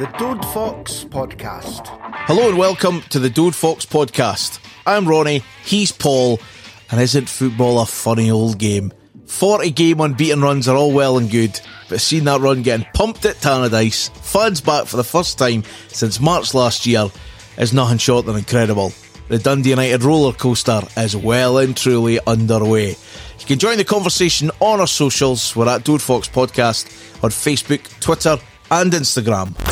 [0.00, 1.86] The Dode Fox Podcast.
[2.24, 4.58] Hello and welcome to the Dode Fox Podcast.
[4.86, 6.40] I'm Ronnie, he's Paul,
[6.90, 8.94] and isn't football a funny old game?
[9.26, 11.60] 40 game unbeaten runs are all well and good,
[11.90, 16.18] but seeing that run getting pumped at Tannadice, fans back for the first time since
[16.18, 17.08] March last year,
[17.58, 18.94] is nothing short than incredible.
[19.28, 22.96] The Dundee United roller coaster is well and truly underway.
[23.38, 25.54] You can join the conversation on our socials.
[25.54, 26.86] We're at Dode Fox Podcast
[27.22, 28.38] on Facebook, Twitter,
[28.70, 29.69] and Instagram.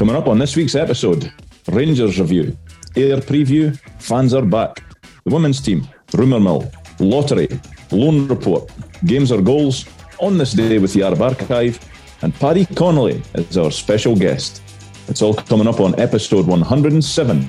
[0.00, 1.30] Coming up on this week's episode
[1.68, 2.56] Rangers review,
[2.96, 4.82] Ayr preview, fans are back,
[5.26, 7.48] the women's team, rumour mill, lottery,
[7.92, 8.72] loan report,
[9.04, 9.84] games or goals,
[10.18, 11.78] on this day with the Arab Archive,
[12.22, 14.62] and Paddy Connolly is our special guest.
[15.08, 17.46] It's all coming up on episode 107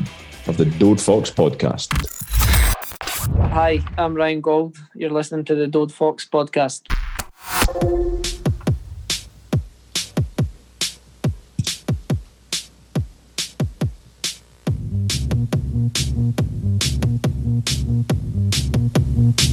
[0.47, 1.87] of the Dode Fox podcast.
[3.53, 4.75] Hi, I'm Ryan Gold.
[4.93, 6.81] You're listening to the Dode Fox podcast.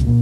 [0.09, 0.15] So,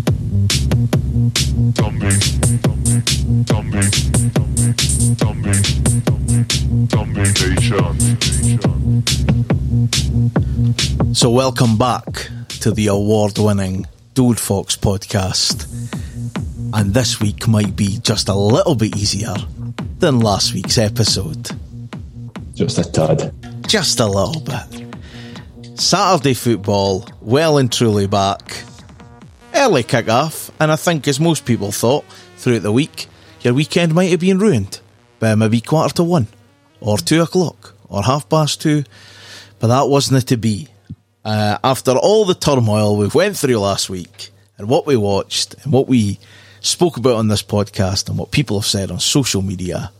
[11.30, 12.30] welcome back
[12.60, 15.66] to the award winning Dode Fox podcast.
[16.74, 19.36] And this week might be just a little bit easier
[20.00, 21.50] than last week's episode.
[22.54, 23.34] Just a tad.
[23.66, 25.80] Just a little bit.
[25.80, 28.66] Saturday football, well and truly back.
[29.54, 32.06] Early kick off, and I think, as most people thought
[32.38, 33.08] throughout the week,
[33.42, 34.80] your weekend might have been ruined
[35.20, 36.28] by maybe quarter to one,
[36.80, 38.84] or two o'clock, or half past two,
[39.60, 40.68] but that wasn't to be.
[41.26, 45.74] Uh, after all the turmoil we've went through last week, and what we watched, and
[45.74, 46.20] what we
[46.62, 49.92] spoke about on this podcast, and what people have said on social media,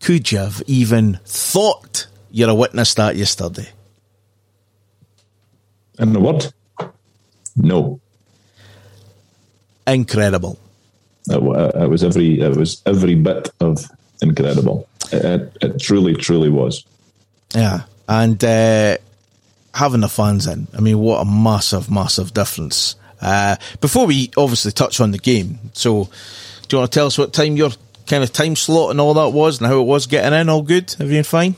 [0.00, 3.68] could you have even thought you're a witness that yesterday?
[5.98, 6.52] And word?
[7.56, 8.00] No.
[9.86, 10.58] Incredible.
[11.28, 13.84] It, it was every it was every bit of
[14.20, 14.88] incredible.
[15.12, 16.84] It, it, truly, truly was.
[17.54, 17.82] Yeah.
[18.08, 18.98] And uh,
[19.74, 22.96] having the fans in, I mean, what a massive, massive difference.
[23.20, 26.08] Uh, before we obviously touch on the game, so
[26.68, 27.70] do you want to tell us what time your
[28.06, 30.48] kind of time slot and all that was and how it was getting in?
[30.48, 30.94] All good?
[31.00, 31.56] Everything fine?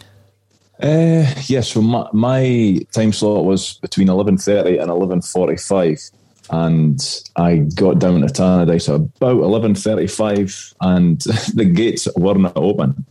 [0.81, 6.13] Uh, yeah, so my, my time slot was between 11.30 and 11.45
[6.51, 11.21] and I got down to Tannadice about 11.35 and
[11.55, 13.05] the gates weren't open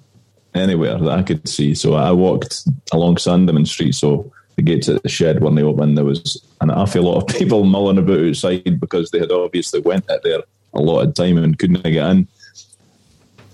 [0.53, 1.75] anywhere that I could see.
[1.75, 5.95] So I walked along Sandeman Street, so the gates at the shed weren't open.
[5.95, 10.09] There was an awful lot of people mulling about outside because they had obviously went
[10.09, 10.43] at their
[10.73, 12.27] allotted time and couldn't get in.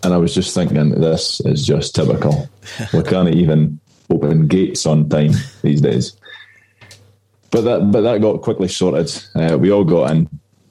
[0.03, 2.50] And I was just thinking, this is just typical.
[2.94, 5.31] we can't even open gates on time
[5.62, 6.16] these days.
[7.51, 9.12] But that, but that got quickly sorted.
[9.35, 10.29] Uh, we all got in,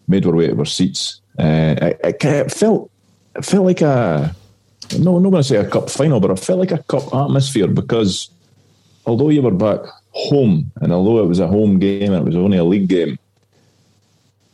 [0.08, 1.20] made our way to our seats.
[1.38, 2.91] Uh, it, it, it felt,
[3.36, 4.34] it felt like a,
[4.98, 7.14] no, I'm not going to say a cup final, but it felt like a cup
[7.14, 8.30] atmosphere because
[9.06, 9.80] although you were back
[10.12, 13.19] home, and although it was a home game and it was only a league game,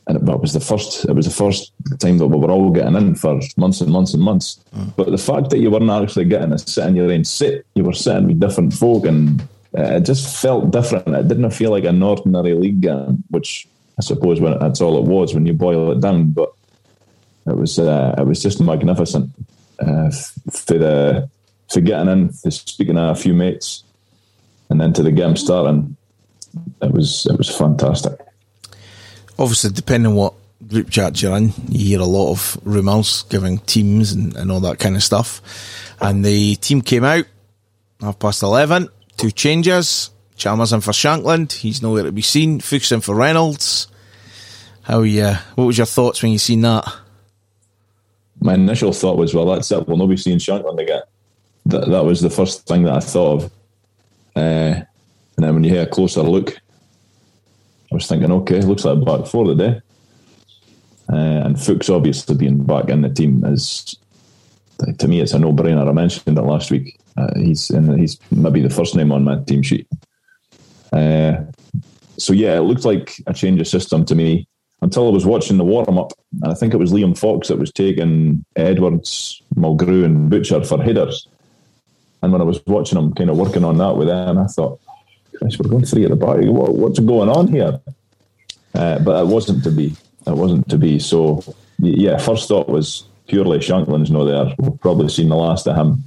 [0.08, 2.50] and it, but it was the first, it was the first time that we were
[2.50, 4.60] all getting in for months and months and months.
[4.96, 7.84] But the fact that you weren't actually getting to sit in your own seat, you
[7.84, 11.08] were sitting with different folk, and it just felt different.
[11.08, 15.04] It didn't feel like an ordinary league game, which I suppose when that's all it
[15.04, 16.32] was when you boil it down.
[16.32, 16.52] But
[17.46, 19.30] it was, uh, it was just magnificent
[19.78, 20.10] uh,
[20.50, 21.30] for the
[21.68, 23.82] for getting in, for speaking to a few mates,
[24.70, 25.96] and then to the game starting.
[26.80, 28.18] It was it was fantastic.
[29.38, 30.32] Obviously, depending what
[30.66, 34.60] group chat you're in, you hear a lot of rumours giving teams and, and all
[34.60, 35.42] that kind of stuff.
[36.00, 37.26] And the team came out
[38.00, 40.10] half past 11, two changes.
[40.36, 42.60] Chalmers in for Shankland, he's nowhere to be seen.
[42.60, 43.88] Fuchs in for Reynolds.
[44.82, 46.86] How you, what was your thoughts when you seen that?
[48.40, 49.88] My initial thought was, well, that's it.
[49.88, 51.02] We'll not be seeing Shankland again.
[51.64, 53.52] That that was the first thing that I thought of.
[54.36, 54.84] Uh,
[55.36, 56.54] and then when you hear a closer look,
[57.90, 59.80] I was thinking, okay, looks like back for the day.
[61.10, 63.96] Uh, and Fuchs obviously being back in the team is,
[64.98, 65.88] to me, it's a no-brainer.
[65.88, 66.95] I mentioned it last week.
[67.16, 69.86] Uh, he's and he's maybe the first name on my team sheet.
[70.92, 71.36] Uh,
[72.18, 74.48] so yeah, it looked like a change of system to me
[74.82, 77.58] until I was watching the warm up, and I think it was Liam Fox that
[77.58, 81.26] was taking Edwards, Mulgrew, and Butcher for headers.
[82.22, 84.80] And when I was watching them, kind of working on that with them, I thought,
[85.38, 86.38] Christ, we're going three at the back.
[86.44, 87.80] What, what's going on here?
[88.74, 89.94] Uh, but it wasn't to be.
[90.26, 90.98] It wasn't to be.
[90.98, 91.42] So,
[91.78, 94.54] yeah, first thought was purely Shankland's no there.
[94.58, 96.04] We've probably seen the last of him.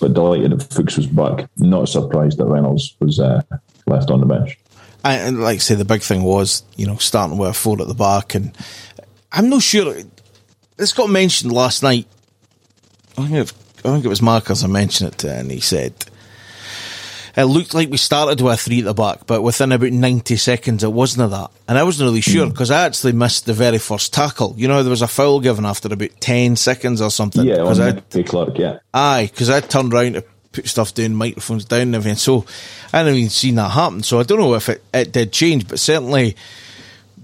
[0.00, 1.48] But delighted that Fuchs was back.
[1.58, 3.42] Not surprised that Reynolds was uh,
[3.86, 4.58] left on the bench.
[5.04, 7.94] And like I say, the big thing was, you know, starting with four at the
[7.94, 8.34] back.
[8.34, 8.56] And
[9.32, 9.94] I'm not sure.
[10.76, 12.06] This got mentioned last night.
[13.16, 15.94] I think it, I think it was Marcus I mentioned it and he said,
[17.36, 20.36] it looked like we started with a three at the back, but within about 90
[20.36, 21.50] seconds it wasn't that.
[21.68, 24.54] And I wasn't really sure because I actually missed the very first tackle.
[24.56, 27.44] You know, there was a foul given after about 10 seconds or something.
[27.44, 28.78] Yeah, on I, Clark, yeah.
[28.92, 32.16] Aye, because I turned around to put stuff down, microphones down and everything.
[32.16, 32.44] So
[32.92, 34.02] I hadn't even seen that happen.
[34.02, 36.36] So I don't know if it, it did change, but certainly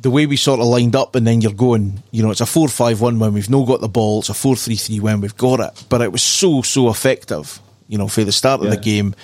[0.00, 2.46] the way we sort of lined up and then you're going, you know, it's a
[2.46, 5.20] 4 5 1 when we've no got the ball, it's a 4 3 3 when
[5.20, 5.84] we've got it.
[5.88, 8.68] But it was so, so effective, you know, for the start Yeah.
[8.68, 9.14] of the game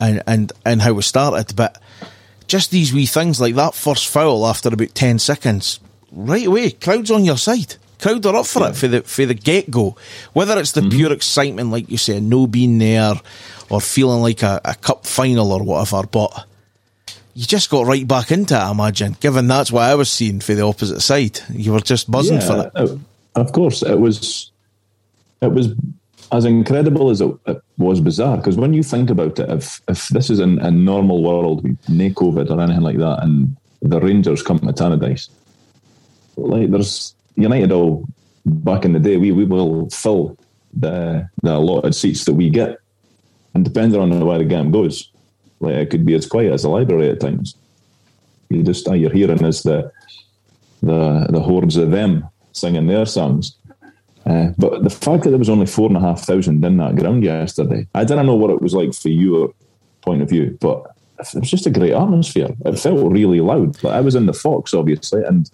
[0.00, 1.54] and, and, and how we started.
[1.54, 1.80] But
[2.46, 5.80] just these wee things like that first foul after about 10 seconds,
[6.10, 7.76] right away, crowd's on your side.
[8.00, 9.94] Crowd are up for it for the for the get go.
[10.32, 10.90] Whether it's the mhm.
[10.90, 13.14] pure excitement, like you said, no being there,
[13.68, 16.46] or feeling like a, a cup final or whatever, but
[17.34, 20.40] you just got right back into it, I imagine, given that's what I was seeing
[20.40, 21.38] for the opposite side.
[21.50, 22.98] You were just buzzing for it.
[23.34, 24.50] Of course, it was.
[25.40, 25.68] It was
[26.32, 28.36] as incredible as it, was bizarre.
[28.36, 32.08] Because when you think about it, if if this is in a normal world, no
[32.10, 35.28] COVID or anything like that, and the Rangers come to Tannadice,
[36.36, 38.06] like there's United all
[38.44, 40.36] back in the day, we we will fill
[40.78, 42.78] the the allotted seats that we get,
[43.54, 45.10] and depending on where the game goes,
[45.60, 47.56] like it could be as quiet as a library at times.
[48.50, 49.90] You just all you're hearing is the
[50.82, 53.56] the the hordes of them singing their songs.
[54.30, 56.94] Uh, but the fact that there was only four and a half thousand in that
[56.94, 59.52] ground yesterday, I didn't know what it was like for your
[60.02, 62.48] point of view, but it was just a great atmosphere.
[62.64, 63.82] It felt really loud.
[63.82, 65.50] Like I was in the Fox, obviously, and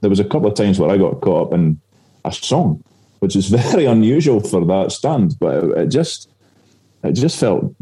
[0.00, 1.80] there was a couple of times where I got caught up in
[2.24, 2.82] a song,
[3.20, 5.36] which is very unusual for that stand.
[5.38, 6.28] But it, it just,
[7.04, 7.72] it just felt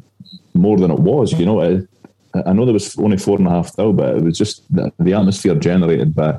[0.53, 1.33] more than it was.
[1.33, 1.63] You know,
[2.35, 4.93] I, know there was only four and a half though, but it was just the,
[4.99, 6.39] the atmosphere generated by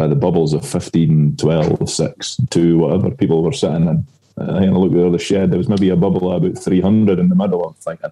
[0.00, 4.06] by the bubbles of 15, 12, 6, 2, whatever people were sitting in.
[4.38, 6.56] Uh, I had a look at the other shed, there was maybe a bubble about
[6.56, 8.10] 300 in the middle, I'm thinking.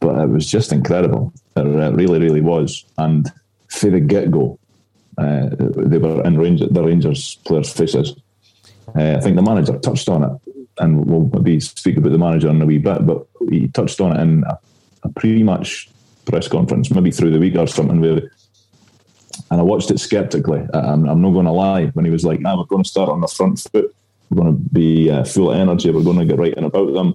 [0.00, 1.32] But it was just incredible.
[1.54, 2.84] It really, really was.
[2.98, 3.30] And
[3.68, 4.58] for the get go,
[5.16, 8.16] uh, they were in Ranger, the Rangers players' faces.
[8.96, 12.48] Uh, I think the manager touched on it, and we'll maybe speak about the manager
[12.48, 14.58] in a wee bit, but he touched on it in a,
[15.04, 15.88] a match
[16.24, 18.32] press conference, maybe through the week or something, where
[19.54, 20.66] and I watched it skeptically.
[20.74, 21.86] I'm, I'm not going to lie.
[21.86, 23.94] When he was like, "Ah, we're going to start on the front foot.
[24.28, 25.92] We're going to be uh, full of energy.
[25.92, 27.14] We're going to get right in about them."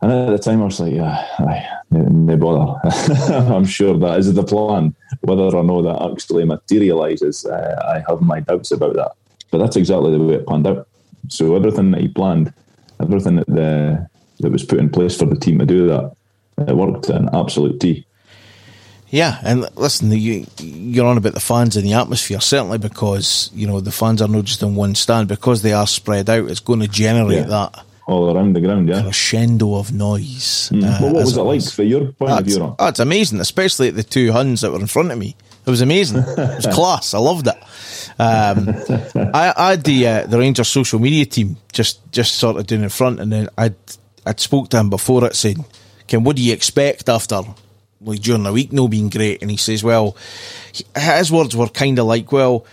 [0.00, 2.78] And at the time, I was like, "Yeah, no bother."
[3.52, 4.94] I'm sure that is the plan.
[5.22, 9.10] Whether or not that actually materialises, uh, I have my doubts about that.
[9.50, 10.86] But that's exactly the way it panned out.
[11.26, 12.54] So everything that he planned,
[13.00, 16.14] everything that the, that was put in place for the team to do that,
[16.58, 18.05] it worked an absolute T.
[19.10, 23.66] Yeah, and listen, you, you're on about the fans and the atmosphere, certainly because, you
[23.66, 26.60] know, the fans are not just in one stand, because they are spread out, it's
[26.60, 27.42] going to generate Yeah.
[27.44, 29.02] that All around the ground, yeah.
[29.02, 30.70] crescendo of noise.
[30.72, 30.82] Mm.
[30.84, 32.58] uh, well, what was it like for your point of view?
[32.60, 32.74] Ron?
[32.78, 35.36] that's amazing, especially at the two Huns that were in front of me.
[35.64, 36.18] It was amazing.
[36.18, 37.14] It was class.
[37.14, 37.56] I loved it.
[38.18, 38.68] Um,
[39.34, 42.82] I, I had the uh, the Rangers social media team just just sort of doing
[42.84, 43.74] in front, and then I'd
[44.24, 45.64] I'd spoke to him before it, saying,
[46.06, 47.42] "Ken, what do you expect after
[48.00, 50.16] like during the week no being great?" And he says, "Well,
[50.96, 52.64] his words were kind of like, well,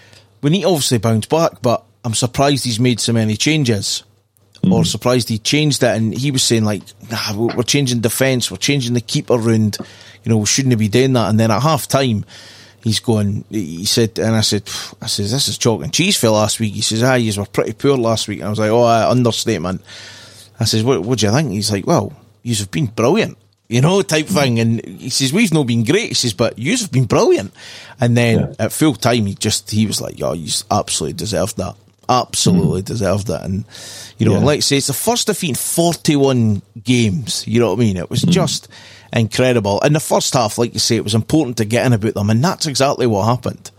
[0.42, 4.04] we need to obviously bounce back, but I'm surprised he's made so many changes."
[4.72, 5.88] or surprised he changed it.
[5.94, 9.78] And he was saying like, nah, we- we're changing defence, we're changing the keeper round.
[10.24, 11.28] You know, we shouldn't be doing that.
[11.30, 12.24] And then at half time,
[12.82, 13.44] he's going.
[13.50, 14.64] He said, and I said,
[15.02, 16.76] I says, this is chalk and cheese for last week.
[16.76, 18.40] He says, ah, you were pretty poor last week.
[18.40, 19.82] And I was like, oh, uh, understatement.
[20.62, 21.52] I says, what, what do you think?
[21.52, 23.38] He's like, well, you've been brilliant.
[23.74, 24.60] You know, type thing.
[24.60, 26.10] And he says, we've not been great.
[26.10, 27.52] He says, but you've been brilliant.
[28.00, 28.66] And then Yeah.
[28.66, 31.76] at full time, he just, he was like, oh, you absolutely deserved that.
[32.08, 33.42] Absolutely deserved it.
[33.42, 33.66] And,
[34.20, 34.46] you know, Yeah.
[34.46, 37.44] like I say, it's the first defeat in 41 games.
[37.48, 37.98] You know what I mean?
[37.98, 38.68] It was just
[39.12, 39.80] incredible.
[39.82, 42.30] In the first half, like you say, it was important to get in about them.
[42.30, 43.72] And that's exactly what happened.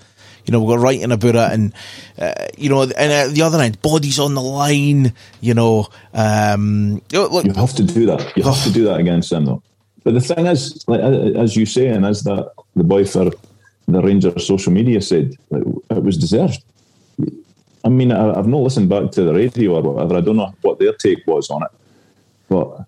[0.47, 1.73] You know, we were writing about it, and
[2.19, 5.15] uh, you know, and at the other end, bodies on the line.
[5.41, 8.37] You know, um, you look, You have to do that.
[8.37, 9.63] You have to do that against them, though.
[10.05, 13.31] But the thing is, like as you say, and as that the boy for
[13.89, 16.63] the Rangers social media said, like, it was deserved.
[17.85, 20.17] I mean, I, I've not listened back to the radio or whatever.
[20.17, 21.71] I don't know what their take was on it,
[22.49, 22.85] but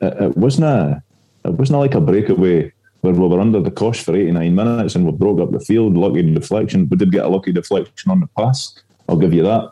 [0.00, 1.02] it, it wasn't a,
[1.44, 5.04] it wasn't like a breakaway where we were under the cosh for 89 minutes and
[5.04, 5.96] we broke up the field.
[5.96, 6.88] Lucky deflection.
[6.88, 8.82] We did get a lucky deflection on the pass.
[9.08, 9.70] I'll give you that.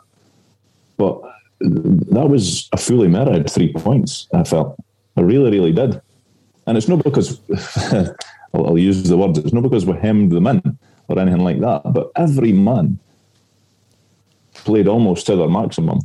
[0.97, 1.21] But
[1.59, 4.27] that was a fully merited three points.
[4.33, 4.77] I felt
[5.17, 5.99] I really, really did,
[6.65, 7.39] and it's not because
[8.53, 9.39] I'll, I'll, use the words.
[9.39, 10.77] It's not because we hemmed them in
[11.07, 11.81] or anything like that.
[11.85, 12.99] But every man
[14.53, 15.99] played almost to their maximum.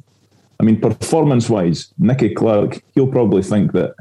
[0.61, 3.95] I mean, performance-wise, Nicky Clark, he'll probably think that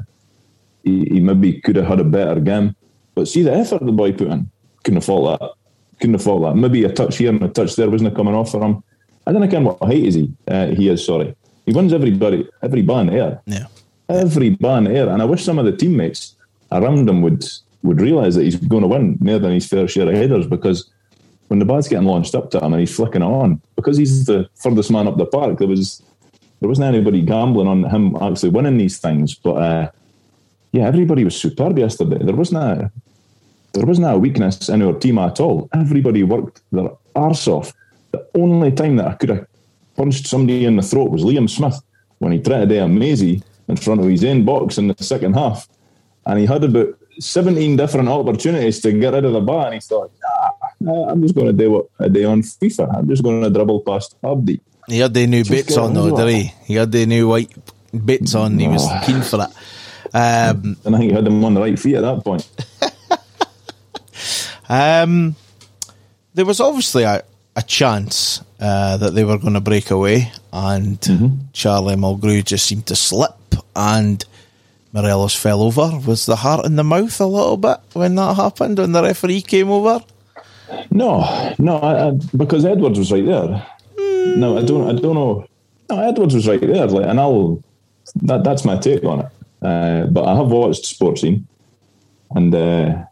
[0.82, 2.74] he, he maybe could have had a better game.
[3.14, 4.50] But see the effort the boy put in.
[4.82, 5.50] Couldn't have fault that.
[6.00, 6.56] Couldn't have fault that.
[6.56, 8.82] Maybe a touch here and a touch there wasn't coming off for him.
[9.26, 10.32] I don't know what height is he.
[10.48, 11.36] Uh, he is sorry.
[11.66, 13.42] He wins everybody, every band air.
[13.44, 13.66] Yeah.
[14.08, 16.34] Every band air, and I wish some of the teammates
[16.72, 17.44] around him would
[17.82, 20.90] would realise that he's going to win more than his fair share of headers because
[21.46, 24.26] when the bad's getting launched up to him and he's flicking it on, because he's
[24.26, 26.02] the furthest man up the park, there was
[26.60, 29.34] there wasn't anybody gambling on him actually winning these things.
[29.34, 29.90] But uh,
[30.72, 32.18] yeah, everybody was superb yesterday.
[32.20, 32.92] There wasn't a
[33.72, 35.68] there wasn't a weakness in our team at all.
[35.72, 37.72] Everybody worked their arse off.
[38.12, 39.46] The only time that I could have
[39.96, 41.80] punched somebody in the throat was Liam Smith
[42.18, 45.34] when he tried to a mazy in front of his own box in the second
[45.34, 45.68] half.
[46.28, 49.64] And he had about 17 different opportunities to get rid of the ball.
[49.64, 50.12] And he thought,
[50.80, 52.98] nah, I'm just going to do what I do on FIFA.
[52.98, 54.60] I'm just going to dribble past Abdi.
[54.88, 56.52] He had the new just bits on though, did he?
[56.64, 57.50] He had the new white
[57.92, 58.58] bits on.
[58.58, 60.14] He was keen for it.
[60.14, 62.48] Um, and I think he had them on the right feet at that point.
[64.68, 65.34] um,
[66.34, 67.22] there was obviously a,
[67.56, 71.36] a chance uh, that they were going to break away, and mm-hmm.
[71.52, 74.24] Charlie Mulgrew just seemed to slip, and
[74.92, 76.00] Morelos fell over.
[76.06, 79.42] Was the heart in the mouth a little bit when that happened, when the referee
[79.42, 80.02] came over?
[80.90, 83.66] No, no, I, I, because Edwards was right there.
[83.96, 84.36] Mm.
[84.36, 84.88] No, I don't.
[84.88, 85.46] I don't know.
[85.90, 87.62] No, Edwards was right there, like, and I'll.
[88.22, 89.26] That, that's my take on it.
[89.62, 91.44] Uh, but I have watched Sportscene,
[92.34, 93.04] and uh,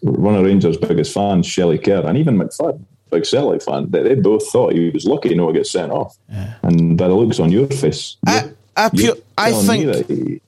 [0.00, 4.14] one of Rangers' biggest fans, Shelley Kerr, and even McFadden, big Celtic fan, they, they
[4.14, 6.16] both thought he was lucky not to get sent off.
[6.28, 6.54] Yeah.
[6.62, 10.42] And by the looks on your face, I, I, pu- I think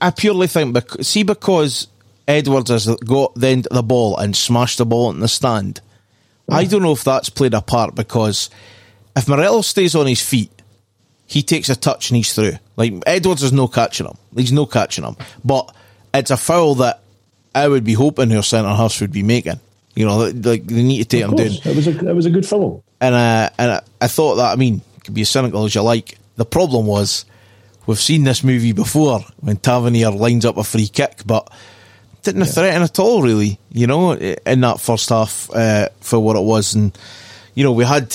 [0.00, 1.88] I purely think because see because
[2.26, 5.80] Edwards has got then the ball and smashed the ball in the stand.
[6.50, 8.48] I don't know if that's played a part because
[9.14, 10.50] if Morelos stays on his feet,
[11.26, 12.54] he takes a touch and he's through.
[12.76, 14.16] Like Edwards is no catching him.
[14.34, 15.16] He's no catching him.
[15.44, 15.74] But
[16.14, 17.00] it's a foul that
[17.54, 19.60] I would be hoping your centre half would be making.
[19.94, 21.48] You know, like they need to take him down.
[21.48, 22.84] It was a it was a good foul.
[23.00, 25.82] And uh, and I, I thought that I mean, could be as cynical as you
[25.82, 26.18] like.
[26.36, 27.24] The problem was
[27.88, 31.50] we've seen this movie before when Tavernier lines up a free kick, but
[32.22, 32.52] didn't yeah.
[32.52, 33.58] threaten at all, really.
[33.72, 36.96] You know, in that first half uh, for what it was, and
[37.54, 38.14] you know we had,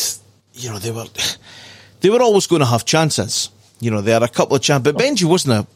[0.54, 1.06] you know, they were
[2.00, 3.50] they were always going to have chances.
[3.82, 5.68] You know, they had a couple of chances, but Benji wasn't a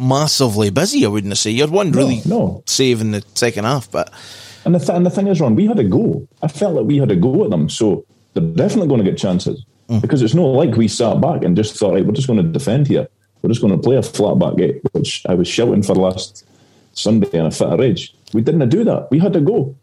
[0.00, 1.04] massively busy.
[1.04, 2.62] I wouldn't say you had one really no, no.
[2.66, 4.12] save in the second half, but.
[4.62, 6.28] And the, th- and the thing is, Ron, we had a go.
[6.42, 8.04] I felt like we had a go at them, so
[8.34, 10.02] they're definitely going to get chances mm.
[10.02, 12.52] because it's not like we sat back and just thought, right, we're just going to
[12.52, 13.08] defend here.
[13.42, 16.46] We're just going to play a flat back gate, which I was shouting for last
[16.92, 18.14] Sunday in a fit of rage.
[18.32, 19.10] We didn't do that.
[19.10, 19.74] We had to go.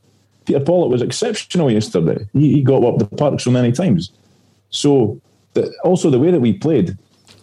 [0.45, 2.27] Peter Pawlett was exceptional yesterday.
[2.33, 4.11] He, he got up the park so many times.
[4.69, 5.19] So
[5.53, 6.97] the, also the way that we played,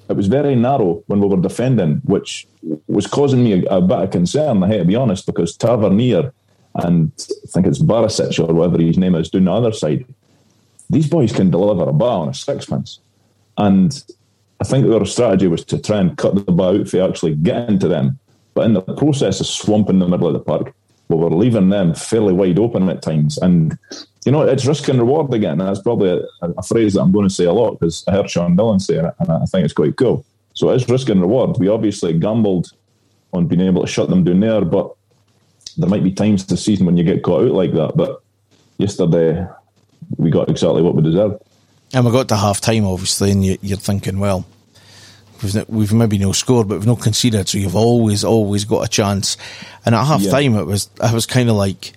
[0.09, 2.47] it was very narrow when we were defending, which
[2.87, 4.63] was causing me a, a bit of concern.
[4.63, 6.33] I have to be honest, because Tavernier
[6.77, 10.05] and I think it's Barisic or whatever his name is doing the other side.
[10.91, 13.01] These boys can deliver a ball on a sixpence,
[13.57, 14.03] and
[14.61, 17.69] I think our strategy was to try and cut the ball out for actually get
[17.69, 18.19] into them.
[18.55, 20.75] But in the process of swamping the middle of the park,
[21.09, 23.37] we were leaving them fairly wide open at times.
[23.39, 23.77] And
[24.25, 25.59] you know, it's risk and reward again.
[25.59, 28.31] That's probably a, a phrase that I'm going to say a lot because I heard
[28.31, 30.25] Sean Dillon say it, and I think it's quite cool.
[30.55, 31.59] So it's risk and reward.
[31.59, 32.71] We obviously gambled
[33.33, 34.95] on being able to shut them down there, but
[35.77, 37.97] there might be times this season when you get caught out like that.
[37.97, 38.23] But
[38.79, 39.47] yesterday,
[40.17, 41.43] we got exactly what we deserved.
[41.95, 44.45] And we got to half time, obviously, and you, are thinking, well,
[45.43, 48.89] we've, we've maybe no scored, but we've not conceded, so you've always, always got a
[48.89, 49.37] chance.
[49.87, 50.33] And at half yeah.
[50.33, 51.93] time, it was I was kind of like,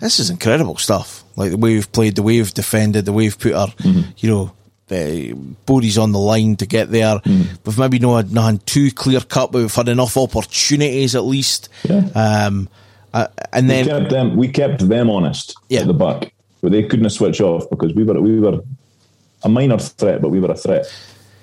[0.00, 1.24] this is incredible stuff.
[1.36, 4.10] Like the way we've played, the way we've defended, the way we've put our, mm-hmm.
[4.16, 4.52] you know,
[4.90, 5.34] uh,
[5.66, 7.16] bodies on the line to get there.
[7.16, 7.58] Mm.
[7.64, 11.68] We've maybe not had too clear cut, but we've had enough opportunities at least.
[11.84, 12.08] Yeah.
[12.14, 12.68] Um,
[13.12, 15.80] uh, and then we kept them, we kept them honest yeah.
[15.80, 18.60] at the back, but they couldn't switch off because we were we were
[19.44, 20.86] a minor threat, but we were a threat.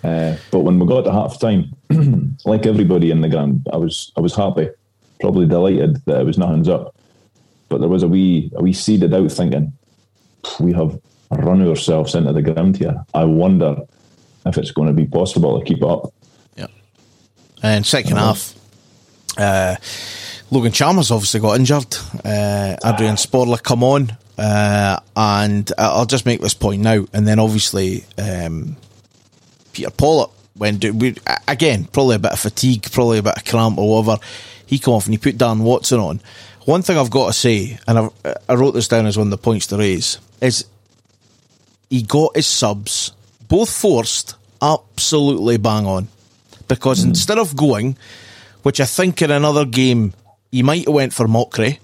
[0.03, 1.75] Uh, but when we got to half time,
[2.45, 4.69] like everybody in the ground, I was I was happy,
[5.19, 6.95] probably delighted that it was nothing's up.
[7.69, 9.73] But there was a wee a wee seeded out thinking,
[10.59, 13.05] we have run ourselves into the ground here.
[13.13, 13.77] I wonder
[14.45, 16.13] if it's going to be possible to keep up.
[16.57, 16.67] Yeah.
[17.61, 18.25] And second uh-huh.
[18.25, 18.55] half,
[19.37, 19.75] uh,
[20.49, 21.95] Logan Chalmers obviously got injured.
[22.25, 24.17] Uh, Adrian Sporle come on.
[24.37, 28.75] Uh, and I'll just make this point now, and then obviously um,
[29.73, 31.15] Peter Pawlett when do we
[31.47, 34.21] again probably a bit of fatigue, probably a bit of cramp or whatever.
[34.65, 36.21] He come off and he put Dan Watson on.
[36.65, 39.31] One thing I've got to say, and I, I wrote this down as one of
[39.31, 40.65] the points to raise, is
[41.89, 43.11] he got his subs
[43.47, 46.07] both forced absolutely bang on
[46.67, 47.09] because mm.
[47.09, 47.97] instead of going,
[48.63, 50.13] which I think in another game
[50.51, 51.79] he might have went for Mochrie,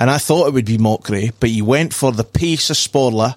[0.00, 3.36] and I thought it would be Mochrie, but he went for the pace of Sporle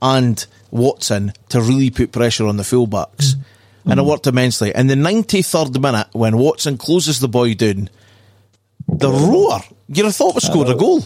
[0.00, 3.34] and Watson to really put pressure on the fullbacks.
[3.34, 3.90] Mm.
[3.90, 4.72] And it worked immensely.
[4.74, 7.90] In the 93rd minute, when Watson closes the boy down,
[8.88, 11.04] the roar, you'd have thought we scored a goal.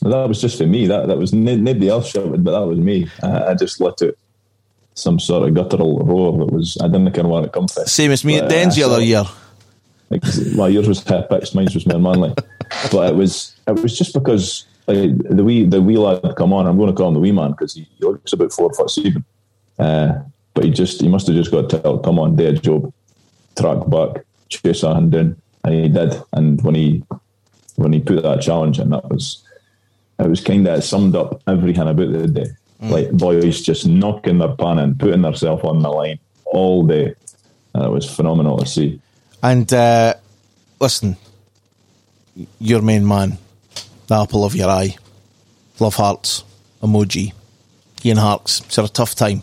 [0.00, 0.86] That was just for me.
[0.86, 3.10] That that was nobody else shouted, but that was me.
[3.22, 4.18] I, I just let it
[4.94, 7.84] some sort of guttural roar that was I didn't of want it come from.
[7.84, 9.24] Same as me but, at Dens the other year.
[10.08, 10.22] Like,
[10.56, 12.34] well, yours was high pitched, mine was more manly.
[12.92, 16.66] but it was it was just because like, the wee the wee lad come on.
[16.66, 18.90] I'm going to call him the wee man because he, he, looks about four foot
[18.90, 19.24] seven.
[19.78, 20.14] Uh,
[20.54, 22.92] but he just he must have just got to tell, come on, dead job,
[23.58, 26.20] track back, chase a hand down, and he did.
[26.32, 27.04] And when he
[27.76, 29.42] when he put that challenge in, that was
[30.18, 32.46] it was kind of summed up everything about the day.
[32.82, 32.90] Mm.
[32.90, 37.14] Like boys just knocking their pan and putting themselves on the line all day.
[37.74, 39.00] And it was phenomenal to see.
[39.42, 40.14] And uh,
[40.80, 41.16] listen,
[42.58, 43.38] your main man,
[44.06, 44.96] the apple of your eye,
[45.78, 46.44] love hearts,
[46.82, 47.32] emoji,
[48.04, 48.60] Ian Harkes.
[48.60, 49.42] It's had a tough time.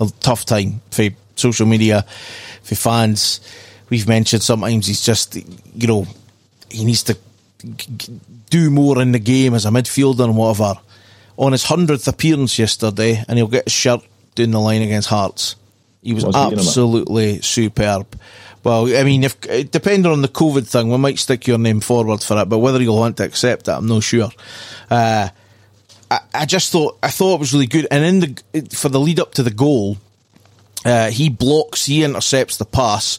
[0.00, 2.04] A tough time for social media,
[2.62, 3.40] for fans.
[3.90, 6.06] We've mentioned sometimes he's just, you know,
[6.70, 7.16] he needs to
[8.50, 10.78] do more in the game as a midfielder and whatever.
[11.36, 14.00] On his hundredth appearance yesterday, and he'll get his shirt
[14.34, 15.56] down the line against Hearts.
[16.02, 18.06] He was absolutely superb.
[18.64, 22.22] Well, I mean, if depending on the COVID thing, we might stick your name forward
[22.22, 24.30] for it, but whether you'll want to accept that, I'm not sure.
[24.90, 25.28] Uh,
[26.10, 29.00] I, I, just thought I thought it was really good, and in the for the
[29.00, 29.98] lead up to the goal,
[30.84, 33.18] uh, he blocks, he intercepts the pass.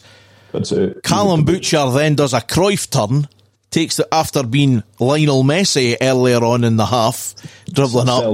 [0.52, 1.02] That's it.
[1.02, 3.28] Callum Butcher then does a Cruyff turn
[3.70, 7.34] takes the after being Lionel Messi earlier on in the half,
[7.72, 8.24] dribbling up,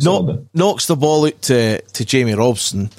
[0.00, 2.90] knock, knocks the ball out to, to Jamie Robson,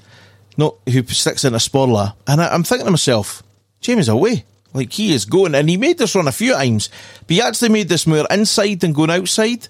[0.57, 3.43] not who sticks in a Sporle, and I, am thinking to myself,
[3.81, 4.45] Jamie's away.
[4.73, 6.89] Like he is going, and he made this run a few times,
[7.27, 9.67] but he actually made this more inside than going outside.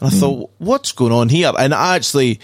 [0.00, 0.20] And I mm.
[0.20, 1.52] thought, what's going on here?
[1.58, 2.40] And I actually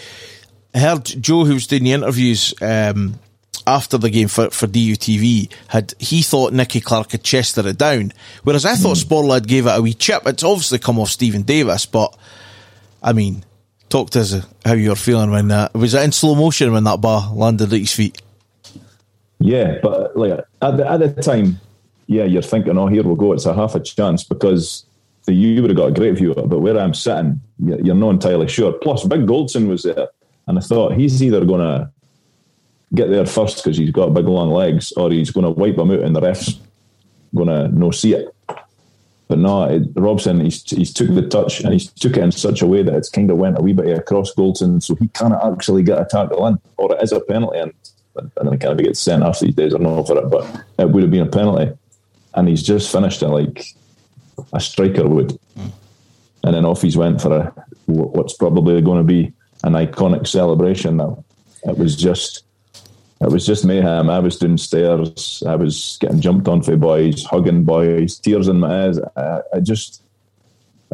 [0.74, 3.18] heard Joe, who was doing the interviews, um,
[3.66, 8.12] after the game for, for DUTV had he thought Nicky Clark had chested it down,
[8.42, 9.05] whereas I thought mm.
[9.05, 10.26] Sporle had gave it a wee chip.
[10.26, 12.16] It's obviously come off Steven Davis, but
[13.02, 13.44] I mean,
[13.92, 17.00] talk to us how you're feeling when that was it in slow motion when that
[17.00, 18.20] bar landed at his feet.
[19.38, 21.61] Yeah, but like at the, at the time,
[22.07, 23.33] yeah, you're thinking, oh, here we go.
[23.33, 24.87] It's a half a chance because
[25.26, 26.48] the, you would have got a great view of it.
[26.48, 28.72] But where I'm sitting, you're not entirely sure.
[28.72, 30.09] Plus, Big Goldson was there,
[30.46, 31.90] and I thought he's either going to
[32.94, 35.90] get there first because he's got big long legs, or he's going to wipe them
[35.90, 36.59] out and the ref's
[37.35, 38.35] going to no see it.
[39.33, 42.61] But no, it, Robson, he's, he's took the touch and he's took it in such
[42.61, 45.33] a way that it's kind of went a wee bit across Goldson, so he can't
[45.33, 47.61] actually get a tackle in, or it is a penalty.
[47.61, 47.73] And,
[48.14, 50.45] and then kind of gets sent off these days, I don't know for it, but
[50.79, 51.73] it would have been a penalty.
[52.35, 53.64] And he's just finished it like
[54.53, 55.29] a striker would.
[55.57, 55.73] Mm.
[56.45, 59.33] And then off he's went for a, what's probably going to be
[59.64, 61.25] an iconic celebration now.
[61.64, 62.45] It was just
[63.23, 64.11] it was just mayhem.
[64.11, 65.43] I was downstairs.
[65.47, 68.99] I was getting jumped on for boys, hugging boys, tears in my eyes.
[69.17, 70.03] I, I just,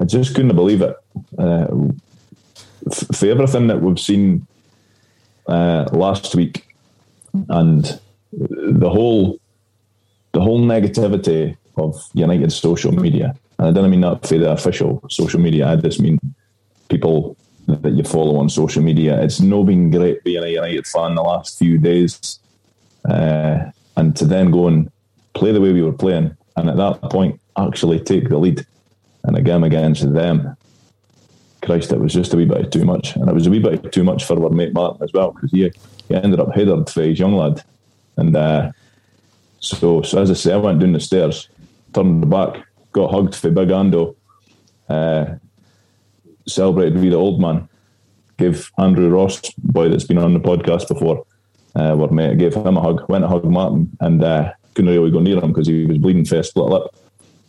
[0.00, 0.96] I just couldn't believe it.
[1.38, 1.66] Uh,
[2.90, 4.46] f- for everything that we've seen
[5.46, 6.66] uh, last week,
[7.48, 7.98] and
[8.32, 9.38] the whole,
[10.32, 15.02] the whole negativity of United social media, and I don't mean that for the official
[15.08, 15.68] social media.
[15.68, 16.18] I just mean
[16.88, 17.36] people
[17.68, 19.20] that you follow on social media.
[19.22, 22.40] It's no been great being a United fan the last few days,
[23.08, 24.90] uh, and to then go and
[25.34, 28.66] play the way we were playing, and at that point actually take the lead
[29.26, 30.56] in a game against them.
[31.62, 33.92] Christ, it was just a wee bit too much, and it was a wee bit
[33.92, 35.70] too much for our mate Martin as well because he
[36.08, 37.62] he ended up headed for his young lad,
[38.16, 38.72] and uh,
[39.60, 41.50] so so as I say, I went down the stairs,
[41.92, 44.16] turned back, got hugged for Big Ando.
[44.88, 45.34] Uh,
[46.48, 47.68] celebrated with the old man.
[48.36, 51.24] Gave Andrew Ross, boy that's been on the podcast before,
[51.74, 53.08] uh, were mate, gave him a hug.
[53.08, 56.24] Went to hug Martin and uh, couldn't really go near him because he was bleeding
[56.24, 56.82] for a split lip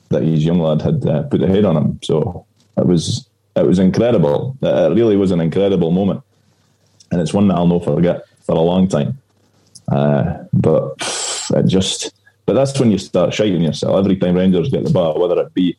[0.09, 1.99] that his young lad had uh, put the head on him.
[2.03, 2.45] So
[2.77, 4.57] it was it was incredible.
[4.61, 6.23] It really was an incredible moment,
[7.11, 9.19] and it's one that I'll not forget for a long time.
[9.91, 10.95] Uh, but
[11.55, 12.13] it just,
[12.45, 15.53] but that's when you start shiting yourself every time Rangers get the ball, whether it
[15.53, 15.77] be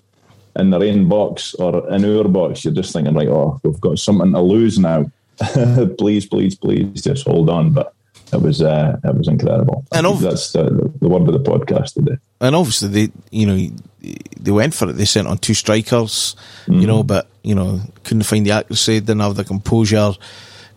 [0.56, 3.98] in the rain box or in our box, you're just thinking, like, oh, we've got
[3.98, 5.10] something to lose now.
[5.98, 7.72] please, please, please, just hold on.
[7.72, 7.94] But
[8.32, 9.84] it was uh, it was incredible.
[9.92, 12.18] And ov- that's the, the word of the podcast today.
[12.40, 13.58] and obviously they you know
[14.38, 16.34] they went for it they sent on two strikers
[16.66, 20.12] you know but you know couldn't find the accuracy didn't have the composure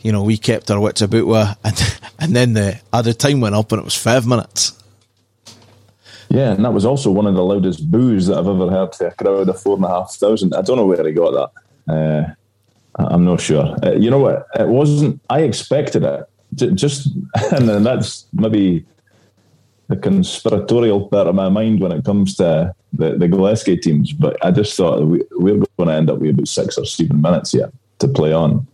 [0.01, 3.71] you know we kept our wits about and and then the other time went up
[3.71, 4.73] and it was five minutes
[6.33, 9.05] Yeah, and that was also one of the loudest boos that I've ever heard for
[9.05, 10.55] a crowd of four and a half thousand.
[10.55, 11.53] I don't know where he got
[11.85, 11.93] that.
[11.93, 12.33] Uh,
[12.95, 13.77] I'm not sure.
[13.83, 14.47] Uh, you know what?
[14.59, 15.21] It wasn't.
[15.29, 16.27] I expected it.
[16.75, 17.09] Just,
[17.51, 18.83] and that's maybe
[19.89, 24.11] the conspiratorial part of my mind when it comes to the, the Gillespie teams.
[24.11, 27.21] But I just thought we, we're going to end up with about six or seven
[27.21, 28.65] minutes here to play on.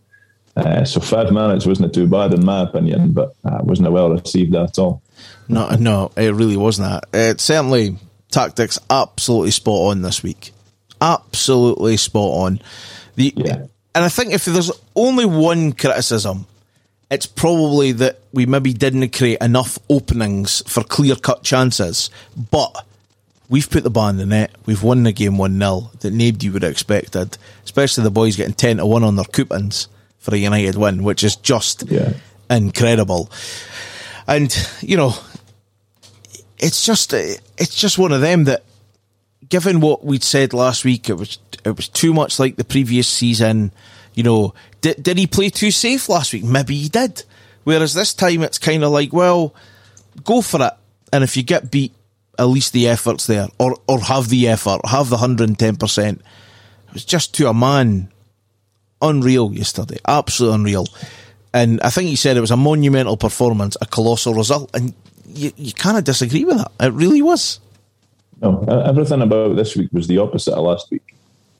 [0.56, 3.92] Uh, so five minutes wasn't too bad in my opinion, but uh, it wasn't it
[3.92, 5.00] well received at all.
[5.48, 7.96] no no it really wasn't that it certainly
[8.30, 10.52] tactics absolutely spot on this week
[11.00, 12.60] absolutely spot on
[13.16, 13.66] the Yeah.
[13.94, 16.46] and I think if there's only one criticism
[17.10, 22.08] it's probably that we maybe didn't create enough openings for clear cut chances.
[22.52, 22.86] But
[23.48, 24.52] we've put the ball in the net.
[24.64, 28.54] We've won the game 1 0 that nobody would have expected, especially the boys getting
[28.54, 29.88] 10 to 1 on their coupons
[30.20, 32.12] for a United win, which is just Yeah.
[32.48, 33.30] incredible.
[34.28, 35.14] And, you know,
[36.58, 38.62] it's just it's just one of them that
[39.48, 43.08] given what we'd said last week, it was it was too much like the previous
[43.08, 43.72] season.
[44.14, 46.44] You know, did did he play too safe last week?
[46.44, 47.24] Maybe he did.
[47.64, 49.54] Whereas this time it's kind of like, well,
[50.24, 50.72] go for it,
[51.12, 51.92] and if you get beat,
[52.38, 55.76] at least the effort's there, or or have the effort, have the hundred and ten
[55.76, 56.20] percent.
[56.88, 58.08] It was just to a man,
[59.02, 60.86] unreal yesterday, absolutely unreal.
[61.52, 64.94] And I think he said it was a monumental performance, a colossal result, and
[65.26, 66.70] you, you kind of disagree with that.
[66.80, 67.60] It really was.
[68.40, 71.14] No, everything about this week was the opposite of last week.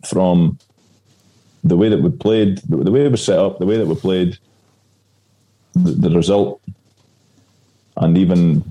[0.09, 0.59] From
[1.63, 3.95] the way that we played, the way it was set up, the way that we
[3.95, 4.39] played,
[5.75, 6.63] the, the result,
[7.97, 8.65] and even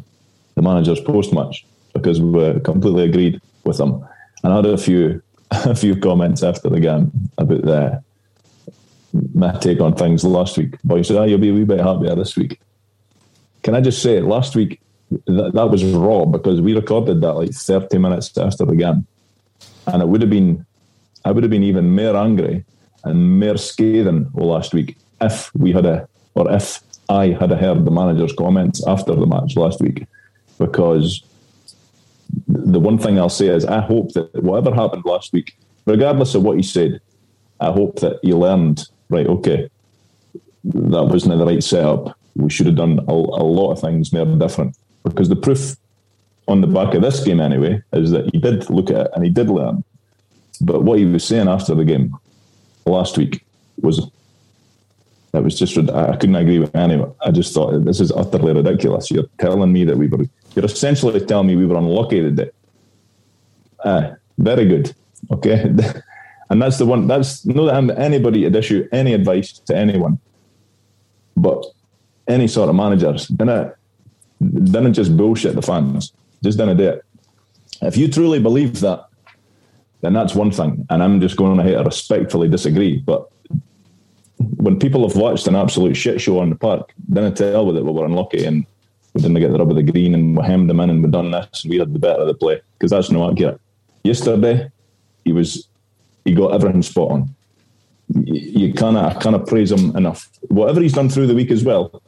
[0.56, 4.04] the manager's post match, because we were completely agreed with them.
[4.44, 8.04] And I had a few a few comments after the game about the
[9.34, 10.82] my take on things last week.
[10.84, 12.60] Boy said, "Ah, you'll be a wee bit happier this week."
[13.64, 14.80] Can I just say, last week
[15.28, 19.06] that, that was raw because we recorded that like 30 minutes after the game.
[19.88, 20.66] And it would have been,
[21.26, 22.64] I would have been even more angry
[23.04, 27.92] and more scathing last week if we had a, or if I had heard the
[27.92, 30.06] manager's comments after the match last week.
[30.58, 31.24] Because
[32.48, 36.44] the one thing I'll say is I hope that whatever happened last week, regardless of
[36.44, 37.02] what he said,
[37.60, 39.70] I hope that he learned, right, okay,
[40.64, 42.18] that wasn't the right setup.
[42.36, 44.76] We should have done a, a lot of things more different.
[45.04, 45.76] Because the proof
[46.48, 49.24] on the back of this game, anyway, is that he did look at it and
[49.24, 49.84] he did learn.
[50.62, 52.16] But what he was saying after the game
[52.86, 53.46] last week
[53.82, 54.10] was
[55.32, 57.14] that was just I couldn't agree with anyone.
[57.22, 59.12] I just thought this is utterly ridiculous.
[59.12, 62.50] You're telling me that we were you're essentially telling me we were unlucky today.
[63.86, 64.94] Ah, very good.
[65.32, 65.74] Okay.
[66.50, 70.20] and that's the one that's not that I'm anybody to issue any advice to anyone.
[71.38, 71.66] But
[72.28, 73.74] any sort of managers, didn't
[74.42, 76.14] didn't just bullshit the fans.
[76.44, 77.06] Just didn't do it.
[77.82, 79.08] If you truly believe that,
[80.02, 80.86] then that's one thing.
[80.90, 83.00] And I'm just going ahead to respectfully disagree.
[83.00, 83.30] But
[84.38, 87.78] when people have watched an absolute shit show on the park, then I tell with
[87.78, 88.66] it we were unlucky and
[89.14, 91.10] we didn't get the rub of the green and we hemmed them in and we
[91.10, 93.60] done this and we had the better of the play because that's not accurate.
[94.04, 94.72] Yesterday,
[95.26, 95.68] he was
[96.26, 97.36] he got everything spot on.
[98.14, 100.28] You, of I kind of praise him enough.
[100.48, 102.02] Whatever he's done through the week as well,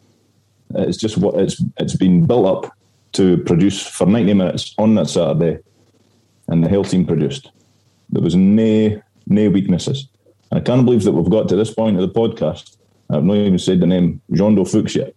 [0.76, 2.78] it's just what it's it's been built up
[3.14, 5.60] to produce for 90 minutes on that Saturday,
[6.48, 7.52] and the whole team produced.
[8.10, 10.08] There was no no weaknesses.
[10.50, 12.78] And I can't believe that we've got to this point of the podcast.
[13.10, 15.14] I've not even said the name Jeando Fuchs yet.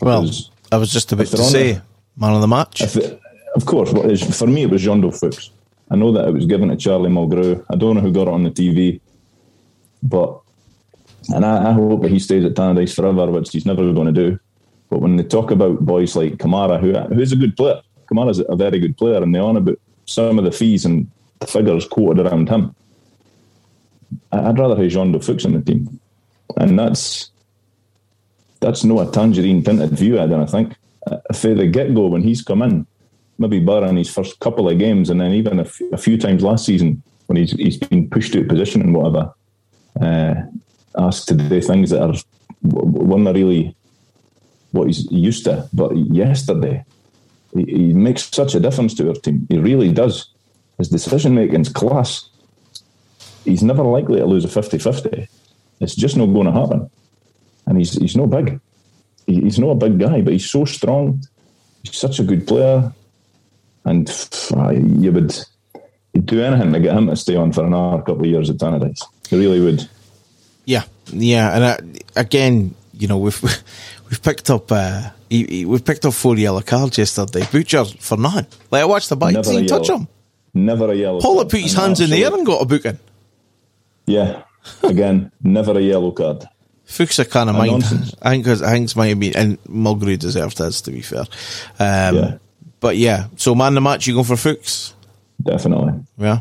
[0.00, 0.28] Well,
[0.70, 1.80] I was just about to say,
[2.16, 2.80] man of the match.
[2.96, 3.20] it,
[3.54, 5.50] of course, what is, for me it was Jeando Fuchs.
[5.90, 7.64] I know that it was given to Charlie Mulgrew.
[7.70, 9.00] I don't know who got it on the TV,
[10.02, 10.40] but
[11.28, 14.30] and I, I hope that he stays at Tannadice forever, which he's never going to
[14.30, 14.38] do.
[14.90, 18.56] But when they talk about boys like Kamara, who who's a good player, Kamara's a
[18.56, 22.24] very good player, and they on about some of the fees and the figures quoted
[22.24, 22.74] around him.
[24.32, 26.00] I'd rather have Jeando Fuchs in the team,
[26.56, 27.30] and that's
[28.60, 30.20] that's not a tangerine tinted view.
[30.20, 30.74] I don't think.
[31.34, 32.86] For the get go, when he's come in,
[33.38, 36.42] maybe barring his first couple of games, and then even a f- a few times
[36.42, 39.32] last season when he's he's been pushed out of position and whatever,
[40.00, 40.34] uh,
[40.96, 42.14] asked to do things that are
[42.66, 43.74] w- weren't really
[44.72, 45.68] what he's used to.
[45.72, 46.84] But yesterday,
[47.54, 49.46] he, he makes such a difference to our team.
[49.48, 50.32] He really does.
[50.78, 52.28] His decision making's class.
[53.44, 55.28] He's never likely to lose a 50-50.
[55.80, 56.90] It's just not going to happen.
[57.66, 58.60] And he's he's no big.
[59.26, 61.22] he's not a big guy, but he's so strong.
[61.82, 62.92] He's such a good player,
[63.86, 64.10] and
[64.54, 65.34] uh, you would
[66.12, 68.56] you'd do anything to get him to stay on for another couple of years at
[68.56, 69.02] Tannadice.
[69.30, 69.88] You really would.
[70.64, 73.40] Yeah, yeah, and again, you know, we've
[74.10, 77.46] we've picked up uh, we've picked up four yellow cards yesterday.
[77.50, 78.46] Butcher for nothing.
[78.70, 80.08] Like I watched the bike, Never didn't touch him.
[80.52, 81.20] Never a yellow.
[81.20, 82.98] Paula put his hands in the air and got a booking.
[84.06, 84.42] Yeah,
[84.82, 86.44] again, never a yellow card.
[86.86, 87.72] Fuchs kind of mind.
[87.72, 88.14] nonsense.
[88.22, 91.24] I think I think might have been and Mulgrew deserved his to be fair.
[91.78, 92.38] Um, Yeah.
[92.86, 94.94] But yeah, so man the match you going for Fuchs?
[95.42, 95.94] Definitely.
[96.18, 96.38] Yeah.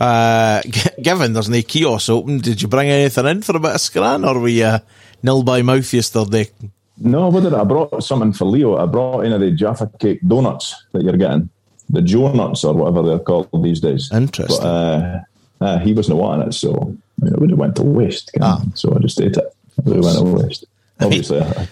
[0.00, 3.74] Uh, g- given there's no kiosk open, did you bring anything in for a bit
[3.74, 4.78] of scran or were you
[5.22, 6.48] nil by mouth yesterday?
[6.96, 8.78] No, what did I, I brought something for Leo.
[8.78, 11.50] I brought in of the Jaffa cake donuts that you're getting,
[11.90, 14.08] the Joe nuts or whatever they're called these days.
[14.10, 14.56] Interesting.
[14.62, 15.20] But uh,
[15.60, 18.30] uh, he wasn't wanting it, so I mean, it would have went to waste.
[18.40, 18.62] Ah.
[18.72, 19.54] So I just ate it.
[19.76, 20.64] It would have went to waste.
[21.00, 21.68] Obviously, I-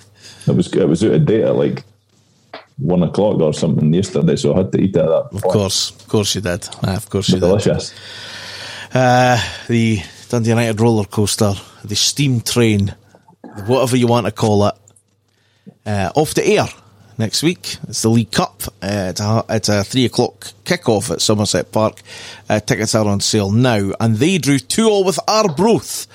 [0.48, 1.82] it was it was out of date at like
[2.78, 5.90] one o'clock or something yesterday, so I had to eat it at that Of course,
[5.90, 6.68] of course you did.
[6.82, 7.40] Ah, of course you did.
[7.40, 7.94] Delicious.
[8.92, 12.94] Uh, the Dundee United roller coaster, the steam train,
[13.66, 14.74] whatever you want to call it,
[15.86, 16.66] uh, off the air
[17.18, 17.76] next week.
[17.88, 18.62] It's the League Cup.
[18.82, 22.00] Uh, it's, a, it's a three o'clock kickoff at Somerset Park.
[22.48, 26.06] Uh, tickets are on sale now, and they drew two all with Arbroath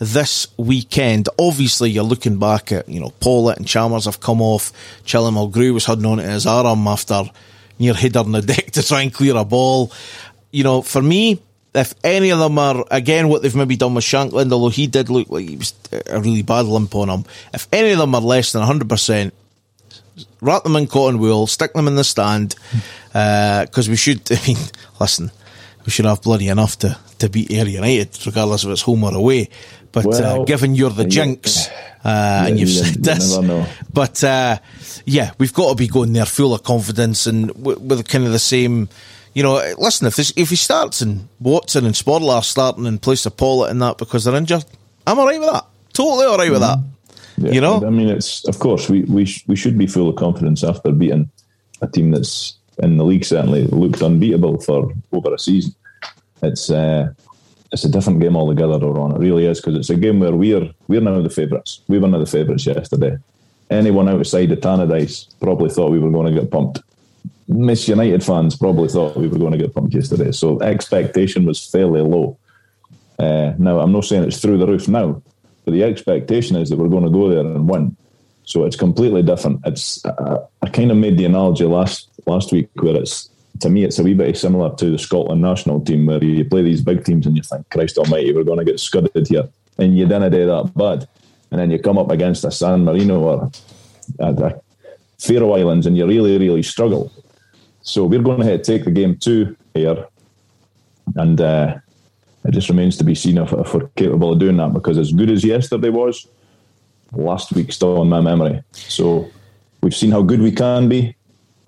[0.00, 1.28] this weekend.
[1.38, 4.72] Obviously, you're looking back at, you know, Pawlett and Chalmers have come off.
[5.04, 7.24] Charlie Mulgrew was holding on to his arm after
[7.78, 9.92] near header on the deck to try and clear a ball.
[10.50, 11.40] You know, for me,
[11.74, 15.10] if any of them are, again, what they've maybe done with Shankland, although he did
[15.10, 15.74] look like he was
[16.06, 19.32] a really bad limp on him, if any of them are less than 100%,
[20.40, 22.56] wrap them in cotton wool, stick them in the stand,
[23.14, 24.56] uh, because we should, I mean,
[24.98, 25.30] listen,
[25.84, 29.14] we should have bloody enough to, to beat Ayr United, regardless if it's home or
[29.14, 29.48] away.
[29.92, 31.68] But uh, given you're the jinx,
[32.04, 33.36] uh, and you've said this,
[33.92, 34.58] but uh,
[35.04, 38.32] yeah, we've got to be going there full of confidence and w- with kind of
[38.32, 38.88] the same.
[39.34, 42.98] You know, listen, if this, if he starts and Watson and Sporle are starting in
[42.98, 44.64] place of Pawlett and that because they're injured,
[45.06, 45.66] I'm all right with that.
[45.92, 46.78] Totally all right with that.
[47.38, 47.84] Yeah, You know?
[47.86, 50.92] I mean, it's of course we we sh- we should be full of confidence after
[50.92, 51.30] beating
[51.80, 55.74] a team that's in the league certainly looked unbeatable for over a season.
[56.42, 57.12] It's uh,
[57.72, 59.12] it's a different game altogether, Ron.
[59.12, 61.80] It really is because it's a game where we're we're now the favourites.
[61.88, 63.18] We were now the favourites yesterday.
[63.70, 66.80] Anyone outside of Tannadice probably thought we were going to get pumped.
[67.46, 70.32] Miss United fans probably thought we were going to get pumped yesterday.
[70.32, 72.36] So expectation was fairly low.
[73.18, 75.22] Uh, now, I'm not saying it's through the roof now,
[75.64, 77.96] but the expectation is that we're going to go there and win.
[78.44, 79.60] So it's completely different.
[79.64, 83.29] It's uh, I kind of made the analogy last last week where it's
[83.60, 86.62] to me it's a wee bit similar to the Scotland national team where you play
[86.62, 89.48] these big teams and you think Christ Almighty we're going to get scudded here
[89.80, 91.08] and you didn't do that bad,
[91.50, 93.50] and then you come up against a San Marino or
[94.18, 94.60] a,
[95.18, 97.12] Faroe Islands and you really really struggle.
[97.82, 100.06] So we're going to take the game to here,
[101.16, 101.78] and uh,
[102.44, 104.72] it just remains to be seen if, if we're capable of doing that.
[104.72, 106.26] Because as good as yesterday was,
[107.12, 108.62] last week still in my memory.
[108.72, 109.30] So
[109.82, 111.16] we've seen how good we can be,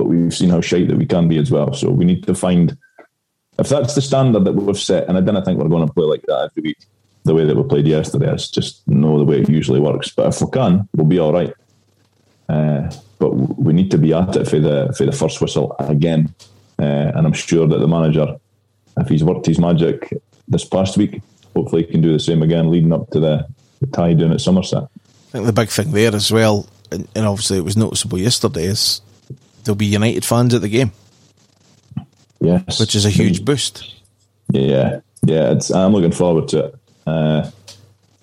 [0.03, 1.73] but we've seen how shite that we can be as well.
[1.73, 2.77] So we need to find
[3.59, 6.05] if that's the standard that we've set, and I didn't think we're going to play
[6.05, 6.79] like that every week.
[7.25, 10.11] The way that we played yesterday, it's just no the way it usually works.
[10.11, 11.55] But if we can, we'll be all right.
[12.49, 16.35] Uh, but we need to be at it for the for the first whistle again.
[16.81, 18.37] Uh, and I'm sure that the manager,
[18.97, 20.12] if he's worked his magic
[20.49, 21.23] this past week,
[21.55, 23.47] hopefully he can do the same again leading up to the,
[23.81, 24.83] the tie down at Somerset.
[24.83, 28.65] I think the big thing there as well, and, and obviously it was noticeable yesterday,
[28.65, 29.01] is
[29.64, 30.92] there'll be United fans at the game,
[32.40, 33.94] Yes, which is a huge boost.
[34.51, 36.75] Yeah, yeah, it's, I'm looking forward to it.
[37.07, 37.51] Uh,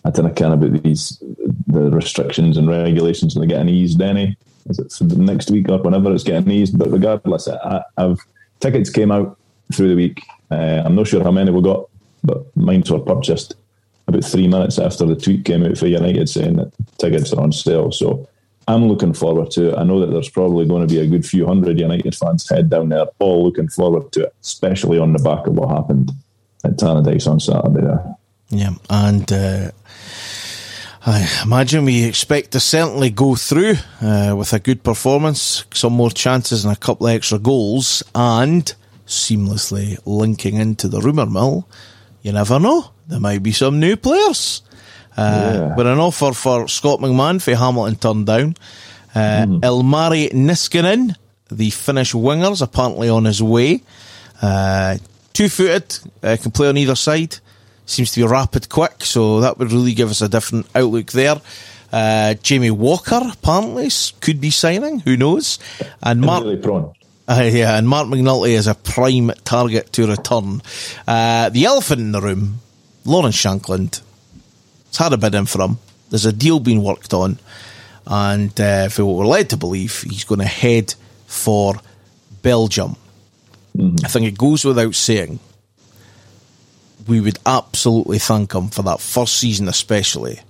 [0.06, 1.22] I don't of about these
[1.68, 4.38] the restrictions and regulations and they're getting eased any.
[4.70, 6.78] Is it for the next week or whenever it's getting eased?
[6.78, 8.20] But regardless, I, I've
[8.60, 9.38] tickets came out
[9.74, 10.24] through the week.
[10.52, 11.90] Uh, I'm not sure how many we got,
[12.24, 13.56] but mine were purchased
[14.08, 17.52] about three minutes after the tweet came out for United saying that tickets are on
[17.52, 17.92] sale.
[17.92, 18.28] So
[18.70, 19.78] I'm looking forward to it.
[19.80, 22.70] I know that there's probably going to be a good few hundred United fans head
[22.70, 26.12] down there, all looking forward to it, especially on the back of what happened
[26.64, 27.82] at Tannadice on Saturday.
[27.82, 28.16] There.
[28.50, 29.72] Yeah, and uh,
[31.04, 36.12] I imagine we expect to certainly go through uh, with a good performance, some more
[36.12, 38.72] chances and a couple of extra goals, and
[39.08, 41.68] seamlessly linking into the rumour mill.
[42.22, 44.62] You never know, there might be some new players.
[45.20, 45.74] Uh, Yeah.
[45.76, 48.56] But an offer for Scott McMahon for Hamilton turned down.
[49.16, 51.16] Uh, Ilmari Niskanen,
[51.52, 53.82] the Finnish wingers, apparently on his way.
[54.42, 54.98] Uh,
[55.34, 57.38] Two footed, uh, can play on either side.
[57.86, 61.40] Seems to be rapid quick, so that would really give us a different outlook there.
[61.94, 63.90] Uh, Jamie Walker apparently
[64.22, 65.00] could be signing.
[65.00, 65.58] Who knows?
[66.04, 66.44] And Mark,
[67.30, 70.62] uh, yeah, and Marc McNulty is a prime target to return.
[71.08, 72.60] Uh, the elephant in the room,
[73.06, 74.02] Lawrence Shankland,
[74.90, 75.78] has had a bid in for him.
[76.10, 77.40] There's a deal being worked on,
[78.06, 80.94] and uh, for what we're led to believe, he's going to head
[81.28, 81.76] for
[82.42, 82.96] Belgium.
[84.04, 85.40] I think it goes without saying.
[87.08, 90.42] We would absolutely thank him for that first season, especially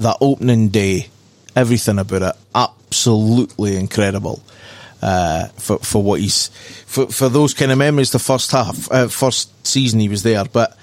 [0.00, 1.08] that opening day,
[1.54, 4.42] everything about it, absolutely incredible.
[5.00, 6.48] Uh, for for what he's
[6.86, 10.44] for for those kind of memories, the first half, uh, first season he was there,
[10.44, 10.76] but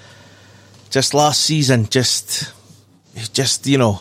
[0.90, 2.52] just last season, just
[3.28, 4.00] just you know,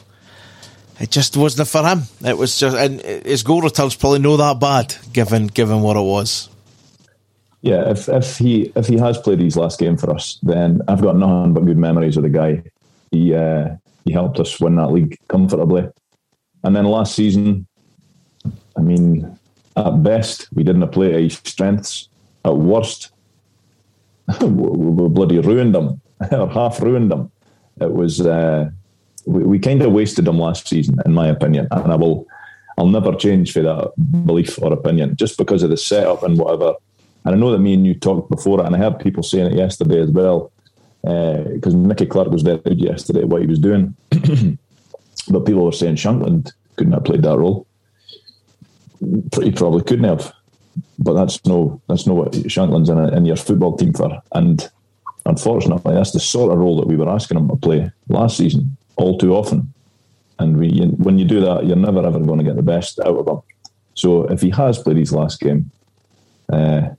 [0.99, 2.03] it just wasn't for him.
[2.25, 6.01] It was just, and his goal returns probably no that bad, given given what it
[6.01, 6.49] was.
[7.62, 11.01] Yeah, if if he if he has played his last game for us, then I've
[11.01, 12.63] got nothing but good memories of the guy.
[13.12, 15.88] He uh, he helped us win that league comfortably,
[16.63, 17.67] and then last season,
[18.77, 19.38] I mean,
[19.75, 22.08] at best we didn't play his strengths.
[22.45, 23.12] At worst,
[24.41, 26.01] we, bloody ruined him
[26.32, 27.32] or half ruined him.
[27.82, 28.69] It was uh,
[29.29, 32.27] we, we kind of wasted them last season, in my opinion, and I will
[32.77, 33.91] I'll never change for that
[34.25, 36.75] belief or opinion just because of the setup and whatever.
[37.25, 39.57] And I know that me and you talked before and I heard people saying it
[39.57, 40.51] yesterday as well,
[41.05, 43.95] uh, because Nicky Clark was very good yesterday at what he was doing.
[45.29, 47.67] but people were saying Shankland couldn't have played that role.
[49.41, 50.33] He probably couldn't have,
[50.97, 54.21] but that's no that's no what Shankland's in, a, in your football team for.
[54.33, 54.69] And
[55.25, 58.77] unfortunately, that's the sort of role that we were asking him to play last season
[58.99, 59.73] all too often.
[60.39, 63.17] And we, when you do that, you're never ever going to get the best out
[63.17, 63.41] of him.
[63.93, 65.71] So if he has played his last game,
[66.51, 66.89] uh,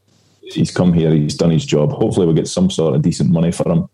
[0.42, 1.92] he's come here, he's done his job.
[1.92, 3.88] Hopefully, we'll get some sort of decent money for him.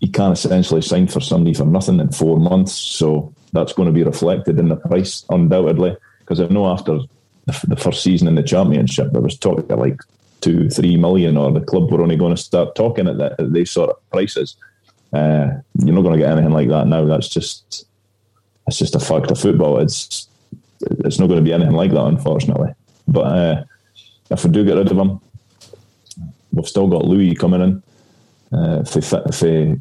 [0.00, 3.92] He can't essentially sign for somebody for nothing in four months, so that's going to
[3.92, 5.96] be reflected in the price, undoubtedly.
[6.20, 6.98] Because I know after
[7.46, 9.98] the, the first season in the championship, there was talk of like
[10.40, 13.52] two, three million, or the club were only going to start talking at, the, at
[13.52, 14.56] these sort of prices.
[15.14, 17.04] Uh, you're not going to get anything like that now.
[17.04, 17.86] That's just
[18.66, 19.78] it's just a fact of football.
[19.78, 20.28] It's
[20.80, 22.74] it's not going to be anything like that, unfortunately.
[23.06, 23.64] But uh,
[24.30, 25.20] if we do get rid of him,
[26.52, 27.82] we've still got Louis coming in.
[28.52, 29.76] Uh, for, for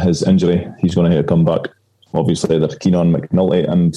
[0.00, 1.68] his injury, he's going to have to come back.
[2.12, 3.96] Obviously, they're keen on McNulty, and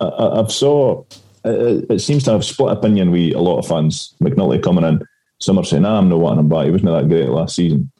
[0.00, 1.04] I, have saw
[1.44, 4.14] it, it, seems to have split opinion with a lot of fans.
[4.20, 5.06] McNulty coming in,
[5.38, 6.66] some are saying, "Nah, I'm not wanting him back.
[6.66, 7.90] He wasn't that great last season."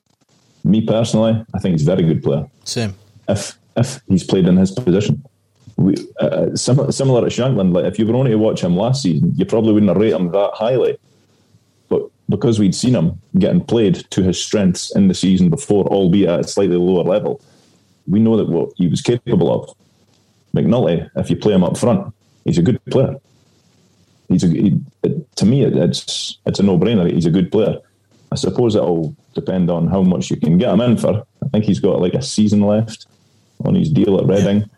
[0.65, 2.49] Me personally, I think he's a very good player.
[2.65, 2.95] Same.
[3.29, 5.23] If if he's played in his position,
[5.77, 9.03] we, uh, similar, similar to Shankland, like if you were only to watch him last
[9.03, 10.99] season, you probably wouldn't rate him that highly.
[11.89, 16.29] But because we'd seen him getting played to his strengths in the season before, albeit
[16.29, 17.41] at a slightly lower level,
[18.07, 19.75] we know that what he was capable of.
[20.55, 22.13] McNulty, if you play him up front,
[22.45, 23.17] he's a good player.
[24.29, 24.79] He's a, he,
[25.37, 27.11] to me, it's it's a no brainer.
[27.11, 27.79] He's a good player.
[28.33, 31.27] I suppose it'll depend on how much you can get him in for.
[31.43, 33.07] I think he's got like a season left
[33.65, 34.69] on his deal at Reading.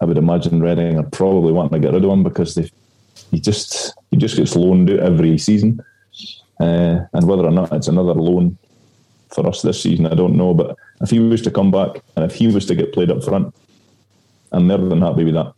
[0.00, 2.70] I would imagine Reading are probably wanting to get rid of him because they
[3.30, 5.80] he just he just gets loaned out every season.
[6.60, 8.56] Uh, and whether or not it's another loan
[9.30, 10.54] for us this season, I don't know.
[10.54, 13.24] But if he was to come back and if he was to get played up
[13.24, 13.54] front,
[14.52, 15.52] I'm more than happy with that.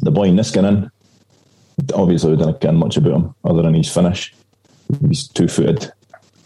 [0.00, 0.90] The boy Niskanen,
[1.94, 4.34] obviously we didn't care much about him other than his finish.
[5.06, 5.92] He's two footed.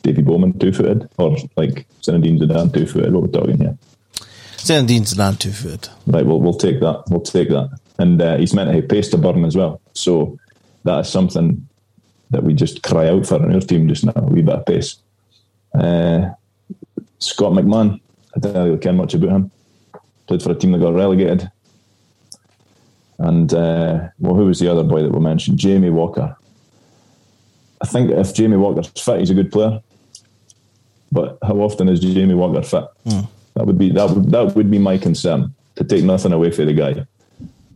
[0.02, 3.12] Davy Bowman two footed, or like Zinedine Zidane two footed.
[3.12, 3.76] What we're talking here.
[4.56, 5.88] Zinedine Zidane two footed.
[6.06, 7.04] Right, well we'll take that.
[7.10, 7.78] We'll take that.
[7.98, 9.80] And uh, he's meant to have pace to burn as well.
[9.92, 10.38] So
[10.84, 11.68] that is something
[12.30, 14.12] that we just cry out for in our team just now.
[14.14, 14.96] A wee bit of pace.
[15.74, 16.30] Uh,
[17.18, 18.00] Scott McMahon,
[18.36, 19.50] I don't really care much about him.
[20.26, 21.50] Played for a team that got relegated.
[23.18, 25.58] And uh, well, who was the other boy that we mentioned?
[25.58, 26.36] Jamie Walker.
[27.80, 29.80] I think if Jamie Walker's fit, he's a good player.
[31.10, 32.84] But how often is Jamie Walker fit?
[33.06, 33.28] Mm.
[33.54, 35.54] That would be that would that would be my concern.
[35.76, 37.06] To take nothing away from the guy,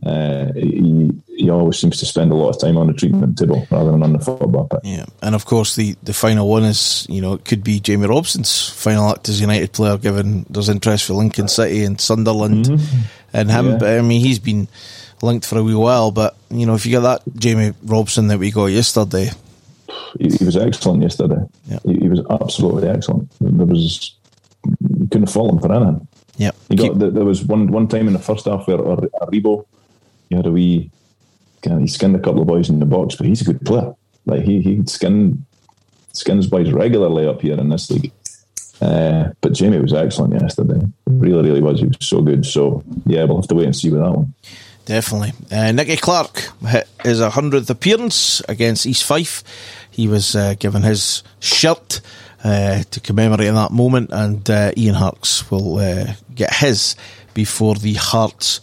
[0.05, 3.65] uh, he he always seems to spend a lot of time on the treatment table
[3.71, 4.81] rather than on the football pitch.
[4.83, 8.07] Yeah, and of course the, the final one is you know it could be Jamie
[8.07, 13.01] Robson's final act as United player, given there's interest for Lincoln City and Sunderland mm-hmm.
[13.33, 13.71] and him.
[13.71, 13.77] Yeah.
[13.77, 14.67] But I mean he's been
[15.21, 16.11] linked for a wee while.
[16.11, 19.29] But you know if you get that Jamie Robson that we got yesterday,
[20.19, 21.41] he, he was excellent yesterday.
[21.65, 21.79] Yeah.
[21.85, 23.31] He, he was absolutely excellent.
[23.39, 24.15] There was
[24.65, 26.07] you couldn't fault him for anything.
[26.37, 29.65] yeah, He got there was one one time in the first half where Aribo,
[30.29, 30.89] he had a wee,
[31.61, 33.65] kind of, he skinned a couple of boys in the box, but he's a good
[33.65, 33.93] player.
[34.25, 35.45] Like he he skin
[36.13, 38.11] skins boys regularly up here in this league.
[38.81, 40.85] Uh, but Jamie was excellent yesterday.
[41.07, 41.79] Really, really was.
[41.79, 42.45] He was so good.
[42.45, 44.33] So, yeah, we'll have to wait and see with that one.
[44.85, 45.31] Definitely.
[45.49, 49.43] Uh, Nicky Clark hit his 100th appearance against East Fife.
[49.93, 52.01] He was uh, given his shirt
[52.43, 56.95] uh, to commemorate that moment, and uh, Ian Harkes will uh, get his
[57.33, 58.59] before the Hearts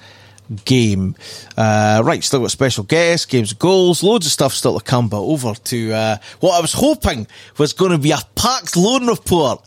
[0.65, 1.15] game.
[1.57, 5.23] Uh, right, still got special guests, games goals, loads of stuff still to come, but
[5.23, 7.27] over to uh, what I was hoping
[7.57, 9.63] was going to be a packed loan report.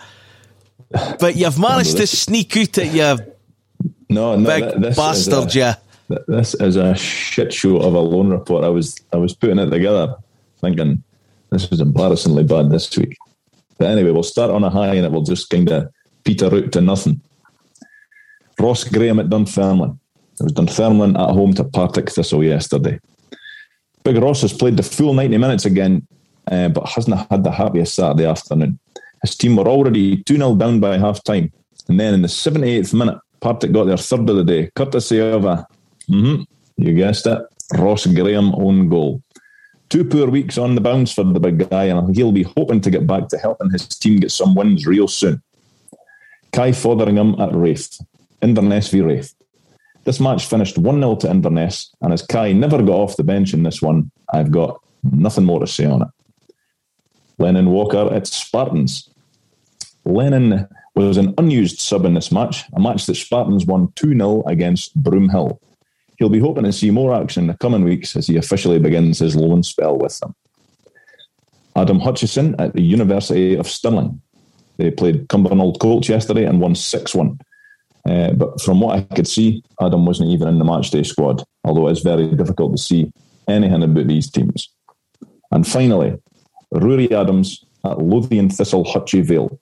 [0.92, 3.34] But you've managed to sneak out at you
[4.10, 5.76] no, no, big bastard, a, yeah.
[6.28, 8.64] This is a shit show of a loan report.
[8.64, 10.16] I was I was putting it together,
[10.60, 11.04] thinking
[11.54, 13.18] this was embarrassingly bad this week.
[13.78, 15.90] But anyway, we'll start on a high and it will just kind of
[16.24, 17.22] peter out to nothing.
[18.60, 20.00] Ross Graham at Dunfermline.
[20.40, 23.00] It was Dunfermline at home to Partick Thistle yesterday.
[24.04, 26.06] Big Ross has played the full 90 minutes again,
[26.52, 28.80] uh, but hasn't had the happiest Saturday afternoon.
[29.22, 31.52] His team were already 2 0 down by half time.
[31.88, 35.46] And then in the 78th minute, Partick got their third of the day, courtesy of
[35.46, 35.68] a,
[36.10, 36.44] mm-hmm,
[36.78, 37.42] you guessed it,
[37.78, 39.22] Ross Graham own goal.
[39.94, 42.90] Two poor weeks on the bounce for the big guy, and he'll be hoping to
[42.90, 45.40] get back to helping his team get some wins real soon.
[46.52, 48.02] Kai Fotheringham at Raith,
[48.42, 49.36] Inverness v Raith.
[50.04, 53.54] This match finished 1 0 to Inverness, and as Kai never got off the bench
[53.54, 56.08] in this one, I've got nothing more to say on it.
[57.38, 59.12] Lennon Walker at Spartans.
[60.06, 64.42] Lennon was an unused sub in this match, a match that Spartans won 2 0
[64.48, 65.60] against Broomhill.
[66.18, 69.20] He'll be hoping to see more action in the coming weeks as he officially begins
[69.20, 70.36] his loan spell with them.
[71.76, 74.22] Adam Hutchison at the University of Stirling.
[74.78, 77.40] They played Cumbernauld Colts yesterday and won 6 1.
[78.06, 81.88] Uh, but from what I could see, Adam wasn't even in the matchday squad, although
[81.88, 83.12] it's very difficult to see
[83.48, 84.70] anything about these teams.
[85.52, 86.18] And finally,
[86.72, 89.60] Rory Adams at Lothian Thistle Hutchie Vale.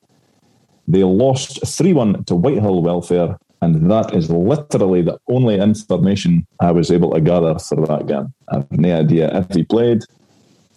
[0.87, 6.71] They lost 3 1 to Whitehill Welfare, and that is literally the only information I
[6.71, 8.33] was able to gather for that game.
[8.49, 10.03] I have no idea if he played,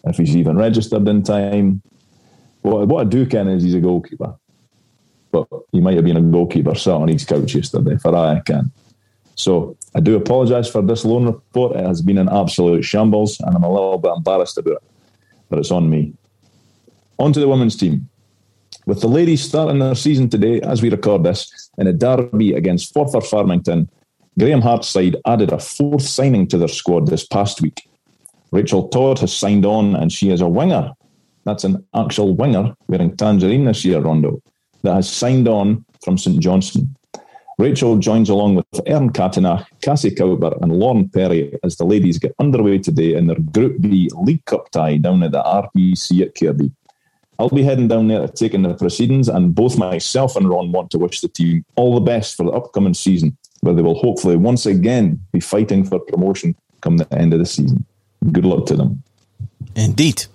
[0.05, 1.82] if he's even registered in time.
[2.61, 4.35] What, what I do ken is he's a goalkeeper.
[5.30, 8.70] But he might have been a goalkeeper sat on his couch yesterday, for I can.
[9.35, 11.76] So I do apologise for this loan report.
[11.76, 14.82] It has been an absolute shambles, and I'm a little bit embarrassed about it.
[15.49, 16.12] But it's on me.
[17.18, 18.09] On to the women's team.
[18.87, 22.95] With the ladies starting their season today, as we record this, in a derby against
[22.95, 23.89] Forfar Farmington,
[24.39, 27.89] Graham Hart's side added a fourth signing to their squad this past week.
[28.51, 30.93] Rachel Todd has signed on, and she is a winger.
[31.45, 34.43] That's an actual winger wearing tangerine this year, Rondo,
[34.82, 36.95] that has signed on from St Johnstone.
[37.59, 42.35] Rachel joins along with Erin Catanach, Cassie Cowper, and Lauren Perry as the ladies get
[42.39, 46.70] underway today in their Group B League Cup tie down at the RBC at Kirkby.
[47.39, 50.72] I'll be heading down there to take in the proceedings, and both myself and Ron
[50.72, 53.99] want to wish the team all the best for the upcoming season, where they will
[53.99, 57.85] hopefully once again be fighting for promotion come the end of the season.
[58.30, 59.03] Good luck to them.
[59.74, 60.26] Indeed.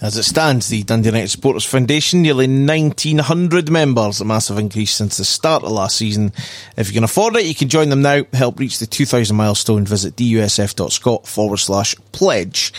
[0.00, 5.16] As it stands, the Dundee United Supporters Foundation, nearly 1,900 members, a massive increase since
[5.16, 6.32] the start of last season.
[6.76, 8.22] If you can afford it, you can join them now.
[8.32, 9.84] Help reach the 2,000 milestone.
[9.84, 12.72] Visit dusf.scot forward slash pledge.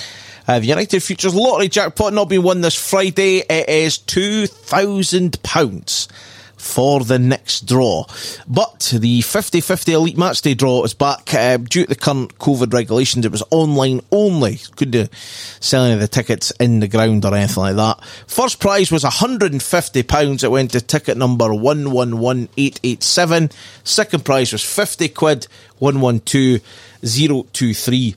[0.49, 3.43] Uh, the United Futures Lottery jackpot not being won this Friday.
[3.47, 6.07] It is £2,000
[6.57, 8.05] for the next draw.
[8.47, 11.35] But the 50-50 Elite Matchday draw is back.
[11.35, 14.57] Uh, due to the current COVID regulations, it was online only.
[14.75, 15.13] Couldn't
[15.59, 18.03] sell any of the tickets in the ground or anything like that.
[18.25, 20.43] First prize was £150.
[20.43, 23.51] It went to ticket number 111887.
[23.83, 25.45] Second prize was 50 quid,
[25.77, 28.15] 112023.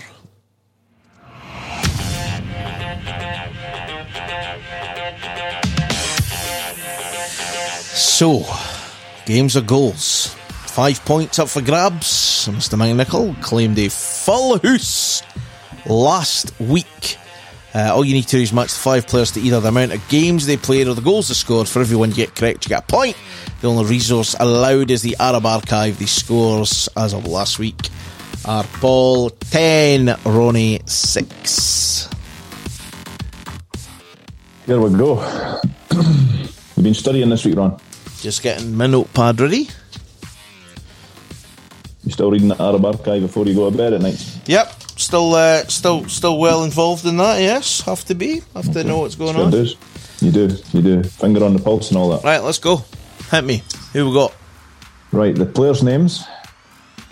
[7.92, 8.44] So,
[9.24, 10.34] games of goals.
[10.66, 12.48] Five points up for grabs.
[12.48, 12.76] Mr.
[12.78, 15.22] McNichol claimed a full house
[15.86, 17.16] last week.
[17.74, 19.92] Uh, all you need to do is match the five players to either the amount
[19.92, 21.68] of games they played or the goals they scored.
[21.68, 23.16] For every one you get correct, you get a point.
[23.60, 25.98] The only resource allowed is the Arab Archive.
[25.98, 27.88] The scores as of last week
[28.44, 32.08] are Paul 10, Ronnie 6.
[34.66, 35.60] Here we go.
[35.92, 37.78] You've been studying this week, Ron.
[38.20, 39.68] Just getting my notepad ready.
[42.04, 44.24] You still reading the Arab Archive before you go to bed at night?
[44.46, 44.79] Yep,
[45.11, 47.40] still, uh, still, still well involved in that.
[47.40, 48.42] Yes, have to be.
[48.54, 49.50] Have to know what's going on.
[49.50, 49.74] Does.
[50.20, 51.02] You do, you do.
[51.02, 52.22] Finger on the pulse and all that.
[52.22, 52.84] Right, let's go.
[53.32, 53.64] Hit me.
[53.92, 54.32] Who we got?
[55.11, 56.22] Right, the players' names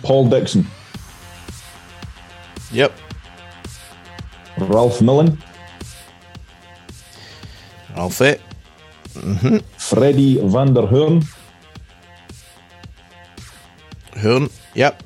[0.02, 0.64] Paul Dixon,
[2.70, 2.92] Yep.
[4.58, 5.36] Ralph Milne,
[7.96, 8.36] Alfie.
[9.76, 11.24] Freddie van der Hoorn,
[14.22, 14.48] Hoorn.
[14.74, 15.02] Yep.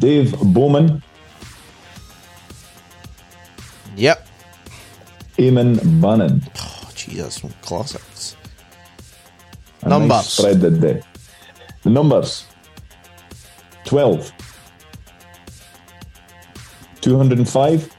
[0.00, 1.02] Dave Bowman,
[3.96, 4.26] Yep.
[5.38, 6.42] Eamon Bannon.
[6.58, 6.90] Oh,
[7.30, 8.36] some classics.
[9.82, 10.08] A Numbers.
[10.08, 11.02] Nice spread that day.
[11.82, 12.44] The numbers
[13.84, 14.30] 12,
[17.00, 17.96] 205,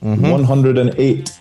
[0.00, 1.40] 108,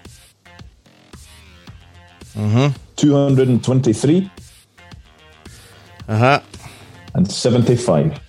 [2.95, 4.31] 223,
[6.07, 6.39] Uh huh.
[7.15, 8.19] and 75.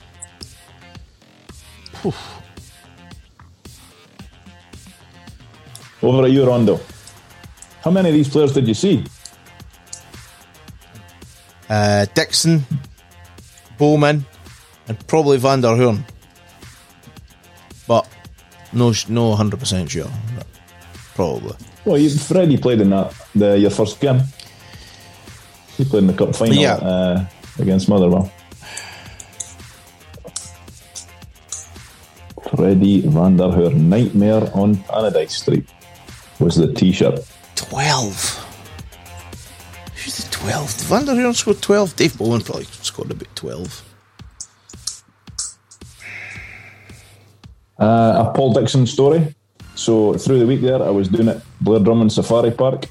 [6.03, 6.81] Over at you, Rondo.
[7.83, 9.05] How many of these players did you see?
[11.69, 12.65] Uh, Dixon,
[13.79, 14.25] Bowman,
[14.89, 16.05] and probably Van der Hoorn.
[17.87, 18.09] But
[18.73, 20.11] no, no, hundred percent sure.
[21.15, 21.55] Probably.
[21.85, 24.21] Well, you, Freddie played in that the your first game.
[25.77, 26.75] He played in the cup final Yeah.
[26.75, 27.25] uh,
[27.59, 28.31] against Motherwell.
[32.55, 35.69] Freddie van der Hoorn, Nightmare on Paradise Street,
[36.41, 37.21] was the T-shirt.
[37.55, 38.47] Twelve.
[39.95, 40.73] Who's the twelve?
[40.83, 41.95] Van der Hoorn scored twelve.
[41.97, 43.85] Dave Bowman probably scored about twelve.
[47.79, 49.35] Uh, a Paul Dixon story.
[49.75, 52.87] So through the week there, I was doing it Blair Drummond Safari Park.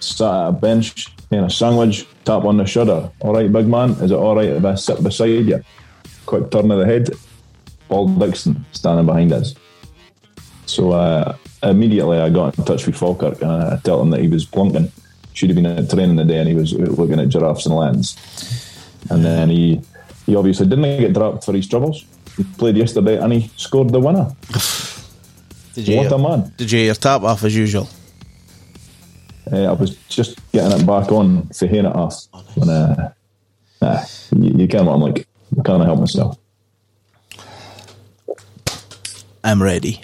[0.00, 3.10] Sat at a bench, in a sandwich, tap on the shoulder.
[3.20, 5.64] All right, big man, is it all right if I sit beside you?
[6.24, 7.10] Quick turn of the head.
[7.88, 9.54] Paul Dixon standing behind us.
[10.66, 14.28] So uh, immediately I got in touch with Falkirk and I told him that he
[14.28, 14.90] was plunking.
[15.34, 18.16] Should have been at training the day and he was looking at giraffes and lions.
[19.10, 19.80] And then he
[20.26, 22.04] he obviously didn't get dropped for his troubles.
[22.36, 24.34] He played yesterday and he scored the winner.
[25.74, 25.96] Did you?
[25.96, 26.52] What hear, a man.
[26.56, 27.88] Did you hear tap off as usual?
[29.50, 32.26] Uh, I was just getting it back on for hearing it off.
[32.54, 33.12] When, uh,
[33.80, 34.02] nah,
[34.36, 35.26] you, you can't, I'm like,
[35.58, 36.36] I can't help myself.
[39.42, 40.02] I'm ready.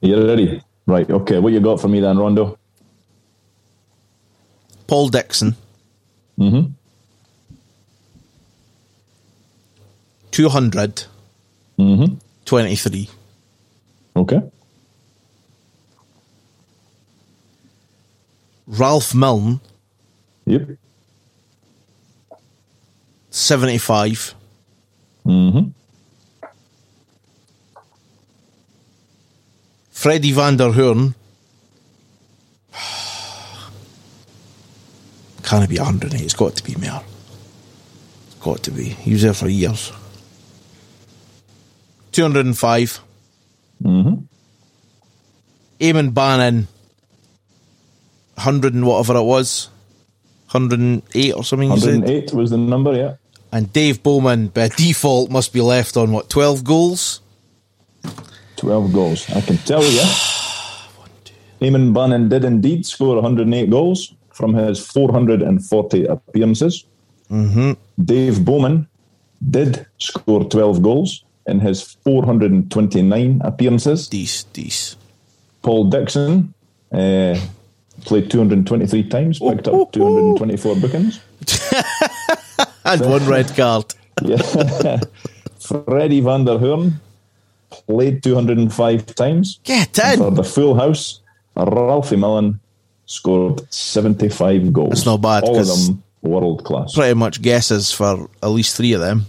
[0.00, 0.62] You're ready?
[0.88, 1.38] Right, okay.
[1.38, 2.58] What you got for me then, Rondo?
[4.86, 5.54] Paul Dixon.
[6.38, 6.72] Mm-hmm.
[10.30, 11.04] 200.
[11.78, 12.14] Mm-hmm.
[12.46, 13.10] 23.
[14.16, 14.40] Okay.
[18.66, 19.60] Ralph Milne.
[20.46, 20.70] Yep.
[23.28, 24.34] 75.
[25.26, 25.68] Mm-hmm.
[29.98, 31.14] Freddie van der Hoorn.
[35.42, 36.22] Can it be 108?
[36.22, 37.02] It's got to be more.
[38.28, 38.84] It's got to be.
[38.84, 39.90] He was there for years.
[42.12, 43.00] 205.
[43.82, 44.14] Mm-hmm.
[45.80, 46.68] Eamon Bannon.
[48.34, 49.68] 100 and whatever it was.
[50.52, 52.02] 108 or something you said.
[52.02, 53.16] 108 was the number, yeah.
[53.50, 57.20] And Dave Bowman, by default, must be left on what, 12 goals?
[58.58, 59.30] 12 goals.
[59.30, 60.00] I can tell you.
[61.60, 66.84] Eamon Bannon did indeed score 108 goals from his 440 appearances.
[67.30, 67.72] Mm-hmm.
[68.04, 68.86] Dave Bowman
[69.50, 74.08] did score 12 goals in his 429 appearances.
[74.08, 74.96] These, these.
[75.62, 76.54] Paul Dixon
[76.92, 77.38] uh,
[78.02, 81.20] played 223 times, picked up 224 bookings.
[82.84, 83.84] And one red card.
[84.22, 84.98] Yeah.
[85.60, 87.00] Freddie van der Hoorn
[87.70, 89.60] played 205 times.
[89.64, 91.20] Get For the full house,
[91.56, 92.60] Ralphie Milne
[93.06, 94.90] scored 75 goals.
[94.90, 96.94] That's not bad, All of them world class.
[96.94, 99.26] Pretty much guesses for at least three of them.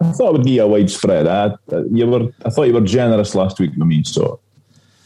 [0.00, 1.26] I thought it would be a widespread.
[1.26, 4.40] I, uh, you were, I thought you were generous last week I mean, so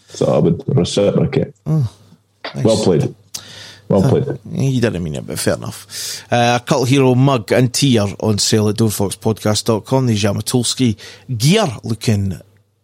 [0.08, 1.54] so I would reciprocate.
[1.66, 1.92] Oh,
[2.64, 3.14] Well played.
[3.88, 4.38] Well played.
[4.52, 6.22] He didn't mean it, but fair enough.
[6.30, 10.06] Uh, a Cult Hero mug and tier on sale at dodefoxpodcast.com.
[10.06, 10.96] The Jamatulski
[11.36, 12.40] gear looking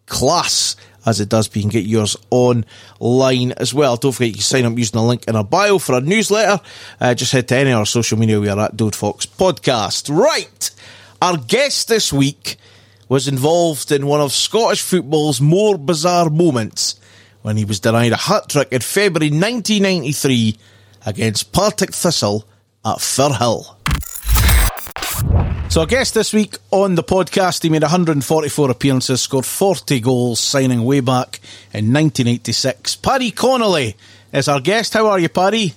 [0.07, 3.97] class as it does, but you can get yours online as well.
[3.97, 6.63] Don't forget you can sign up using the link in our bio for our newsletter.
[7.01, 8.41] Uh, just head to any of our social media.
[8.41, 10.15] We are at Dode Fox Podcast.
[10.15, 10.71] Right.
[11.21, 12.57] Our guest this week
[13.09, 16.99] was involved in one of Scottish football's more bizarre moments
[17.43, 20.59] when he was denied a hat trick in February 1993
[21.07, 22.45] against Partick Thistle
[22.85, 23.77] at Firhill.
[25.71, 30.39] So, our guest this week on the podcast, he made 144 appearances, scored 40 goals,
[30.39, 31.41] signing way back
[31.73, 32.97] in 1986.
[32.97, 33.97] Paddy Connolly
[34.33, 34.93] is our guest.
[34.93, 35.75] How are you, Paddy?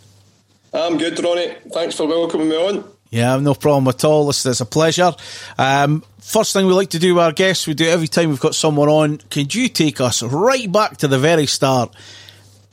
[0.73, 1.55] I'm good, Ronnie.
[1.71, 2.83] Thanks for welcoming me on.
[3.09, 4.25] Yeah, no problem at all.
[4.25, 5.13] Listen, it's a pleasure.
[5.57, 8.29] Um, first thing we like to do with our guests, we do it every time
[8.29, 9.19] we've got someone on.
[9.29, 11.95] Could you take us right back to the very start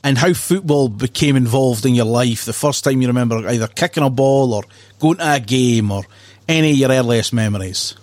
[0.03, 2.45] and how football became involved in your life?
[2.45, 4.63] The first time you remember either kicking a ball or
[4.99, 6.03] going to a game or
[6.47, 7.95] any of your earliest memories?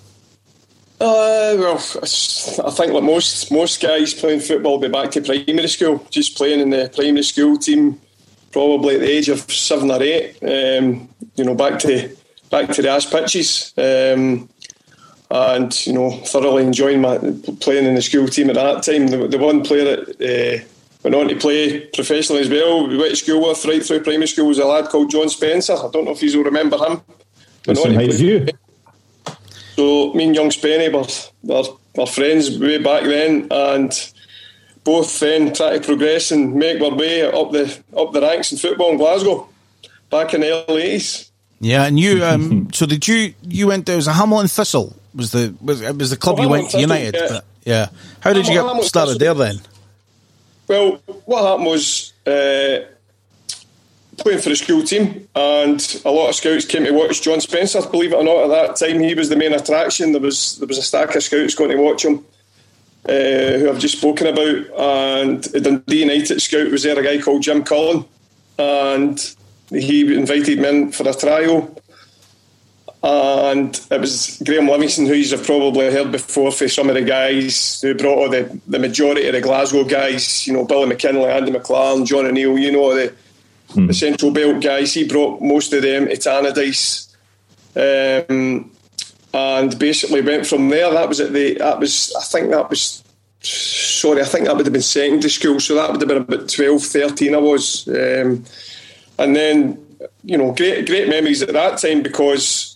[1.01, 6.07] Uh, well, I think like most most guys playing football, be back to primary school,
[6.11, 7.99] just playing in the primary school team,
[8.53, 10.37] probably at the age of seven or eight.
[10.43, 12.15] Um, you know, back to
[12.51, 14.51] back to the ash pitches, um,
[15.31, 17.17] and you know, thoroughly enjoying my
[17.61, 19.07] playing in the school team at that time.
[19.07, 20.65] The, the one player that uh,
[21.03, 24.27] went on to play professionally as well, we went to school with right through primary
[24.27, 25.75] school was a lad called John Spencer.
[25.75, 27.03] I don't know if you remember him.
[27.67, 28.53] Went on to play,
[29.77, 31.07] so me and young Spenny were,
[31.43, 34.13] were, were friends way back then, and
[34.85, 38.59] both then try to progress and make our way up the up the ranks in
[38.59, 39.49] football in Glasgow
[40.11, 41.31] back in the early eighties.
[41.61, 42.23] Yeah, and you.
[42.25, 43.35] Um, so did you?
[43.43, 44.95] You went there was a Hamilton Thistle.
[45.15, 47.15] Was the was it was the club oh, you went to Thistle, United?
[47.15, 47.29] Yeah.
[47.29, 47.89] But, yeah.
[48.21, 49.35] How did you get started Thistle.
[49.35, 49.61] there then?
[50.71, 52.87] Well, what happened was uh,
[54.19, 57.81] playing for the school team, and a lot of scouts came to watch John Spencer.
[57.91, 60.13] Believe it or not, at that time he was the main attraction.
[60.13, 62.25] There was there was a stack of scouts going to watch him,
[63.09, 65.19] uh, who I've just spoken about.
[65.19, 68.05] And the Dundee United scout was there, a guy called Jim Cullen,
[68.57, 69.35] and
[69.71, 71.80] he invited me in for a trial.
[73.03, 77.81] And it was Graham Livingston, who you've probably heard before for some of the guys
[77.81, 81.51] who brought all the, the majority of the Glasgow guys, you know, Billy McKinlay, Andy
[81.51, 83.15] McLaren, John O'Neill, you know, the,
[83.75, 84.93] the Central Belt guys.
[84.93, 87.07] He brought most of them to Tannadice.
[87.77, 88.71] Um,
[89.33, 90.91] and basically went from there.
[90.91, 93.03] That was at the, that was, I think that was,
[93.41, 95.61] sorry, I think that would have been secondary school.
[95.61, 97.89] So that would have been about 12, 13 I was.
[97.89, 98.45] Um,
[99.19, 99.87] and then,
[100.25, 102.70] you know, great, great memories at that time because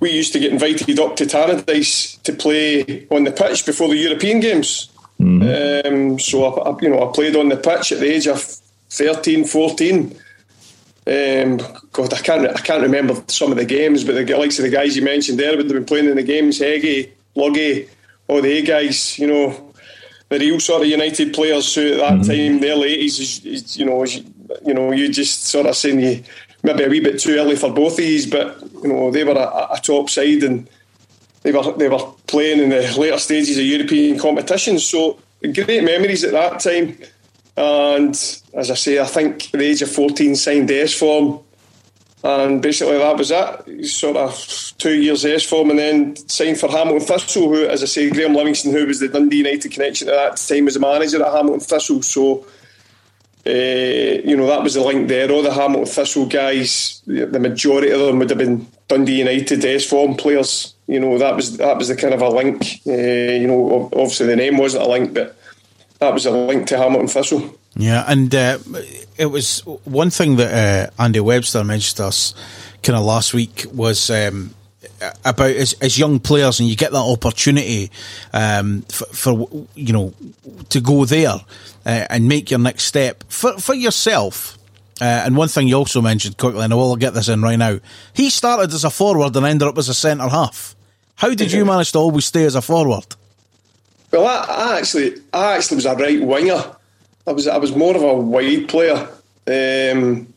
[0.00, 3.96] we used to get invited up to Tannadice to play on the pitch before the
[3.96, 4.88] European games.
[5.20, 8.40] Um, so, I, I- you know, I played on the pitch at the age of
[8.90, 10.16] 13, 14.
[11.06, 11.56] Um,
[11.92, 14.70] God, I can't, I can't remember some of the games, but the likes of the
[14.70, 16.58] guys you mentioned there would have been playing in the games.
[16.58, 17.88] Heggie, Luggy,
[18.28, 19.72] all the A guys, you know,
[20.28, 23.76] the real sort of United players who at that time, the early 80s, is, is,
[23.76, 24.22] you know, is,
[24.64, 26.22] you know, you just sort of saying you
[26.62, 29.32] maybe a wee bit too early for both of these, but you know, they were
[29.32, 30.68] a, a top side and
[31.42, 34.86] they were they were playing in the later stages of European competitions.
[34.86, 36.98] So great memories at that time.
[37.56, 38.14] And
[38.54, 41.40] as I say, I think the age of 14 signed S form.
[42.22, 43.86] And basically that was it.
[43.86, 47.86] Sort of two years S form and then signed for Hamilton Thistle, who, as I
[47.86, 51.24] say, Graham Livingston, who was the Dundee United connection at that time, was the manager
[51.24, 52.02] at Hamilton Thistle.
[52.02, 52.46] So,
[53.46, 55.30] uh, you know, that was the link there.
[55.30, 59.86] All the Hamilton Thistle guys, the majority of them would have been Dundee United S
[59.86, 60.74] form players.
[60.86, 62.80] You know, that was that was the kind of a link.
[62.86, 65.38] Uh, you know, obviously the name wasn't a link, but
[66.00, 67.58] that was a link to Hamilton Thistle.
[67.76, 68.58] Yeah, and uh,
[69.16, 72.34] it was one thing that uh, Andy Webster mentioned us
[72.82, 74.54] kind of last week was um,
[75.24, 77.90] about as, as young players, and you get that opportunity
[78.32, 80.14] um, for, for you know
[80.68, 81.36] to go there
[81.86, 84.56] uh, and make your next step for for yourself.
[85.00, 87.58] Uh, and one thing you also mentioned quickly, and I will get this in right
[87.58, 87.80] now.
[88.12, 90.76] He started as a forward and ended up as a centre half.
[91.14, 93.06] How did you manage to always stay as a forward?
[94.12, 96.76] Well, I, I actually, I actually was a right winger.
[97.26, 99.08] I was, I was more of a wide player.
[99.46, 100.29] Um,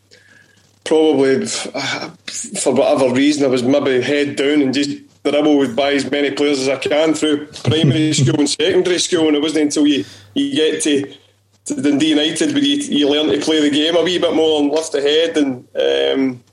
[0.83, 4.91] probably for whatever reason, I was maybe head down and just
[5.23, 9.27] dribble with by as many players as I can through primary school and secondary school.
[9.27, 10.03] And it wasn't until you,
[10.33, 11.13] you get to,
[11.65, 14.61] to Dundee United where you, you learn to play the game a wee bit more
[14.61, 15.37] and lift the head.
[15.37, 16.43] And um,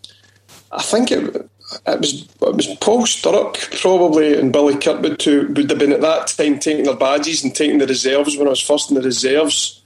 [0.71, 1.51] I think it,
[1.87, 6.01] it was it was Paul Sturrock probably and Billy Kirkwood who would have been at
[6.01, 9.03] that time taking their badges and taking the reserves when I was first in the
[9.03, 9.83] reserves.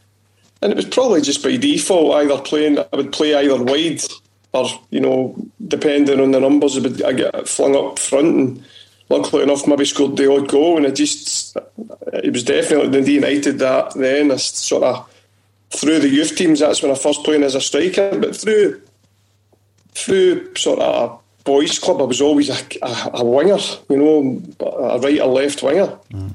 [0.62, 4.01] And it was probably just by default either playing I would play either wide
[4.55, 5.37] or, you know,
[5.67, 8.65] depending on the numbers I get flung up front and
[9.11, 11.57] luckily enough maybe scored the odd goal and it just
[12.13, 15.11] it was definitely Dundee United that then I sort of
[15.71, 18.81] through the youth teams that's when I first played as a striker but through
[19.93, 24.43] through sort of a boys club, I was always a, a, a winger, you know,
[24.61, 25.99] a right or left winger.
[26.13, 26.35] Mm.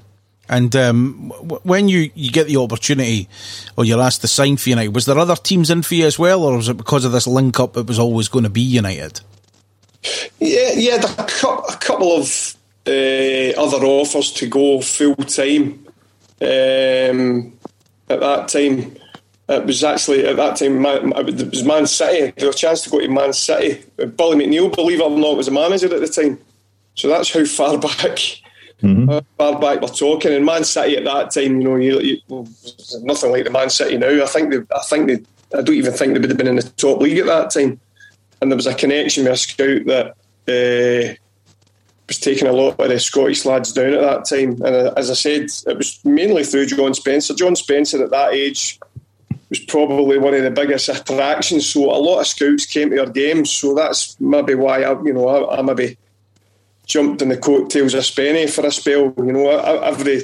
[0.50, 3.30] And um, w- when you, you get the opportunity
[3.78, 6.18] or you're asked to sign for United, was there other teams in for you as
[6.18, 8.62] well, or was it because of this link up it was always going to be
[8.62, 9.22] United?
[10.40, 12.56] Yeah, yeah, a, cou- a couple of
[12.88, 15.86] uh, other offers to go full time
[16.42, 17.54] um,
[18.10, 18.96] at that time.
[19.50, 22.34] it was actually at that time it was Man City.
[22.38, 23.84] There was a chance to go to Man City.
[23.98, 26.40] Billy McNeill, believe it or not, was a manager at the time.
[26.96, 28.20] So that's how far back
[28.82, 29.20] mm-hmm.
[29.38, 30.34] far back we're talking.
[30.34, 32.18] And Man City at that time, you know, you, you,
[33.02, 34.24] nothing like the Man City now.
[34.24, 36.56] I think they, I think they, I don't even think they would have been in
[36.58, 37.80] the top league at that time.
[38.42, 40.16] And there was a connection with a scout that.
[40.48, 41.16] Uh,
[42.10, 44.54] was taking a lot of the Scottish lads down at that time.
[44.64, 47.34] And uh, as I said, it was mainly through John Spencer.
[47.34, 48.80] John Spencer at that age
[49.50, 51.68] was probably one of the biggest attractions.
[51.68, 53.52] So a lot of scouts came to our games.
[53.52, 55.98] So that's maybe why I, you know, I, I maybe
[56.90, 59.14] jumped in the coattails of Spenny for a spell.
[59.18, 60.24] You know, every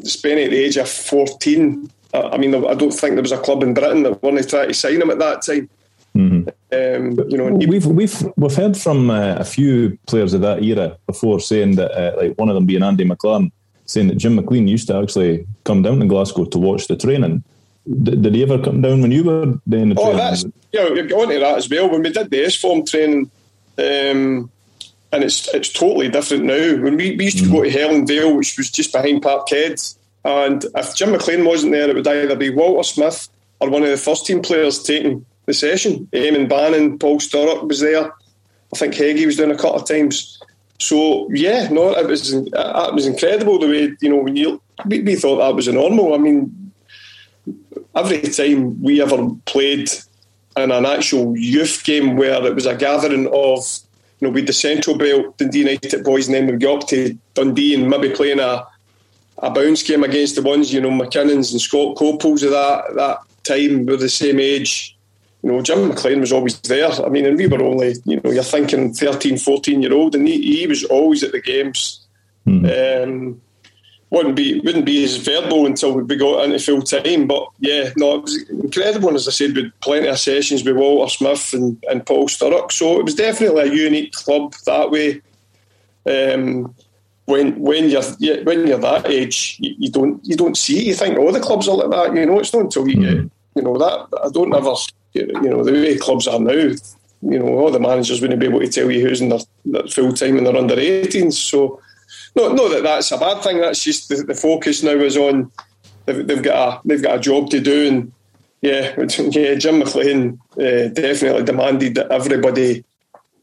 [0.00, 1.90] Spenny at the age of fourteen.
[2.12, 4.66] I mean, I don't think there was a club in Britain that wanted to try
[4.66, 5.68] to sign him at that time.
[6.14, 6.48] Mm-hmm.
[6.72, 10.96] Um, you know, we've we've we've heard from uh, a few players of that era
[11.06, 13.50] before saying that, uh, like one of them being Andy McLaren,
[13.86, 17.42] saying that Jim McLean used to actually come down to Glasgow to watch the training.
[18.04, 20.18] D- did he ever come down when you were doing the oh, training?
[20.18, 21.90] that's yeah, you're going to that as well.
[21.90, 23.28] When we did the S form training,
[23.78, 24.50] um,
[25.14, 26.82] and it's it's totally different now.
[26.82, 27.52] When we, we used to mm.
[27.52, 31.88] go to Helen Vale, which was just behind Parkhead, and if Jim McLean wasn't there,
[31.88, 33.28] it would either be Walter Smith
[33.60, 36.08] or one of the first team players taking the session.
[36.12, 38.06] Eamon Bannon, Paul Sturrock was there.
[38.06, 40.42] I think Heggie was doing a couple of times.
[40.80, 45.00] So yeah, no, it was it was incredible the way you know when you we,
[45.00, 46.14] we thought that was a normal.
[46.14, 46.72] I mean,
[47.94, 49.90] every time we ever played
[50.56, 53.64] in an actual youth game where it was a gathering of
[54.24, 57.16] you know with the Central Belt, Dundee United boys, and then we go up to
[57.34, 58.66] Dundee and maybe playing a
[59.38, 63.18] a bounce game against the ones you know McKinnons and Scott Copels of that that
[63.44, 64.94] time were the same age
[65.44, 66.90] you know, Jim McLean was always there.
[66.90, 70.26] I mean, and we were only, you know, you're thinking 13, 14 year old, and
[70.26, 72.00] he, he was always at the games.
[72.46, 73.02] Mm.
[73.04, 73.40] Um,
[74.14, 77.26] wouldn't be wouldn't be as verbal until we got into full time.
[77.26, 79.08] But yeah, no, it was incredible.
[79.08, 82.72] And as I said, with plenty of sessions with Walter Smith and, and Paul Sturrock.
[82.72, 85.20] So it was definitely a unique club that way.
[86.06, 86.74] Um,
[87.26, 88.02] when when you're
[88.44, 90.84] when you're that age, you, you, don't you don't see it.
[90.84, 92.18] You think, oh, the clubs are like that.
[92.18, 93.02] You know, it's not until you mm.
[93.02, 94.08] get you know that.
[94.22, 94.74] I don't ever
[95.14, 98.60] you know, the way clubs are now, you know, all the managers wouldn't be able
[98.60, 101.34] to tell you who's in their, their full time and they're under 18s.
[101.34, 101.80] So,
[102.34, 103.60] not, not that that's a bad thing.
[103.60, 105.50] That's just the, the focus now is on
[106.06, 108.12] they've, they've, got a they've got a job to do, and
[108.60, 108.94] yeah,
[109.30, 112.84] yeah, Jim McLean uh, definitely demanded that everybody.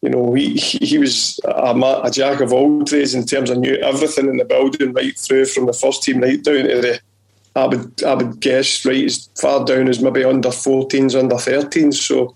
[0.02, 3.76] You know, he he was a, a jack of all trades in terms of knew
[3.76, 7.00] everything in the building, right through from the first team right down to the
[7.56, 11.96] I would I would guess right as far down as maybe under 14s, under 13s.
[11.96, 12.36] So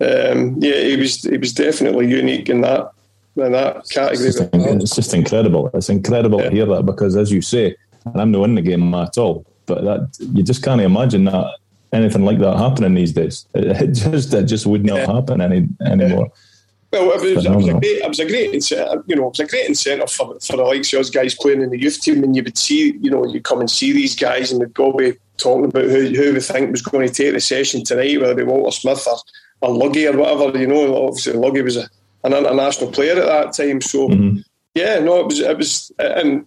[0.00, 2.90] um, yeah, he was he was definitely unique in that
[3.36, 4.28] in that category.
[4.28, 5.70] It's just, it's just incredible.
[5.74, 6.48] It's incredible yeah.
[6.48, 9.46] to hear that because, as you say, and I'm not in the game at all,
[9.66, 11.58] but that you just can't imagine that
[11.92, 13.46] anything like that happening these days.
[13.54, 15.12] It, just it just would not yeah.
[15.12, 16.26] happen any anymore.
[16.26, 17.00] Yeah.
[17.00, 19.26] Well, it was, it was, a great, it was a great incentive, uh, you know,
[19.26, 21.80] it was a great incentive for, for the likes of us guys playing in the
[21.80, 24.60] youth team, and you would see, you know, you come and see these guys, and
[24.60, 27.82] they'd go be talking about who, who we think was going to take the session
[27.82, 29.18] tonight, whether it be Walter Smith or,
[29.60, 30.56] or Luggy or whatever.
[30.56, 31.88] You know, obviously Luggy was a,
[32.24, 34.38] an international player at that time, so mm-hmm.
[34.74, 36.46] yeah, no, it was, it was, and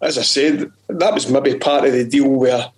[0.00, 2.70] as I said, that was maybe part of the deal where,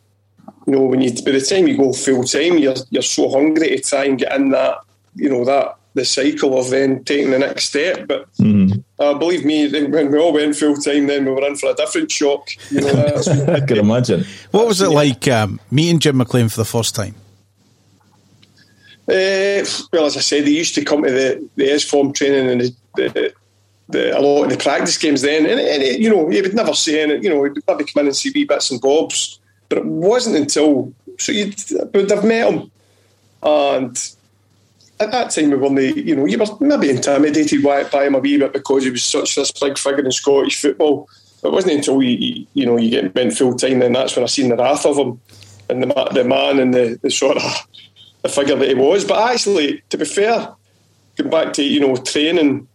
[0.67, 3.77] you know, when you by the time you go full time, you're you're so hungry
[3.77, 4.79] to try and get in that,
[5.15, 8.07] you know, that the cycle of then taking the next step.
[8.07, 8.85] But mm.
[8.99, 11.75] uh, believe me, when we all went full time, then we were in for a
[11.75, 12.49] different shock.
[12.71, 14.25] You know, I can imagine.
[14.53, 14.97] What was it yeah.
[14.97, 17.15] like um, meeting Jim McLean for the first time?
[19.09, 22.51] Uh, well, as I said, he used to come to the, the S form training
[22.51, 23.35] and the, the,
[23.89, 26.75] the, a lot of the practice games then, and, and you know, he would never
[26.75, 27.23] say anything.
[27.23, 29.39] You know, he'd maybe come in and see wee bits and bobs,
[29.69, 31.55] but it wasn't until so you'd
[31.95, 32.71] would have met him
[33.43, 34.17] and
[34.99, 38.19] at that time we weren't, you know, you were maybe intimidated by, by him a
[38.19, 41.09] wee bit because he was such this big figure in Scottish football.
[41.45, 44.27] It wasn't until you, you know you get bent full time then that's when I
[44.27, 45.21] seen the wrath of him
[45.69, 47.43] and the the man and the, the sort of
[48.27, 49.05] the figure that he was.
[49.05, 50.55] But actually, to be fair,
[51.16, 52.68] going back to you know training,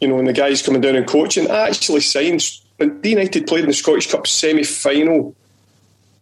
[0.00, 2.44] you know, and the guys coming down and coaching, I actually signed.
[2.76, 5.36] When D United played in the Scottish Cup semi final,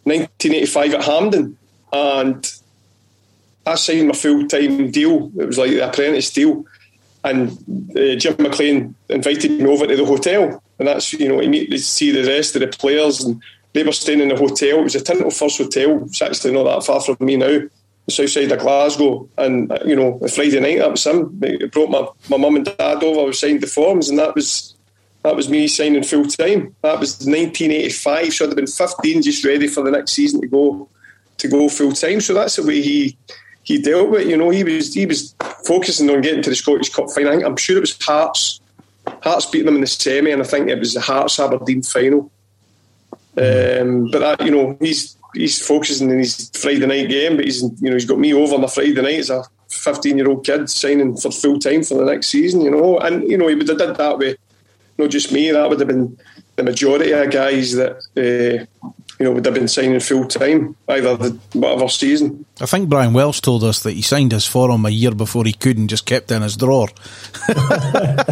[0.04, 1.56] 1985 at Hampden,
[1.92, 2.52] and
[3.66, 5.30] I signed my full time deal.
[5.38, 6.64] It was like the apprentice deal,
[7.24, 7.50] and
[7.96, 11.70] uh, Jim McLean invited me over to the hotel, and that's you know to meet
[11.70, 13.40] to see the rest of the players, and
[13.72, 14.80] they were staying in the hotel.
[14.80, 16.02] It was a Tinto Firs Hotel.
[16.04, 17.60] It's actually not that far from me now,
[18.10, 19.28] the south side of Glasgow.
[19.38, 21.40] And uh, you know, Friday night that was him.
[21.72, 23.24] Brought my my mum and dad over.
[23.24, 24.74] We signed the forms, and that was.
[25.22, 26.74] That was me signing full time.
[26.80, 30.46] That was 1985, so I'd have been 15, just ready for the next season to
[30.46, 30.88] go
[31.36, 32.22] to go full time.
[32.22, 33.18] So that's the way he
[33.62, 34.26] he dealt with.
[34.26, 35.34] You know, he was he was
[35.66, 37.44] focusing on getting to the Scottish Cup final.
[37.44, 38.60] I'm sure it was Hearts.
[39.22, 42.30] Hearts beating them in the semi, and I think it was the Hearts Aberdeen final.
[43.36, 47.62] Um, but that, you know, he's he's focusing on his Friday night game, but he's
[47.62, 50.44] you know he's got me over on the Friday night as a 15 year old
[50.44, 52.60] kid signing for full time for the next season.
[52.60, 54.38] You know, and you know he would have did that with
[54.98, 55.50] not just me.
[55.50, 56.18] That would have been
[56.56, 61.16] the majority of guys that uh, you know would have been signing full time either
[61.16, 62.44] the whatever season.
[62.60, 65.52] I think Brian Welsh told us that he signed his form a year before he
[65.52, 66.88] could and just kept it in his drawer.
[67.48, 68.24] yeah,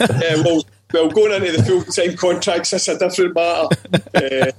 [0.00, 0.62] yeah, well,
[0.92, 3.68] well, going into the full time contracts, that's a different matter.
[4.14, 4.52] Uh,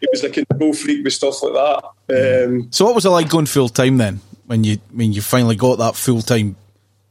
[0.00, 2.44] he was a control freak with stuff like that.
[2.46, 4.20] Um, so, what was it like going full time then?
[4.46, 6.56] When you when you finally got that full time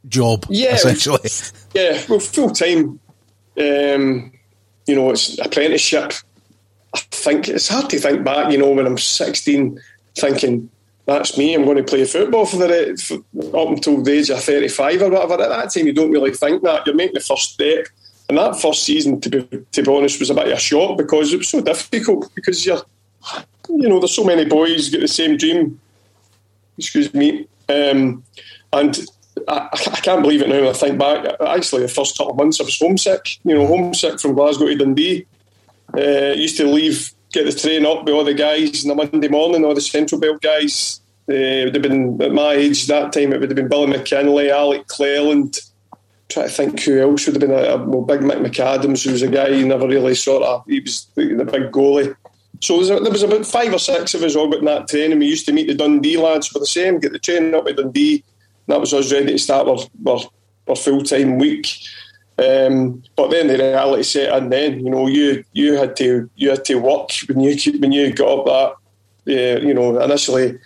[0.08, 1.30] job, yeah, essentially.
[1.74, 3.00] Yeah, well, full time.
[3.60, 4.32] Um,
[4.86, 6.14] you know, it's apprenticeship.
[6.94, 8.52] I think it's hard to think back.
[8.52, 9.82] You know, when I'm 16,
[10.16, 10.70] thinking
[11.06, 11.54] that's me.
[11.54, 13.16] I'm going to play football for the for,
[13.60, 15.44] up until the age of 35 or whatever.
[15.44, 16.86] At that time, you don't really think that.
[16.86, 17.88] You're making the first step.
[18.34, 20.98] And that first season, to be to be honest, was a bit of a shock
[20.98, 22.34] because it was so difficult.
[22.34, 22.82] Because you're,
[23.70, 25.80] you know, there's so many boys get the same dream.
[26.76, 28.24] Excuse me, um,
[28.72, 29.06] and
[29.48, 30.68] I, I, can't believe it now.
[30.68, 31.36] I think back.
[31.46, 33.38] Actually, the first couple of months, I was homesick.
[33.44, 35.28] You know, homesick from Glasgow to Dundee.
[35.96, 39.28] Uh, used to leave, get the train up with all the guys on the Monday
[39.28, 41.02] morning, all the Central Belt guys.
[41.30, 43.32] Uh, would have been at my age that time.
[43.32, 45.60] It would have been Billy McKinlay, Alec Cleland
[46.34, 49.12] try to think who else would have been a, a well, big Mick McAdams, who
[49.12, 52.16] was a guy who never really sort of he was the, big goalie.
[52.62, 54.88] So there was, there was about five or six of us all got in that
[54.88, 57.54] train, and we used to meet the Dundee lads for the same, get the train
[57.54, 58.24] up to Dundee.
[58.68, 59.78] that was us ready to start our,
[60.08, 60.22] our,
[60.68, 61.68] our full time week.
[62.38, 64.50] Um, but then the reality set in.
[64.50, 68.14] Then you know you you had to you had to work when you when you
[68.14, 68.76] got up that.
[69.26, 70.60] Uh, you know initially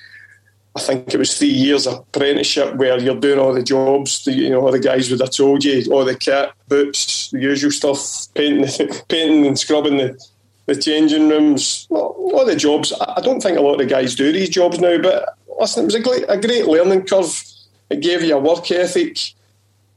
[0.78, 4.24] I think it was three years apprenticeship where you're doing all the jobs.
[4.26, 7.40] The, you know, all the guys would have told you all the kit, boots, the
[7.40, 10.24] usual stuff, painting, painting and scrubbing the,
[10.68, 12.94] the changing rooms, all the jobs.
[13.00, 15.86] I don't think a lot of the guys do these jobs now, but listen, it
[15.86, 17.44] was a great, a great learning curve.
[17.90, 19.34] It gave you a work ethic.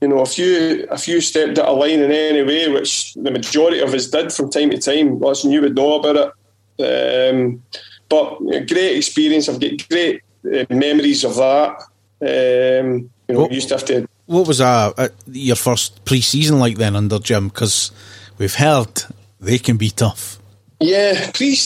[0.00, 3.30] You know, a few a few stepped out of line in any way, which the
[3.30, 5.20] majority of us did from time to time.
[5.20, 6.32] Listen, you would know about
[6.78, 7.34] it.
[7.34, 7.62] Um,
[8.08, 9.50] but great experience.
[9.50, 11.82] I've got great memories of that.
[12.22, 14.08] Um, you know, what, used to have to.
[14.26, 17.48] What was uh, uh your first pre-season like then under Jim?
[17.48, 17.90] Because
[18.38, 19.04] we've heard
[19.40, 20.38] they can be tough.
[20.80, 21.56] Yeah, pre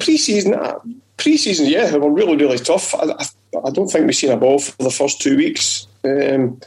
[0.00, 0.78] pre-season, uh,
[1.16, 2.94] pre-season, yeah, they were really really tough.
[2.94, 3.26] I, I,
[3.64, 5.86] I, don't think we've seen a ball for the first two weeks.
[6.04, 6.60] Um,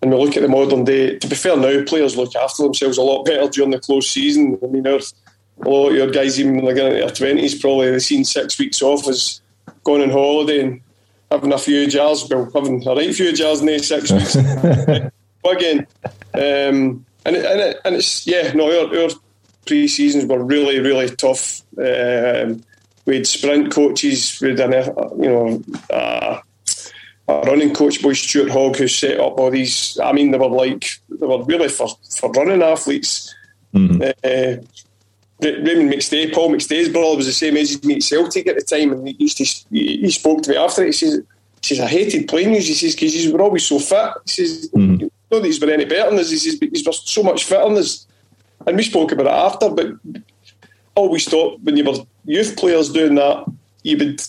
[0.00, 1.18] and we look at the modern day.
[1.18, 4.58] To be fair, now players look after themselves a lot better during the close season.
[4.62, 4.98] I mean, a
[5.68, 8.58] lot of your guys, even when they're getting into their twenties, probably they've seen six
[8.58, 9.41] weeks off as
[9.84, 10.80] going on holiday and
[11.30, 14.36] having a few jars, well, having a right few jars in these six weeks.
[15.50, 15.86] again,
[16.34, 19.10] um, and, it, and, it, and it's, yeah, no, our, our
[19.66, 21.62] pre seasons were really, really tough.
[21.78, 22.62] Um,
[23.06, 24.72] we had sprint coaches, we had an,
[25.20, 26.40] you know, uh,
[27.28, 29.98] a running coach, boy Stuart Hogg, who set up all these.
[30.02, 33.34] I mean, they were like, they were really for, for running athletes.
[33.74, 34.02] Mm-hmm.
[34.02, 34.64] Uh,
[35.42, 38.62] Raymond McStay, Paul McStay's brother was the same age as me at Celtic at the
[38.62, 40.86] time, and he used to he, spoke to me after it.
[40.86, 41.22] He says,
[41.62, 42.60] he says I hated playing you.
[42.60, 44.12] He says because you were always so fit.
[44.26, 45.06] He says mm-hmm.
[45.30, 46.30] not that he's been any better than us.
[46.30, 48.06] He says but he's so much fitter than us.
[48.66, 50.22] And we spoke about it after, but
[50.94, 53.44] always thought when you were youth players doing that,
[53.82, 54.22] you would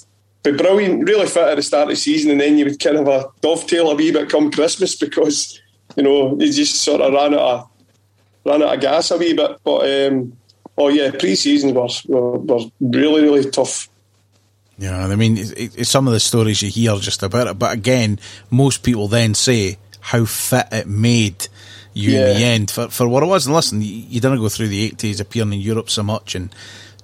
[0.44, 2.98] be brilliant, really fit at the start of the season, and then you would kind
[2.98, 5.62] of a dovetail a wee bit come Christmas because
[5.96, 7.70] you know you just sort of ran out of
[8.46, 9.58] ran out of gas a wee bit.
[9.64, 10.38] But um,
[10.78, 13.90] oh yeah, pre-season was were, were really really tough.
[14.78, 17.72] Yeah, I mean, it, it, some of the stories you hear just about it, but
[17.74, 18.20] again,
[18.50, 21.48] most people then say how fit it made
[21.94, 22.32] you yeah.
[22.32, 23.46] in the end for for what it was.
[23.46, 26.54] And listen, you, you didn't go through the eighties appearing in Europe so much and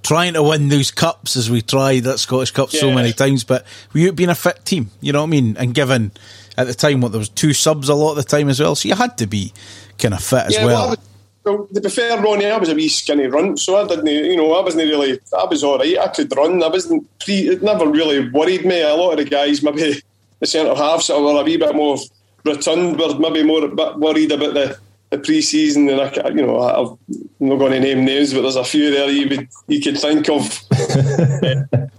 [0.01, 2.79] trying to win those cups as we tried that Scottish Cup yeah.
[2.79, 3.43] so many times.
[3.43, 5.57] But we being a fit team, you know what I mean?
[5.57, 6.11] And given
[6.57, 8.75] at the time what there was two subs a lot of the time as well,
[8.75, 9.53] so you had to be
[9.97, 10.87] kind of fit as yeah, well.
[10.89, 10.97] well
[11.43, 14.35] well, to be fair, Ronnie, I was a wee skinny runt, so I didn't, you
[14.35, 15.97] know, I wasn't really, I was all right.
[15.97, 16.61] I could run.
[16.61, 18.81] I wasn't, pre, it never really worried me.
[18.81, 20.01] A lot of the guys, maybe
[20.39, 21.97] the centre halves, that were a wee bit more
[22.45, 24.77] rotund, were maybe more worried about the,
[25.09, 25.89] the pre-season.
[25.89, 26.97] And I, you know, I'm
[27.39, 30.29] not going to name names, but there's a few there you would you could think
[30.29, 31.89] of.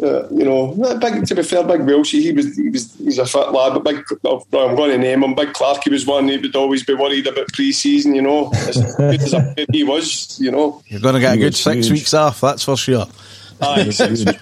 [0.00, 3.26] Uh, you know, big to be fair, big Welshie, he was he was he's a
[3.26, 5.34] fit lad, but big I'm going to name him.
[5.34, 6.28] Big Clark, he was one.
[6.28, 8.14] He would always be worried about pre-season.
[8.14, 10.38] You know, as good as he was.
[10.40, 11.90] You know, you're going to get a good six huge.
[11.90, 12.40] weeks off.
[12.40, 13.06] That's for sure.
[13.60, 14.40] Aye, six weeks.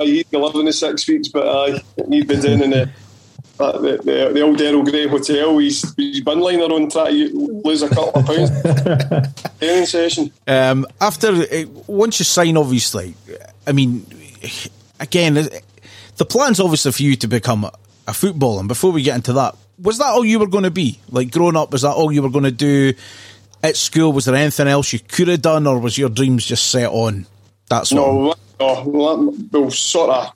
[0.00, 2.90] He'd be living the six weeks, but aye, he'd been doing in the,
[3.58, 5.58] the, the, the old Earl Grey Hotel.
[5.58, 9.42] He's, he's bin liner on trying to lose a couple of pounds.
[9.58, 10.32] Training session.
[10.46, 13.16] Um, after uh, once you sign, obviously,
[13.66, 14.06] I mean,
[15.02, 15.34] again,
[16.16, 17.72] the plan's obviously for you to become a,
[18.06, 18.60] a footballer.
[18.60, 20.98] And before we get into that, was that all you were going to be?
[21.10, 22.94] Like growing up, was that all you were going to do
[23.62, 24.12] at school?
[24.12, 27.26] Was there anything else you could have done, or was your dreams just set on?
[27.68, 30.26] That's no, no, well, sort of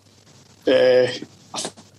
[0.66, 1.06] uh,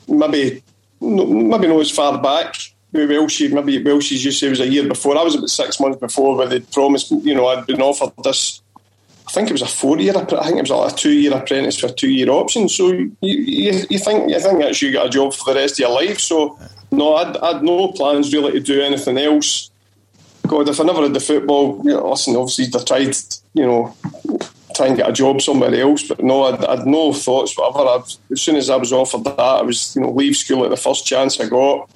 [0.08, 0.64] maybe
[1.00, 2.56] maybe not as far back.
[2.92, 5.18] Maybe Welshie, maybe Welshie's used to say it was a year before.
[5.18, 8.62] I was about six months before where they promised, you know, I'd been offered this.
[9.28, 10.16] I think it was a four-year.
[10.16, 12.70] I think it was like a two-year apprentice for a two-year option.
[12.70, 15.74] So you, you, you think you think that you got a job for the rest
[15.74, 16.20] of your life.
[16.20, 16.58] So
[16.92, 19.70] no, I'd, I'd no plans really to do anything else.
[20.48, 23.16] God, if I never had the football, you know, listen, obviously I tried,
[23.54, 23.96] you know,
[24.74, 26.08] try and get a job somewhere else.
[26.08, 27.90] But no, I'd, I'd no thoughts whatever.
[27.90, 30.70] I'd, as soon as I was offered that, I was you know leave school at
[30.70, 31.90] the first chance I got.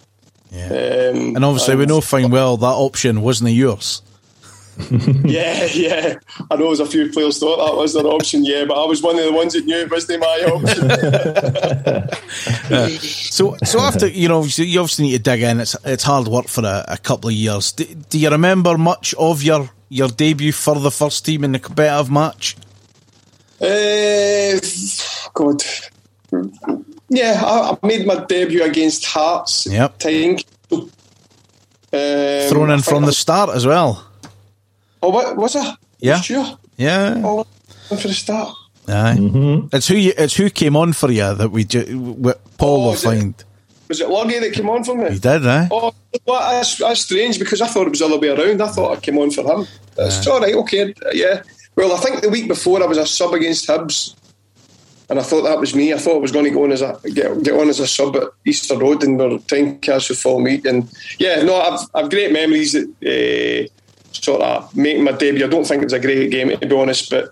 [0.52, 0.66] Yeah.
[0.66, 4.02] Um, and obviously, and we know fine well that option wasn't yours.
[5.26, 6.20] yeah, yeah.
[6.50, 9.02] I know there's a few players thought that was their option, yeah, but I was
[9.02, 10.92] one of the ones that knew it wasn't my option.
[12.72, 15.60] uh, so, so after you know, you obviously need to dig in.
[15.60, 17.72] It's it's hard work for a, a couple of years.
[17.74, 21.60] Do, do, you remember much of your your debut for the first team in the
[21.60, 22.56] competitive match?
[23.60, 24.60] Uh,
[25.34, 25.62] God.
[27.10, 29.68] Yeah, I, I, made my debut against Hearts.
[29.68, 30.00] Yep.
[30.00, 30.40] Tying.
[30.72, 30.90] Um,
[32.50, 34.11] Thrown in from the start as well.
[35.02, 35.76] Oh, what was it?
[36.00, 36.22] Yeah.
[36.22, 36.58] Sure.
[36.78, 37.22] Yeah.
[37.24, 37.46] Oh,
[37.90, 38.56] for the start.
[38.88, 39.16] Aye.
[39.20, 39.76] Mm-hmm.
[39.76, 42.96] It's who you, it's who came on for you that we ju- Paul oh, will
[42.96, 43.36] find.
[43.38, 43.46] It,
[43.88, 45.12] was it Loggy that came on for me?
[45.12, 45.68] He did, eh?
[45.72, 45.94] Oh,
[46.26, 48.62] well, that's, that's strange because I thought it was the other way around.
[48.62, 49.68] I thought I came on for him.
[49.96, 50.32] That's yeah.
[50.32, 51.44] all right, okay, yeah.
[51.76, 54.16] Well, I think the week before I was a sub against Hibs,
[55.10, 55.94] and I thought that was me.
[55.94, 57.88] I thought I was going to go on as a get, get on as a
[57.88, 60.66] sub at Easter Road and we're time castle full meet.
[60.66, 60.90] And
[61.20, 63.68] yeah, no, I've I've great memories that uh,
[64.12, 65.46] sort of making my debut.
[65.46, 67.26] I don't think it was a great game to be honest, but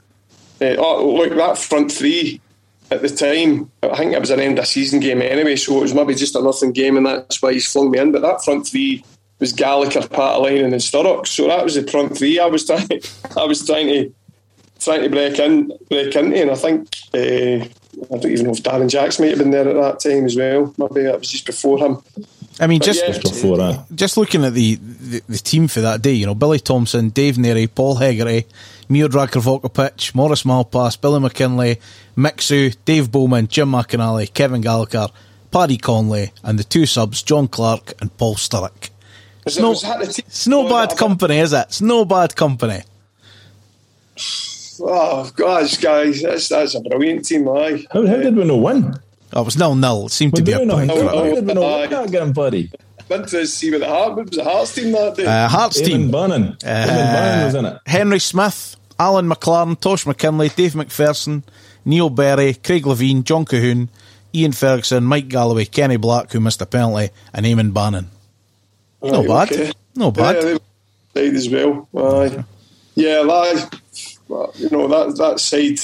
[0.61, 2.41] uh, oh, look that front three
[2.91, 3.71] at the time.
[3.83, 6.35] I think it was an end of season game anyway, so it was maybe just
[6.35, 8.11] a nothing game, and that's why he's flung me in.
[8.11, 9.03] But that front three
[9.39, 11.27] was Gallagher, Paatelainen, and Sturrock.
[11.27, 13.01] So that was the front three I was trying.
[13.37, 14.13] I was trying to
[14.79, 17.65] trying to break in, break into, and I think uh,
[18.13, 20.35] I don't even know if Darren Jacks might have been there at that time as
[20.35, 20.73] well.
[20.77, 22.01] Maybe that was just before him.
[22.59, 23.85] I mean, just yeah, before that.
[23.95, 27.35] Just looking at the, the, the, team for that day, you know, Billy Thompson, Dave
[27.35, 28.45] Narey, Paul Hegarty,
[28.89, 31.79] Miodrag Krivokapic, Maurice Malpas, Billy McKinlay,
[32.17, 35.07] Mixu, Dave Bowman, Jim McInally, Kevin Gallagher,
[35.51, 38.89] Paddy Connolly, and the two subs, John Clark and Paul Sturrock.
[39.45, 41.65] It's no, it's no bad company, is it?
[41.69, 42.81] It's no bad company.
[44.81, 47.85] Oh gosh, guys, that's that's a brilliant team, aye.
[47.91, 48.99] How, how did we not win?
[49.33, 50.07] Oh, it was nil nil.
[50.07, 50.89] It seemed to be a point.
[50.89, 52.71] How did we not win that game, buddy?
[53.07, 55.25] Went to see what the Heart was the Hearts team that day.
[55.25, 56.11] Uh, Hearts Eamon team.
[56.11, 56.43] Bannon.
[56.43, 57.79] Uh, Eamon Bannon was in it.
[57.87, 61.41] Henry Smith, Alan McLaren, Tosh McKinlay, Dave McPherson,
[61.85, 63.89] Neil Berry, Craig Levein, John Colquhoun,
[64.35, 68.09] Ian Ferguson, Mike Galloway, Kenny Black, who missed a penalty, and Eamon Bannon.
[69.01, 69.51] Right, no bad.
[69.51, 69.71] Okay.
[69.95, 70.35] No bad.
[70.35, 70.59] Yeah, they
[71.13, 71.87] played as well.
[71.97, 72.43] Aye.
[72.93, 73.79] Yeah, that,
[74.55, 75.79] you know that that side.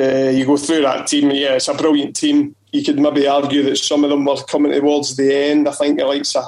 [0.00, 1.30] Uh, you go through that team.
[1.30, 2.54] Yeah, it's a brilliant team.
[2.72, 5.68] You could maybe argue that some of them were coming towards the end.
[5.68, 6.42] I think like I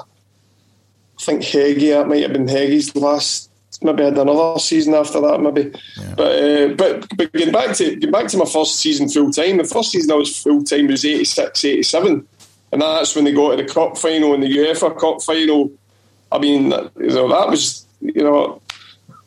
[1.21, 1.89] think Heggie.
[1.89, 3.49] That might have been Heggie's last.
[3.81, 5.41] Maybe had another season after that.
[5.41, 6.13] Maybe, yeah.
[6.15, 9.57] but uh, but but getting back to getting back to my first season full time.
[9.57, 12.27] The first season I was full time was 86, 87.
[12.71, 15.71] and that's when they got to the cup final and the UEFA Cup final.
[16.31, 18.61] I mean, you know, that was you know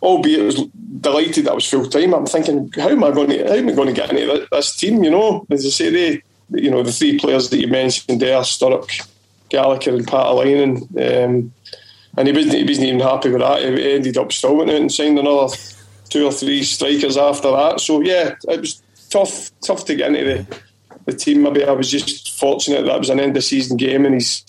[0.03, 0.67] albeit was
[1.01, 2.15] delighted that I was full time.
[2.15, 4.77] I'm thinking, how am I going to how am I going to get into this
[4.77, 5.03] team?
[5.03, 8.41] You know, as I say, they, you know, the three players that you mentioned there,
[8.41, 9.09] Sturrock,
[9.49, 11.53] Gallagher, and Paatelainen, um,
[12.17, 13.61] and he wasn't he wasn't even happy with that.
[13.61, 15.55] He ended up still went out and signed another
[16.09, 17.81] two or three strikers after that.
[17.81, 20.61] So yeah, it was tough tough to get into the
[21.07, 21.43] the team.
[21.43, 24.45] Maybe I was just fortunate that it was an end of season game and he's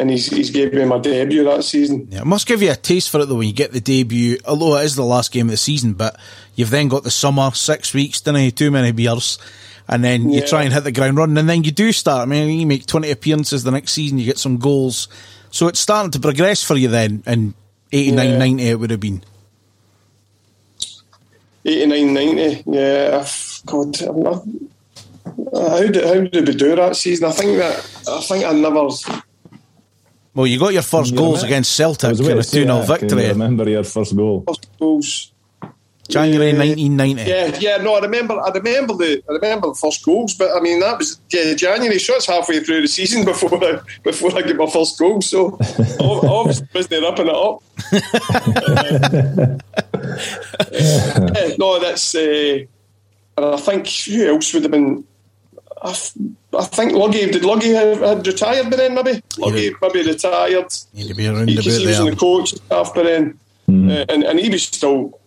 [0.00, 2.08] and he's, he's gave me my debut that season.
[2.10, 4.38] Yeah, it must give you a taste for it though when you get the debut,
[4.46, 6.18] although it is the last game of the season, but
[6.54, 8.50] you've then got the summer, six weeks, didn't you?
[8.50, 9.38] Too many beers.
[9.86, 10.46] And then you yeah.
[10.46, 12.22] try and hit the ground running, and then you do start.
[12.22, 15.08] I mean, you make 20 appearances the next season, you get some goals.
[15.50, 17.54] So it's starting to progress for you then, in
[17.92, 18.38] 89, yeah.
[18.38, 19.22] 90 it would have been.
[21.64, 23.26] 89, 90, yeah.
[23.66, 24.44] God, I'm not,
[25.52, 27.26] how did, how did we do that season?
[27.26, 27.76] I think that,
[28.08, 28.88] I think I never
[30.34, 31.46] well, you got your first you goals remember?
[31.46, 33.28] against Celtic in a 2 0 victory.
[33.28, 34.44] remember your first goal?
[34.46, 35.32] First goals.
[36.10, 37.22] January 1990.
[37.22, 37.76] Yeah, yeah.
[37.82, 38.38] No, I remember.
[38.40, 39.22] I remember the.
[39.28, 41.98] I remember the first goals, but I mean that was yeah, January.
[41.98, 45.22] So it's halfway through the season before I before I get my first goal.
[45.22, 45.56] So
[46.00, 47.62] obviously wasn't upping it up.
[50.72, 52.14] yeah, no, that's.
[52.14, 52.64] Uh,
[53.36, 55.04] and I think who else would have been.
[55.82, 55.90] I,
[56.58, 60.72] I think Luggy did Luggy have, had retired by then maybe Luggy maybe retired.
[60.94, 62.10] He'd be around He, about he was in there.
[62.10, 65.18] the coach staff by then, uh, and and he was still.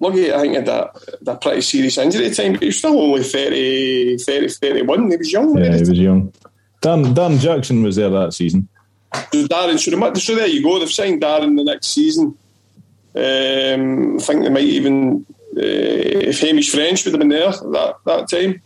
[0.00, 2.78] Luggy, I think, had that, that pretty serious injury at the time, but he was
[2.78, 5.10] still only 30, 30 31.
[5.10, 5.48] He was young.
[5.58, 5.90] Yeah, wasn't he he?
[5.90, 6.32] was young.
[6.80, 8.66] Dan, Dan Jackson was there that season.
[9.14, 10.78] So Darren, so, the, so there you go.
[10.78, 12.28] They've signed Darren the next season.
[13.14, 17.96] Um, I think they might even, uh, if Hamish French would have been there that,
[18.06, 18.62] that time.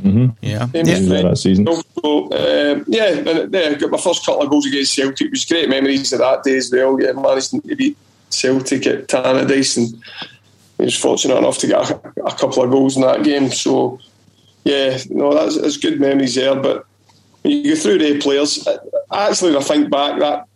[0.00, 0.66] Yeah.
[0.66, 0.98] Hamish yeah.
[0.98, 1.66] was there that season.
[1.66, 5.26] So, uh, yeah, and yeah, got my first couple of goals against Celtic.
[5.26, 7.00] It was great memories of that day as well.
[7.00, 7.96] Yeah, managed to beat
[8.30, 10.02] Celtic at Tannadice and
[10.78, 13.50] he was fortunate enough to get a, a couple of goals in that game.
[13.50, 14.00] So,
[14.64, 16.54] yeah, no, that's, that's good memories there.
[16.54, 16.86] But
[17.42, 18.66] when you go through the players,
[19.12, 20.46] actually, when I think back, that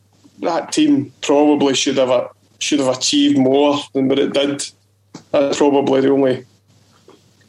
[0.41, 2.29] that team probably should have a,
[2.59, 4.65] should have achieved more than what it did.
[5.31, 6.45] That's probably the only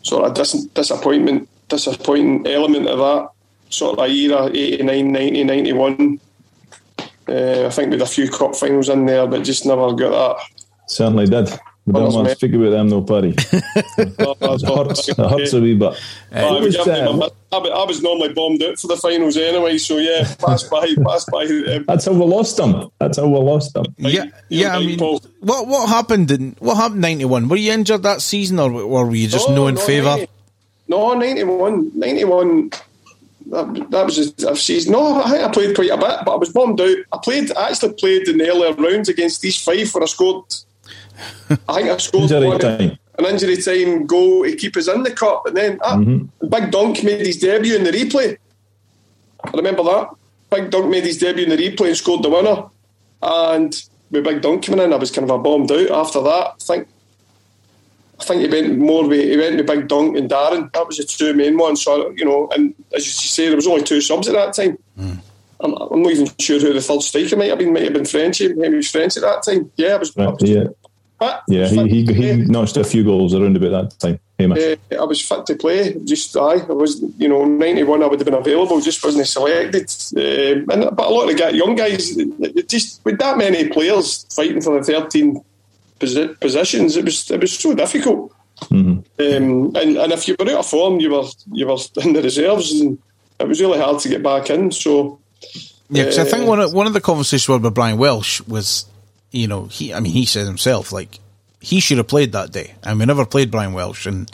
[0.04, 3.30] sort of dis- disappointment, disappointing element of that
[3.70, 6.20] sort of era 89, 90, 91.
[7.30, 10.38] Uh, I think we had a few cup finals in there, but just never got
[10.38, 10.46] that.
[10.88, 11.50] Certainly did.
[11.86, 13.34] We don't Well, want to speak about them, no, Paddy.
[13.98, 15.94] It hurts, it hurts a wee bit.
[16.34, 19.98] I, What was, was, uh, I, was, normally bombed out for the finals anyway, so
[19.98, 21.46] yeah, pass by, pass by.
[21.46, 22.90] Um, that's how we lost them.
[23.00, 23.86] That's how we lost them.
[23.98, 24.76] Yeah, yeah.
[24.76, 25.22] I mean, Paul.
[25.40, 27.48] what what happened in what happened ninety one?
[27.48, 30.28] Were you injured that season, or, or were you just no, in favour?
[30.90, 31.92] 90 No, 91.
[32.00, 32.70] 91.
[33.50, 34.92] That, that was a, a season.
[34.92, 36.98] No, I think I played quite a bit, but I was bombed out.
[37.14, 37.56] I played.
[37.56, 40.44] I actually played in the earlier rounds against East Fife where I scored.
[41.70, 42.98] I think I scored Injury one- time.
[43.20, 47.04] an injury time goal to keep us in the cup, and then ah, Big Dunk
[47.04, 48.38] made his debut in the replay.
[49.44, 50.10] I remember that.
[50.52, 52.66] Big Dunk made his debut in the replay and scored the winner.
[53.22, 53.82] And
[54.12, 56.48] with Big Dunk coming in, I was kind of a bombed out after that.
[56.48, 56.88] I think
[58.20, 60.72] I think he went more with he went with Big Dunk and Darren.
[60.74, 61.84] That was the two main ones.
[61.84, 64.78] So you know, and as you say, there was only two subs at that time.
[65.60, 67.74] I'm, I'm not even sure who the third striker might have been.
[67.74, 68.54] Might have been Frenchy.
[68.54, 69.72] Maybe it was French at that time.
[69.76, 70.18] Yeah, I was.
[70.18, 70.64] I was yeah,
[71.20, 71.36] fit.
[71.48, 71.68] yeah.
[71.68, 74.20] He, he, he notched a few goals around about that time.
[74.38, 74.78] Hamish.
[74.92, 75.96] Uh, I was fit to play.
[76.04, 78.04] Just I, I was, you know, ninety one.
[78.04, 78.80] I would have been available.
[78.82, 79.92] Just wasn't selected.
[80.16, 82.16] Uh, and but a lot of the young guys,
[82.68, 85.44] just with that many players fighting for the thirteen posi-
[86.00, 88.34] positions, it was it was so difficult.
[88.72, 92.22] Um, and and if you were out of form, you were you were in the
[92.22, 92.98] reserves, and
[93.40, 94.72] it was really hard to get back in.
[94.72, 95.20] So
[95.90, 97.98] Yeah, because I think Uh, one of, one of the conversations we had with Brian
[97.98, 98.86] Welsh was,
[99.32, 99.94] you know, he.
[99.94, 101.20] I mean, he said himself like
[101.60, 104.06] he should have played that day, and we never played Brian Welsh.
[104.06, 104.32] And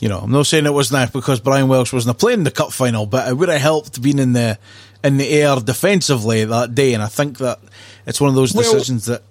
[0.00, 3.06] you know, I'm not saying it wasn't because Brian Welsh wasn't playing the cup final,
[3.06, 4.58] but it would have helped being in the
[5.02, 6.94] in the air defensively that day.
[6.94, 7.58] And I think that
[8.06, 9.27] it's one of those Well, decisions that he, the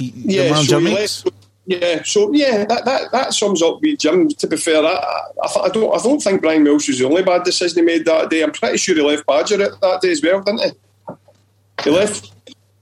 [0.00, 1.24] yeah, manager so he makes.
[1.24, 1.36] left-
[1.66, 4.28] yeah, so yeah, that, that, that sums up with Jim.
[4.28, 4.90] To be fair, I,
[5.44, 8.04] I, I don't I don't think Brian Welsh was the only bad decision he made
[8.06, 8.42] that day.
[8.42, 10.70] I'm pretty sure he left Badger out that day as well, didn't he?
[11.84, 12.32] He left,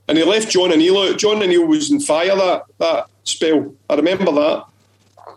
[0.08, 1.18] and he left John and out.
[1.18, 3.74] John O'Neill was in fire that that spell.
[3.90, 4.64] I remember that,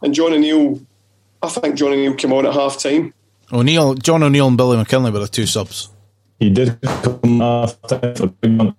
[0.02, 0.80] and John and Neil.
[1.44, 3.14] I think John and Neil came on at half time.
[3.52, 5.90] O'Neill, John O'Neill, and Billy McKinlay were the two subs.
[6.40, 8.78] He did come after for Big Dunk.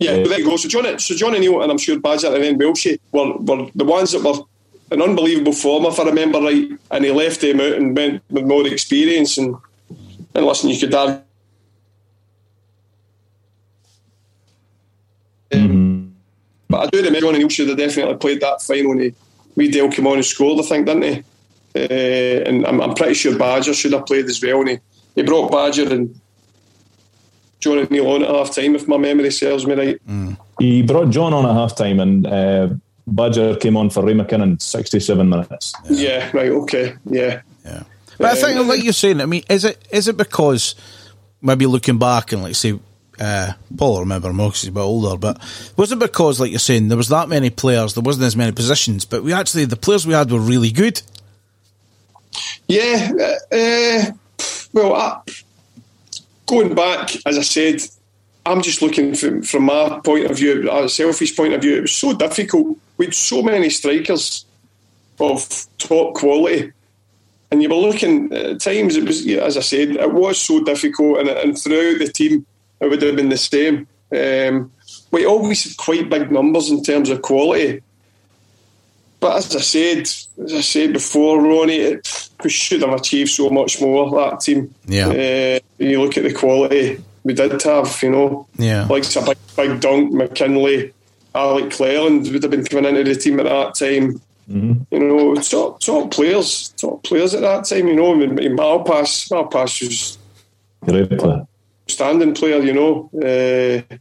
[0.00, 0.28] Yeah, Yeah.
[0.28, 0.56] there you go.
[0.56, 3.84] So John, so John O'Neill and I'm sure Badger and then Welshie were, were the
[3.84, 4.44] ones that were
[4.90, 6.70] an unbelievable form, if I remember right.
[6.90, 9.36] And he left them out and went with more experience.
[9.38, 9.56] And
[10.34, 11.20] and listen, you could argue.
[15.52, 16.14] Um,
[16.68, 19.14] But I do remember John O'Neill should have definitely played that final when he,
[19.56, 21.24] we Dale came on and scored, I think, didn't he?
[21.74, 24.60] Uh, and I'm, I'm pretty sure Badger should have played as well.
[24.60, 24.78] And he,
[25.14, 26.20] he brought Badger and
[27.60, 30.00] John O'Neill on at half time, if my memory serves me right.
[30.58, 32.68] He brought John on at half time and uh,
[33.06, 35.72] Badger came on for Ray McKinnon 67 minutes.
[35.88, 37.42] Yeah, right, okay, yeah.
[37.64, 37.82] Yeah,
[38.18, 40.74] but I think, like you're saying, I mean, is it is it because
[41.42, 42.78] maybe looking back and like say,
[43.20, 45.38] uh, Paul, will remember him because he's a bit older, but
[45.76, 48.52] was it because, like you're saying, there was that many players, there wasn't as many
[48.52, 51.02] positions, but we actually the players we had were really good.
[52.66, 54.04] Yeah, uh, uh,
[54.72, 55.20] well, I,
[56.48, 57.80] going back, as I said,
[58.44, 61.82] I'm just looking from, from my point of view, a selfish point of view, it
[61.82, 62.78] was so difficult.
[62.98, 64.44] Had so many strikers
[65.20, 66.72] of top quality.
[67.50, 71.20] And you were looking at times, it was, as I said, it was so difficult,
[71.20, 72.44] and, and throughout the team,
[72.80, 73.86] it would have been the same.
[74.12, 74.72] Um,
[75.10, 77.82] we always had quite big numbers in terms of quality.
[79.20, 83.50] But as I said, as I said before, Ronnie, it, we should have achieved so
[83.50, 84.10] much more.
[84.10, 84.74] That team.
[84.86, 85.08] Yeah.
[85.08, 88.02] Uh, you look at the quality we did have.
[88.02, 88.46] You know.
[88.56, 88.86] Yeah.
[88.86, 90.92] Like a big, big Dunk, McKinlay,
[91.34, 94.20] Alec Cleland would have been coming into the team at that time.
[94.48, 94.94] Mm-hmm.
[94.94, 97.88] You know, top top players, top players at that time.
[97.88, 100.18] You know, I mean, Malpas, Malpas was
[100.84, 101.46] Great player.
[101.88, 102.62] standing player.
[102.62, 103.10] You know.
[103.12, 103.96] Uh,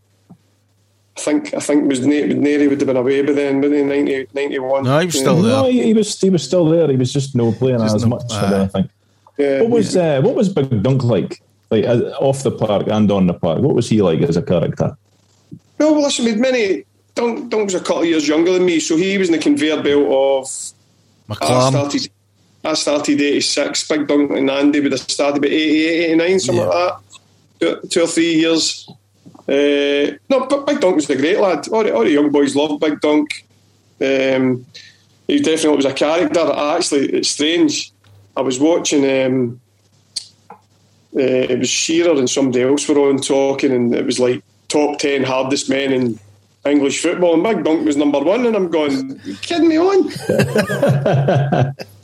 [1.18, 4.28] I think I think was Narey would have been away by then, but in 90,
[4.34, 4.84] 91.
[4.84, 5.72] No, he was still No, there.
[5.72, 6.88] he, he was he was still there.
[6.90, 8.32] He was just no playing Just as no- much.
[8.32, 8.62] aye.
[8.64, 8.90] I think.
[9.38, 11.42] Yeah, What was uh, what was Big Dunk like?
[11.72, 13.60] Like uh, off the park and on the park.
[13.60, 14.96] What was he like as a character?
[15.80, 16.86] No, well, listen, with many.
[17.16, 19.40] Dunk, Dunk was a couple of years younger than me, so he was in the
[19.42, 21.38] conveyor belt of.
[21.42, 22.10] I started,
[22.64, 23.88] I started 86.
[23.88, 26.70] Big Dunk and Andy would have started about 88, 89, something Yeah.
[26.70, 26.94] like
[27.60, 27.80] that.
[27.82, 28.88] Two, two or three years.
[29.48, 31.68] Uh, no, but Big Dunk was a great lad.
[31.70, 33.46] All the, all the young boys loved Big Dunk.
[34.02, 34.66] Um,
[35.28, 36.52] he definitely was a character.
[36.54, 37.92] Actually, it's strange.
[38.36, 39.04] I was watching.
[39.04, 39.62] Um,
[41.16, 45.00] uh, it was Shearer and somebody else were on talking, and it was like top
[45.00, 46.20] ten hardest men in
[46.66, 50.12] English football, and Big Dunk was number one, and I'm going, kidding me on?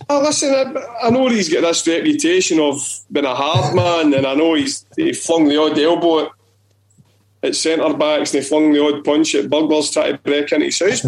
[0.10, 4.26] Oh, listen, I, I know he's got this reputation of being a hard man, and
[4.26, 6.32] I know he's he flung the odd elbow at,
[7.44, 10.66] at centre backs and he flung the odd punch at burglars trying to break into
[10.66, 11.06] his house.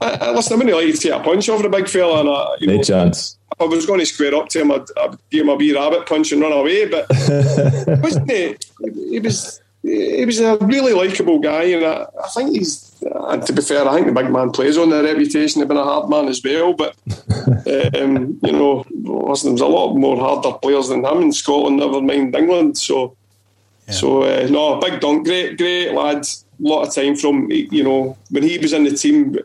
[0.00, 2.28] I, I, listen, I wouldn't like to take a punch over a big fella, and
[2.28, 3.38] I, you No know, chance.
[3.52, 5.74] if I was going to square up to him, I'd, I'd give him a wee
[5.74, 6.86] rabbit punch and run away.
[6.86, 7.06] But
[8.02, 8.56] wasn't he?
[9.10, 12.84] He was he was a really likable guy, and I, I think he's.
[13.00, 15.80] And to be fair, I think the big man plays on the reputation of being
[15.80, 16.74] a hard man as well.
[16.74, 16.96] But
[17.96, 22.00] um, you know, listen, there's a lot more harder players than him in Scotland, never
[22.00, 22.76] mind England.
[22.78, 23.16] So,
[23.90, 26.26] so uh, no, big dunk, great, great lad.
[26.26, 29.36] A lot of time from you know when he was in the team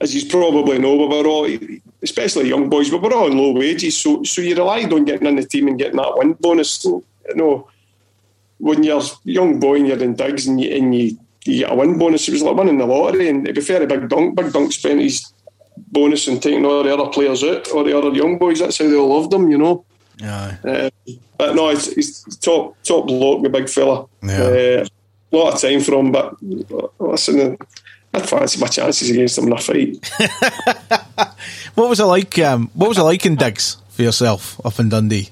[0.00, 1.48] as you probably know, we were all,
[2.02, 5.26] especially young boys, we were all on low wages, so so you relied on getting
[5.26, 6.70] in the team and getting that win bonus.
[6.70, 7.68] So, you know,
[8.58, 11.72] when you're a young boy and you're in digs and you, and you, you get
[11.72, 13.28] a win bonus, it was like winning the lottery.
[13.28, 15.32] And to be fair, Big Dunk, Big Dunk spent his
[15.76, 18.60] bonus and taking all the other players out, all the other young boys.
[18.60, 19.84] That's how they all loved him, you know.
[20.22, 20.58] Aye.
[20.64, 20.90] Uh,
[21.36, 24.06] but no, he's, he's top top bloke, the big fella.
[24.22, 24.42] Yeah.
[24.42, 24.86] Uh,
[25.30, 26.36] a lot of time for him, but
[26.98, 27.58] listen,
[28.14, 30.10] I'd fancy my chances against him in a fight.
[31.78, 32.36] What was it like?
[32.40, 35.28] Um, what was it like in digs for yourself up in Dundee?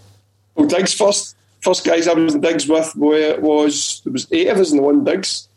[0.55, 4.47] Well, Diggs first first guys I was in Diggs with were, was there was eight
[4.47, 5.49] of us in the one Diggs,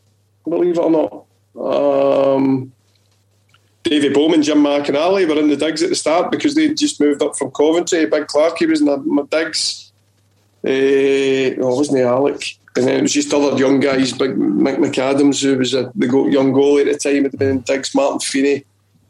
[0.46, 2.34] believe it or not.
[2.36, 2.72] Um,
[3.90, 7.24] Davy Bowman, Jim McInally were in the digs at the start because they'd just moved
[7.24, 8.06] up from Coventry.
[8.06, 9.92] Big Clarkey was in the my Diggs.
[10.64, 12.60] Uh, oh, wasn't he Alec?
[12.76, 16.06] And then it was just other young guys, big Mick McAdams, who was a, the
[16.06, 18.64] young goalie at the time, had been in Diggs, Martin Feeney,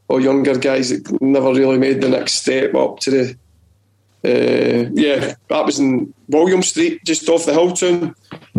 [0.08, 3.38] or younger guys that never really made the next step up to the
[4.24, 7.54] uh, yeah, that was in William Street, just off the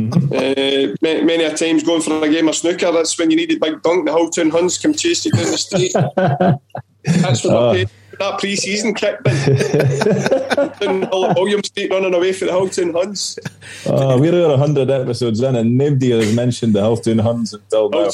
[0.09, 0.90] Hilltown.
[0.93, 3.48] Uh, many, many a times going for a game of snooker, that's when you need
[3.51, 4.06] needed big dunk.
[4.06, 5.93] The Hilltown Huns come chase you down the street.
[7.22, 7.72] that's what Oh.
[7.72, 11.01] they paid that pre-season kicked in.
[11.01, 13.39] Down William Street running away for the Hilltown Huns.
[13.86, 18.10] Uh, we're over 100 episodes in and nobody has mentioned the Hilltown Huns until now.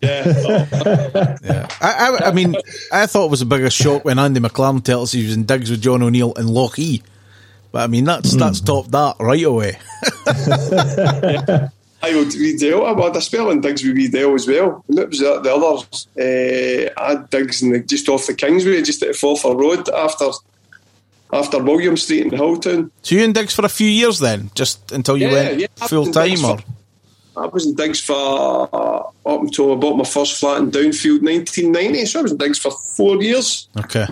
[0.00, 0.24] Yeah,
[1.42, 2.54] Yeah, I, I, I mean,
[2.92, 5.44] I thought it was a bigger shock when Andy McLaren tells us he was in
[5.44, 7.02] digs with John O'Neill and Lochee.
[7.72, 9.78] But I mean, that's that's topped that right away.
[12.02, 12.86] I would Riedel.
[12.86, 14.82] I had a spell in digs with Riedel as well.
[14.88, 16.08] And it was the, the others.
[16.18, 20.26] Uh, I had digs in the, just off the Kingsway, just at Forfar Road after
[21.32, 22.90] after William Street in Hilltown.
[23.02, 25.66] So you in digs for a few years then, just until you Yeah, went yeah,
[25.88, 26.64] full time, digs or for-
[27.36, 28.98] I was in digs for uh,
[29.32, 32.04] up until I bought my first flat in Downfield 1990.
[32.06, 33.68] So I was in digs for four years.
[33.78, 34.06] okay,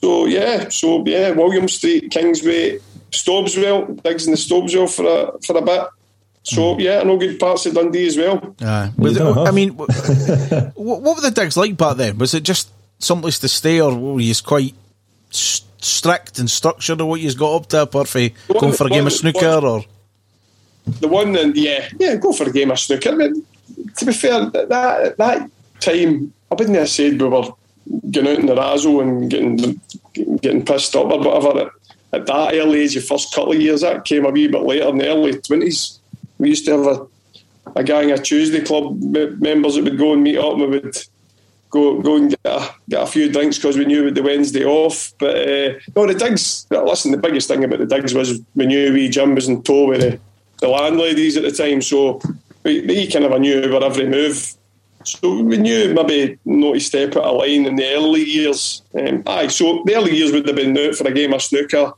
[0.00, 2.78] So yeah, so yeah, William Street, Kingsway,
[3.10, 5.88] Stobswell, digs in the Stobswell for a for a bit.
[6.42, 6.80] So hmm.
[6.80, 8.56] yeah, I know good parts of Dundee as well.
[8.62, 8.92] Aye.
[8.96, 9.46] Was it- don't.
[9.46, 9.90] I mean, what,
[10.74, 12.18] what were the digs like back then?
[12.18, 14.74] Was it just someplace to stay, or were you quite
[15.30, 18.90] s- strict and structured of what you got up to, apart from going for a
[18.90, 19.84] game of snooker, or
[20.86, 23.16] The one and yeah, yeah, go for a game of snooker.
[23.16, 23.32] But
[23.98, 25.50] to be fair, that that
[25.80, 27.52] time I wouldn't have said we were
[28.10, 29.80] going out in the razzle and getting
[30.14, 31.60] getting pissed up or whatever.
[31.60, 31.72] At,
[32.12, 34.88] at that early age, the first couple of years, that came a wee bit later
[34.88, 35.98] in the early twenties.
[36.38, 37.06] We used to have a,
[37.76, 40.96] a gang of Tuesday club members that would go and meet up and we would
[41.70, 44.22] go go and get a, get a few drinks because we knew we had the
[44.22, 45.12] Wednesday off.
[45.18, 46.66] But uh, no, the digs.
[46.70, 49.86] Listen, the biggest thing about the digs was we knew wee Jim was in tow
[49.86, 50.18] with the,
[50.60, 52.20] the landladies at the time, so
[52.64, 54.54] we, we kind of knew where every move
[55.04, 58.82] So we knew maybe not to step out of line in the early years.
[58.94, 61.94] Um, aye, so the early years would have been out for a game of snooker.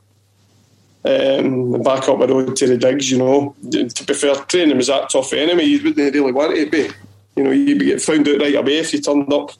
[1.05, 3.55] Um, back up the road to the digs, you know.
[3.69, 5.63] To be fair, training was that tough enemy.
[5.63, 6.93] You wouldn't really want it to be.
[7.35, 9.51] You know, you'd get found out right away if you turned up.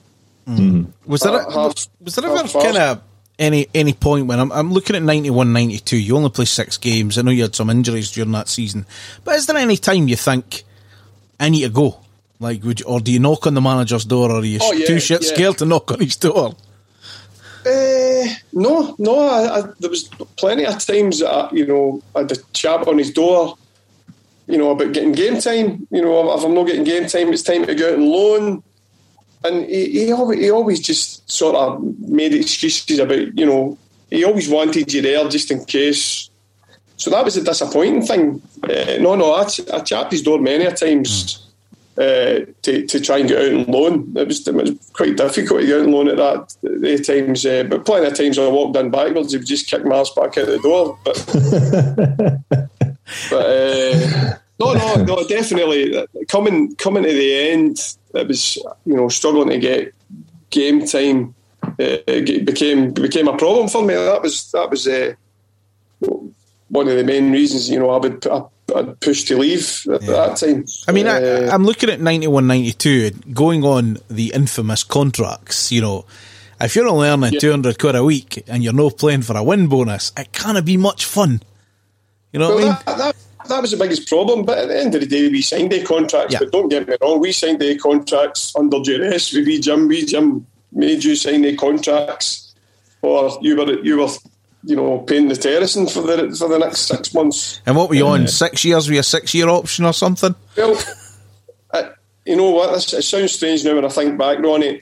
[0.47, 0.93] Mm.
[1.05, 3.01] Was there a, half, was there ever kind of
[3.39, 7.17] any any point when I'm, I'm looking at 91 92 you only play six games
[7.17, 8.85] I know you had some injuries during that season
[9.23, 10.63] but is there any time you think
[11.39, 12.02] I need to go
[12.39, 14.73] like would you, or do you knock on the manager's door or are you oh,
[14.73, 15.33] yeah, too shit yeah.
[15.33, 16.55] scared to knock on his door
[17.65, 22.31] uh, no no I, I, there was plenty of times that, you know I had
[22.31, 23.57] a chap on his door
[24.47, 27.43] you know about getting game time you know if I'm not getting game time it's
[27.43, 28.63] time to go out and loan
[29.43, 33.77] and he, he, always, he always just sort of made excuses about, you know,
[34.09, 36.29] he always wanted you there just in case.
[36.97, 38.41] So that was a disappointing thing.
[38.63, 41.42] Uh, no, no, I, I chapped his door many a times
[41.97, 44.11] uh, to, to try and get out and loan.
[44.15, 47.45] It was, it was quite difficult to get out and loan at that times.
[47.45, 50.09] Uh, but plenty of times I walked in backwards, he would just kick my ass
[50.11, 50.97] back out the door.
[51.03, 51.25] But,
[53.29, 59.09] but uh, no, no, no, definitely coming coming to the end it was you know
[59.09, 59.93] struggling to get
[60.49, 61.33] game time
[61.63, 63.95] uh, became became a problem for me.
[63.95, 65.13] That was that was uh,
[66.67, 67.69] one of the main reasons.
[67.69, 70.11] You know, I would I, would push to leave at yeah.
[70.11, 70.65] that time.
[70.87, 75.71] I mean, uh, I, am looking at 91, 92, going on the infamous contracts.
[75.71, 76.05] You know,
[76.61, 77.39] if you're only earning yeah.
[77.39, 80.77] 200 quid a week and you're not playing for a win bonus, it can't be
[80.77, 81.41] much fun.
[82.31, 82.77] You know well, what I mean?
[82.85, 83.15] That, that,
[83.49, 84.45] that was the biggest problem.
[84.45, 86.33] But at the end of the day, we signed the contracts.
[86.33, 86.39] Yeah.
[86.39, 89.33] But don't get me wrong, we signed the contracts under duress.
[89.33, 92.55] We, Jim, we Jim made you sign the contracts,
[93.01, 94.09] or you were you were
[94.63, 97.61] you know paying the terracing for the for the next six months.
[97.65, 98.27] And what were you on?
[98.27, 98.89] Six years?
[98.89, 100.35] Were a six year option or something?
[100.57, 100.81] Well,
[101.73, 101.91] I,
[102.25, 102.73] you know what?
[102.73, 104.81] This, it sounds strange now when I think back, Ronnie.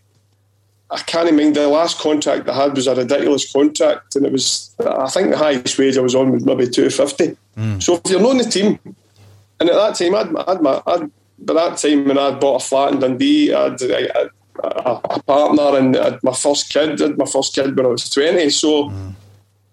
[0.89, 4.75] I can't mind the last contract I had was a ridiculous contract, and it was
[4.79, 7.37] I think the highest wage I was on was maybe two fifty.
[7.57, 7.81] Mm.
[7.81, 8.79] So if you're not in the team,
[9.59, 11.09] and at that time I'd, I'd, my, I'd
[11.39, 14.29] by that time when I'd bought a flat in Dundee, I'd, a,
[14.63, 17.01] a partner and I'd my first kid.
[17.01, 18.49] I had my first kid when I was twenty.
[18.49, 18.89] So.
[18.89, 19.15] Mm.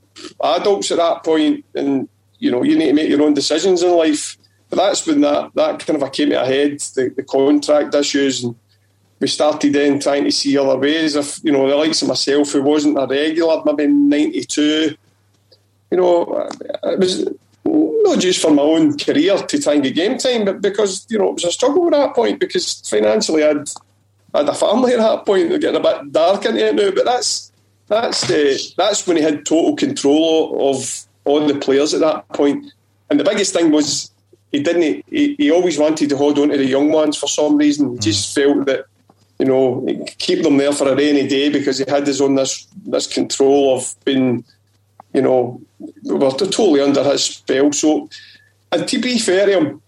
[0.55, 2.07] adults at that point, and
[2.39, 4.37] you know you need to make your own decisions in life.
[4.69, 8.43] But that's when that, that kind of came to a head, the, the contract issues,
[8.43, 8.55] and
[9.19, 11.15] we started then trying to see other ways.
[11.15, 14.95] If, you know, the likes of myself, who wasn't a regular, maybe in 92,
[15.91, 16.49] you know,
[16.83, 17.29] it was
[17.65, 21.19] not just for my own career to try and get game time, but because, you
[21.19, 23.69] know, it was a struggle at that point because financially I'd,
[24.34, 26.91] I had a family at that point, they're getting a bit dark into it now,
[26.91, 27.51] but that's
[27.88, 32.72] that's the that's when he had total control of all the players at that point.
[33.10, 34.11] And the biggest thing was
[34.51, 35.03] he didn't.
[35.10, 37.93] He, he always wanted to hold on to the young ones for some reason.
[37.93, 38.41] He just mm.
[38.41, 38.85] felt that
[39.39, 39.85] you know
[40.18, 43.76] keep them there for a rainy day because he had his own this this control
[43.76, 44.43] of being
[45.14, 45.61] you know
[46.03, 47.72] we're totally under his spell.
[47.72, 48.10] So,
[48.72, 49.81] and to be fair to him,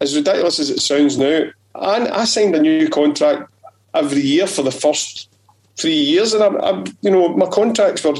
[0.00, 1.44] as ridiculous as it sounds now,
[1.74, 3.50] and I signed a new contract
[3.94, 5.28] every year for the first
[5.76, 8.14] three years, and I'm, I'm you know my contracts were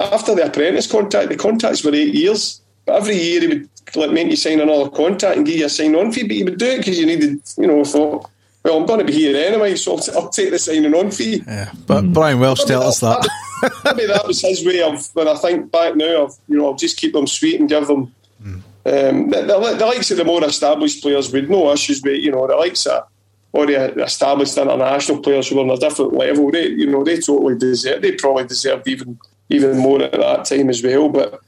[0.00, 1.28] after the apprentice contract.
[1.28, 2.60] The contracts were eight years.
[2.88, 5.68] But every year he would let make you sign another contract and give you a
[5.68, 8.30] sign on fee, but he would do it because you needed, you know, thought,
[8.64, 11.42] well, I'm going to be here anyway, so I'll, I'll take the signing on fee.
[11.46, 12.14] Yeah, but mm.
[12.14, 13.28] Brian Welsh tells us that.
[13.60, 16.68] that maybe that was his way of, when I think back now, of, you know,
[16.68, 18.14] I'll just keep them sweet and give them.
[18.42, 18.62] Mm.
[18.86, 22.32] Um, the, the, the, likes of the more established players with no issues with, you
[22.32, 23.06] know, the likes of
[23.52, 27.18] or the established international players who were on a different level, they, you know, they
[27.18, 29.18] totally deserve, they probably deserved even
[29.50, 31.08] even more at that time as well.
[31.08, 31.40] But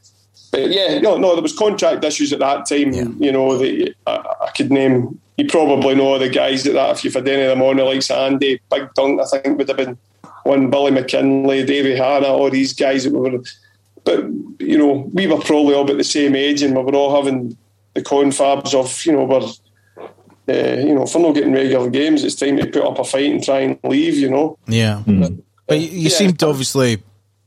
[0.50, 2.92] but yeah, no, no, there was contract issues at that time.
[2.92, 3.08] Yeah.
[3.18, 5.20] You know, the, I, I, could name.
[5.36, 6.96] You probably know the guys at that.
[6.96, 9.58] If you've had any of them on, the likes of Andy, Big Dunk, I think
[9.58, 9.96] would have been
[10.44, 10.70] one.
[10.70, 13.42] Billy McKinlay, Davy Hannah, all these guys that were.
[14.04, 14.24] But
[14.58, 17.56] you know, we were probably all about the same age, and we were all having
[17.94, 19.48] the confabs of you know we're.
[20.50, 23.04] Uh, you know, if we're not getting regular games, it's time to put up a
[23.04, 24.16] fight and try and leave.
[24.16, 24.58] You know.
[24.66, 25.02] Yeah.
[25.06, 25.20] Mm.
[25.20, 25.32] But,
[25.66, 27.02] but you, you yeah, seem to obviously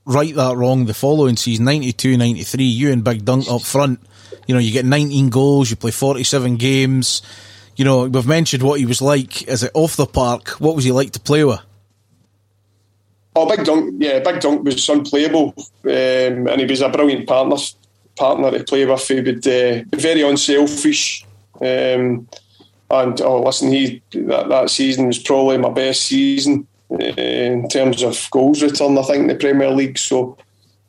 [0.05, 3.99] right that wrong the following season, 92 93, you and Big Dunk up front
[4.47, 7.21] You know, you get 19 goals, you play 47 games.
[7.75, 9.47] You know, we've mentioned what he was like.
[9.47, 10.49] Is it off the park?
[10.59, 11.59] What was he like to play with?
[13.35, 17.55] Oh, Big Dunk, yeah, Big Dunk was unplayable, um, and he was a brilliant partner
[18.15, 19.07] partner to play with.
[19.07, 21.25] He would uh, be very unselfish,
[21.59, 22.27] um,
[22.93, 28.03] and oh, listen, he that, that season was probably my best season uh, in terms
[28.03, 28.97] of goals return.
[28.97, 29.97] I think in the Premier League.
[29.97, 30.37] So,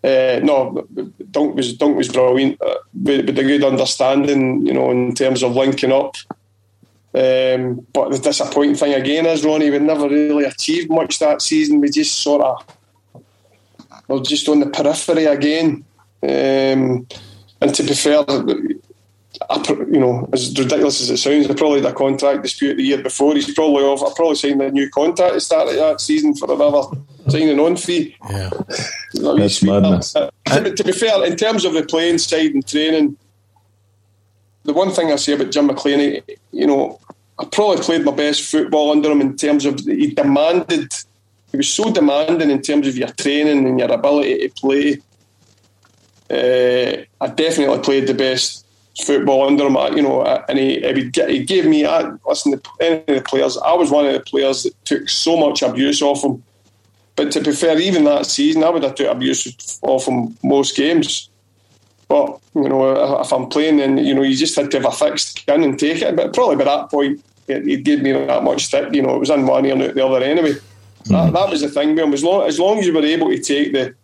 [0.02, 0.86] uh, no,
[1.30, 5.54] Dunk was Dunk was brilliant uh, with a good understanding, you know, in terms of
[5.54, 6.16] linking up.
[7.14, 11.80] Um, but the disappointing thing again is Ronnie, we never really achieved much that season.
[11.80, 12.64] We just sort of
[14.08, 15.84] were just on the periphery again.
[16.22, 17.06] Um,
[17.60, 18.24] and to be fair,
[19.50, 22.82] I, you know, as ridiculous as it sounds, I probably had a contract dispute the
[22.82, 23.34] year before.
[23.34, 24.02] He's probably off.
[24.02, 26.82] I probably signed a new contract to start that season for another
[27.28, 28.16] signing on fee.
[28.30, 28.50] Yeah,
[29.14, 30.14] that's madness.
[30.14, 33.16] Uh, to, to be fair, in terms of the playing side and training,
[34.62, 37.00] the one thing I say about Jim McLean, you know,
[37.38, 40.92] I probably played my best football under him in terms of he demanded.
[41.50, 45.00] He was so demanding in terms of your training and your ability to play.
[46.30, 48.63] Uh, I definitely played the best
[49.02, 49.96] football under him.
[49.96, 51.84] You know, and he he, get, he gave me.
[51.84, 55.36] I, listen, any of the players, I was one of the players that took so
[55.36, 56.42] much abuse off him.
[57.16, 60.76] But to be fair, even that season, I would have took abuse off him most
[60.76, 61.28] games.
[62.08, 64.92] But you know, if I'm playing, then you know, you just had to have a
[64.92, 66.16] fixed skin and take it.
[66.16, 68.92] But probably by that point, he gave me that much stick.
[68.92, 70.54] You know, it was in one ear and out the other anyway.
[71.06, 71.34] That, hmm.
[71.34, 71.98] that, was the thing.
[71.98, 73.94] As long as long as you were able to take the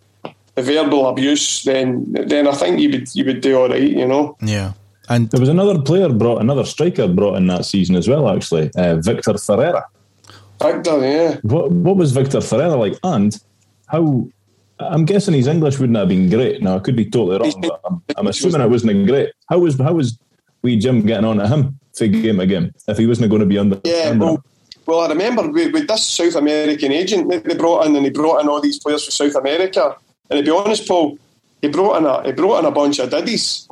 [0.55, 3.83] the verbal abuse, then then I think you would you would do all right.
[3.83, 4.37] You know.
[4.43, 4.73] Yeah.
[5.11, 8.29] And there was another player brought, another striker brought in that season as well.
[8.29, 9.83] Actually, uh, Victor Ferreyra.
[10.63, 11.37] Victor, yeah.
[11.43, 12.99] What what was Victor Ferreyra like?
[13.03, 13.37] And
[13.89, 14.29] how
[14.79, 16.63] I'm guessing his English wouldn't have been great.
[16.63, 19.33] Now I could be totally wrong, but I'm, I'm assuming it wasn't great.
[19.49, 20.19] How was how was
[20.63, 23.59] wee Jim getting on at him for game again if he wasn't going to be
[23.59, 23.81] under?
[23.85, 24.45] Yeah, under well,
[24.87, 28.11] well, I remember with, with, this South American agent that they brought in, and he
[28.11, 29.97] brought in all these players from South America.
[30.31, 31.19] And to be honest, Paul,
[31.61, 33.69] he brought in a he brought in a bunch of diddies,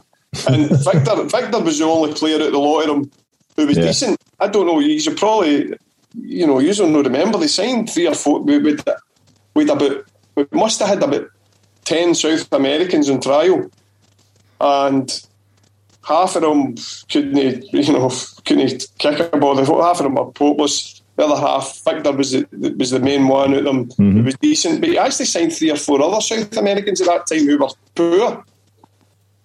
[0.48, 3.10] and Victor Victor was the only player at the lot of them
[3.56, 3.84] who was yeah.
[3.84, 4.22] decent.
[4.40, 4.78] I don't know.
[4.78, 5.74] You should probably,
[6.14, 7.02] you know, you don't know.
[7.02, 8.88] Remember, they signed three or four with with,
[9.54, 10.04] with about
[10.36, 11.28] we must have had about
[11.84, 13.70] 10 South Americans on trial,
[14.60, 15.26] and
[16.04, 16.74] half of them
[17.10, 18.10] couldn't, you know,
[18.44, 19.56] couldn't kick a ball.
[19.56, 21.02] Half of them were hopeless.
[21.16, 22.46] The other half, Victor was the,
[22.78, 24.18] was the main one of them mm-hmm.
[24.18, 27.26] who was decent, but he actually signed three or four other South Americans at that
[27.26, 28.44] time who were poor.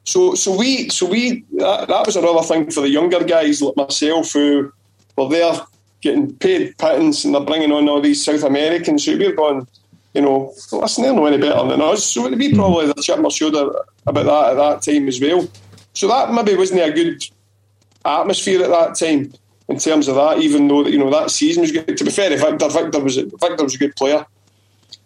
[0.05, 3.77] So, so we, so we, that, that was another thing for the younger guys like
[3.77, 4.71] myself who
[5.17, 5.53] were there
[6.01, 9.05] getting paid pittance and they're bringing on all these South Americans.
[9.05, 9.65] So we're going,
[10.13, 12.03] you know, listen, they're no any better than us.
[12.03, 12.57] So it'd be hmm.
[12.57, 13.71] probably the chip on my shoulder
[14.05, 15.47] about that at that time as well.
[15.93, 17.23] So that maybe wasn't a good
[18.03, 19.31] atmosphere at that time
[19.69, 21.97] in terms of that, even though you know that season was good.
[21.97, 24.25] To be fair, Victor, Victor was Victor was a good player.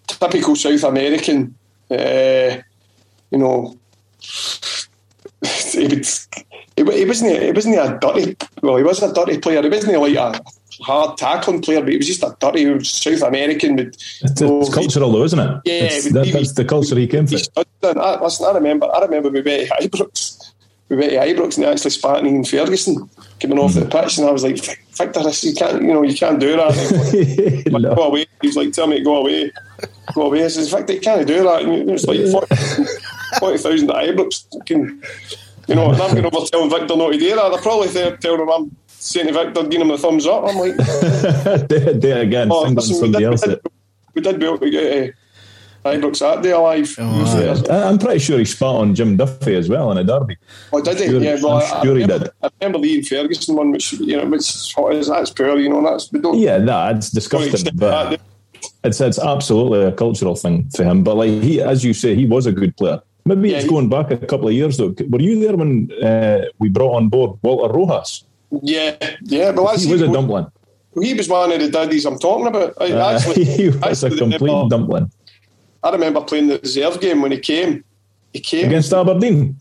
[0.07, 1.55] Typical South American,
[1.91, 2.57] uh,
[3.29, 3.77] you know.
[6.77, 7.41] He, would, he, he wasn't.
[7.41, 8.35] He wasn't a dirty.
[8.61, 9.61] Well, he wasn't a dirty player.
[9.61, 10.39] He wasn't like a
[10.83, 13.75] hard tackling player, but he was just a dirty South American.
[13.75, 15.61] With, it's, no, it's cultural, though, isn't it?
[15.65, 17.39] Yeah, that, that's the culture he came from.
[17.83, 18.87] I, listen, I remember.
[18.93, 20.53] I remember we went to Ibrox.
[20.89, 23.09] We went to Ibrox and actually spat Ian Ferguson
[23.39, 23.89] coming off the hmm.
[23.89, 24.57] pitch, and I was like,
[24.95, 27.63] Victor, you can't, you know, you can't do that.
[27.71, 27.95] Like, no.
[27.95, 28.25] Go away.
[28.41, 29.51] He's like, tell me to go away,
[30.13, 30.45] go away.
[30.45, 31.63] I says, Victor, you can't do that.
[31.63, 32.19] And it's like
[33.39, 34.69] 40,000 40, at Ibrox.
[35.67, 37.49] You know, and I'm going over telling Victor not to do that.
[37.51, 40.45] They're probably telling him I'm saying to Victor, giving him the thumbs up.
[40.45, 40.77] I'm like,
[41.67, 42.49] do, do it again.
[42.51, 43.61] Oh, listen, somebody we, did, else we, did,
[44.15, 45.13] we did be able to get
[45.83, 46.95] uh, Ibrox that day alive.
[46.97, 50.37] Oh, I'm pretty sure he spat on Jim Duffy as well in a derby.
[50.71, 51.07] Oh, did he?
[51.07, 52.31] Sure, yeah, well, I'm sure I remember, he did.
[52.41, 55.57] I remember the Ian Ferguson one, which you know, which is that's poor.
[55.57, 56.37] You know, that's we don't.
[56.37, 57.75] Yeah, that's disgusting.
[57.75, 58.21] But
[58.83, 61.03] it's it's absolutely a cultural thing for him.
[61.03, 63.01] But like he, as you say, he was a good player.
[63.27, 64.95] Maybe yeah, it's going back a couple of years though.
[65.09, 68.23] Were you there when uh, we brought on board Walter Rojas?
[68.61, 70.47] Yeah, yeah, but he was a dumpling.
[71.01, 72.73] He was one of the daddies I'm talking about.
[72.79, 75.11] I, uh, actually, he was actually, a complete remember, dumpling.
[75.83, 77.83] I remember playing the reserve game when he came.
[78.33, 79.59] He came against Aberdeen.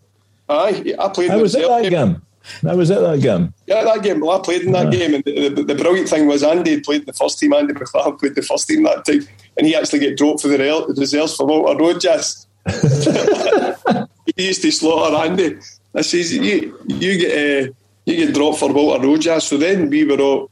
[0.49, 1.31] Aye, I played.
[1.31, 1.91] I was at that game.
[1.91, 2.23] game.
[2.67, 3.53] I was at that game.
[3.67, 4.21] Yeah, that game.
[4.21, 7.05] Well, I played in that game, and the, the, the, brilliant thing was Andy played
[7.05, 7.53] the first team.
[7.53, 9.27] Andy McLaren played the first team that time,
[9.57, 12.46] and he actually get dropped for the reserves for Walter Rojas.
[14.37, 15.59] he used to slaughter Andy.
[15.95, 17.73] I says, "You, you get." Uh,
[18.07, 19.45] you get dropped for Walter Rojas.
[19.49, 20.51] So then we were all,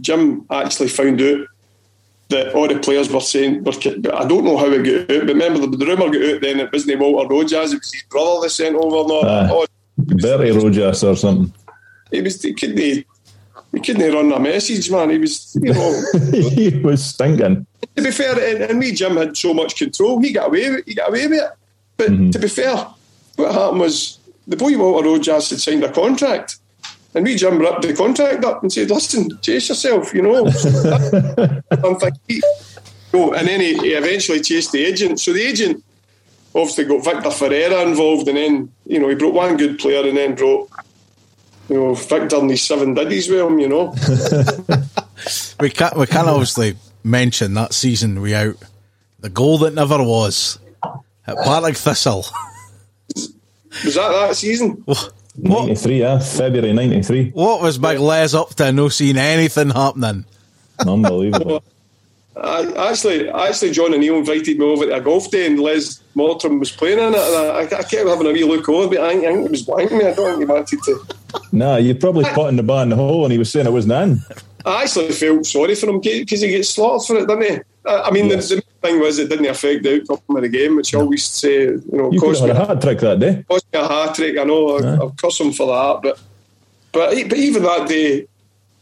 [0.00, 1.46] Jim actually found out
[2.28, 5.60] that all the players were saying, I don't know how it got out, but remember
[5.60, 8.50] the, the rumour got out then it wasn't Walter Rojas, it was his brother that
[8.50, 9.08] sent over.
[9.08, 9.66] No, uh.
[9.98, 11.52] Bertie Rogers or something.
[12.10, 13.04] He was couldn't he,
[13.74, 15.10] he couldn't run a message, man.
[15.10, 16.02] He was you know
[16.32, 17.66] he was stinking.
[17.96, 20.20] to be fair, and, and me Jim had so much control.
[20.20, 21.50] He got away with he got away with it.
[21.96, 22.30] But Mm-hmm.
[22.30, 22.76] to be fair,
[23.36, 26.56] what happened was the boy Walter Rojas had signed a contract.
[27.14, 30.46] And me Jim ripped the contract up and said, Listen, chase yourself, you know.
[31.70, 32.40] I'm thinking,
[33.12, 35.20] no, and then he, he eventually chased the agent.
[35.20, 35.84] So the agent
[36.52, 40.16] obviously got Victor Ferreyra involved, and then you know he brought one good player, and
[40.16, 40.68] then brought
[41.68, 43.58] you know Victor and his seven diddies with him.
[43.58, 43.94] You know,
[45.60, 48.56] We can't we can't obviously mention that season we out
[49.20, 50.58] the goal that never was
[51.26, 52.24] at Partick Thistle.
[53.84, 54.82] was that that season?
[54.84, 56.18] what 93, yeah.
[56.18, 57.30] February 93.
[57.30, 58.72] what was Big Les up to?
[58.72, 60.24] No seeing anything happening.
[60.86, 61.62] Unbelievable.
[62.36, 66.58] I, actually, actually, John O'Neill invited me over to a golf day, and Les Mottram
[66.58, 67.16] was playing in it.
[67.16, 69.50] And I, I kept having a wee look over, but I think, I think it
[69.52, 70.06] was wanking me.
[70.06, 71.06] I don't think he wanted to.
[71.52, 73.86] Nah, you probably putting the bar in the hole and he was saying it was
[73.86, 74.20] none.
[74.64, 77.60] I actually felt sorry for him because he gets slaughtered for it, didn't he?
[77.86, 80.94] I, I mean, the, thing was it didn't affect the outcome of the game, which
[80.94, 83.44] I always say, you know, You cost me, had a hat trick that day.
[83.48, 84.38] cost me a hat trick.
[84.38, 86.20] I know, I, I'll cuss him for that, but
[86.92, 88.26] but but even that day,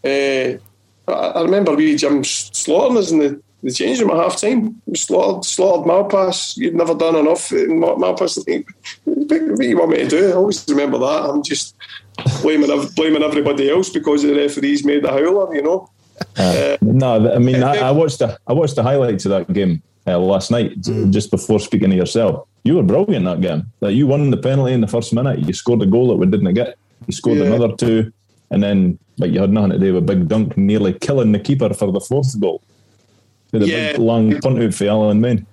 [0.05, 4.41] uh, I, I remember we Jim slaughtering us in the, the change room at half
[4.41, 4.83] time.
[4.95, 6.57] Slaughtered, slaughtered Malpas.
[6.57, 7.53] You'd never done enough.
[7.53, 8.37] in Mal- Malpas,
[9.05, 10.31] what do you want me to do?
[10.31, 11.31] I always remember that.
[11.31, 11.77] I'm just
[12.43, 15.55] blaming blaming everybody else because the referees made the howler.
[15.55, 15.91] You know.
[16.39, 19.53] Uh, uh, no, I mean, I, I watched the I watched the highlights of that
[19.53, 21.13] game uh, last night j- mm.
[21.13, 22.47] just before speaking to yourself.
[22.65, 23.67] You were brilliant that game.
[23.81, 25.41] That you won the penalty in the first minute.
[25.41, 26.77] You scored a goal that we didn't get.
[27.07, 27.47] You scored Yeah.
[27.47, 28.13] another two,
[28.51, 31.73] and then but you had nothing to do with Big Dunk nearly killing the keeper
[31.75, 32.63] for the fourth goal.
[33.53, 33.93] With a Yeah.
[33.93, 35.47] big long punt out for Alan Main.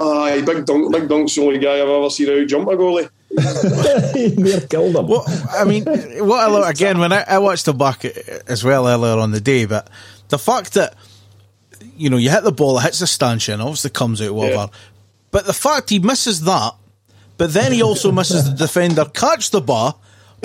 [0.00, 3.08] Aye, big dunk, big dunk's the only guy I've ever seen out jump a goalie.
[4.14, 5.06] he near killed him.
[5.06, 8.88] What I mean, what I lo- again when I, I watched the back as well
[8.88, 9.88] earlier on the day, but
[10.28, 10.94] the fact that
[11.96, 14.70] you know you hit the ball, it hits the stanchion, obviously comes out whatever,
[15.30, 16.72] but the fact he misses that,
[17.36, 19.94] but then he also misses the defender catch the bar,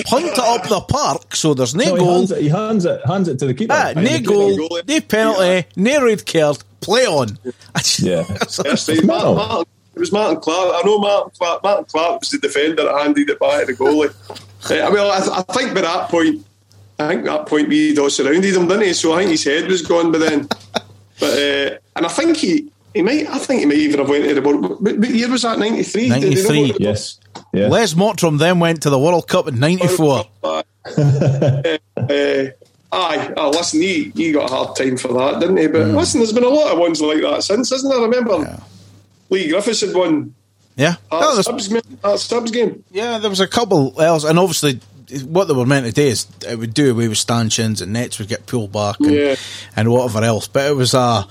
[0.06, 2.86] punt it up the park, so there's no, No, he goal, hands it, he hands
[2.86, 3.74] it, hands it to the keeper.
[3.74, 7.38] ah, no the goal, no penalty, no red card, play on.
[7.46, 8.26] Yeah.
[8.28, 9.36] Yes, It's right, mental.
[9.36, 10.76] Martin, Martin, it was Martin Clark.
[10.76, 11.64] I know Martin Clark.
[11.64, 14.10] Martin Clark was the defender that handed it back to the goalie.
[14.32, 16.46] uh, well, I, I think by that point,
[17.00, 18.94] I think that point we all surrounded him, didn't he?
[18.94, 20.48] So I think his head was gone by then.
[21.20, 22.72] But uh, and I think he.
[22.92, 23.28] He might.
[23.28, 24.82] I think he might even have went to the World.
[24.82, 25.60] What, what year was that?
[25.60, 26.10] Ninety three.
[26.10, 26.74] 93.
[26.80, 27.20] Yes.
[27.54, 27.68] Yeah.
[27.68, 30.26] Les Mottram then went to the World Cup in '94.
[30.44, 30.64] uh,
[32.92, 35.68] aye, oh, listen, he, he got a hard time for that, didn't he?
[35.68, 38.00] But listen, there's been a lot of ones like that since, isn't there?
[38.00, 38.60] I remember
[39.30, 40.34] Leigh Griffiths had won
[40.76, 42.84] Yeah, that, was- subs, that subs game.
[42.92, 44.80] Yeah, there was a couple else, and obviously,
[45.26, 48.18] what they were meant to do is it would do away with stanchions and nets
[48.20, 49.36] would get pulled back and, Yeah.
[49.76, 50.48] and whatever else.
[50.48, 51.28] But it was a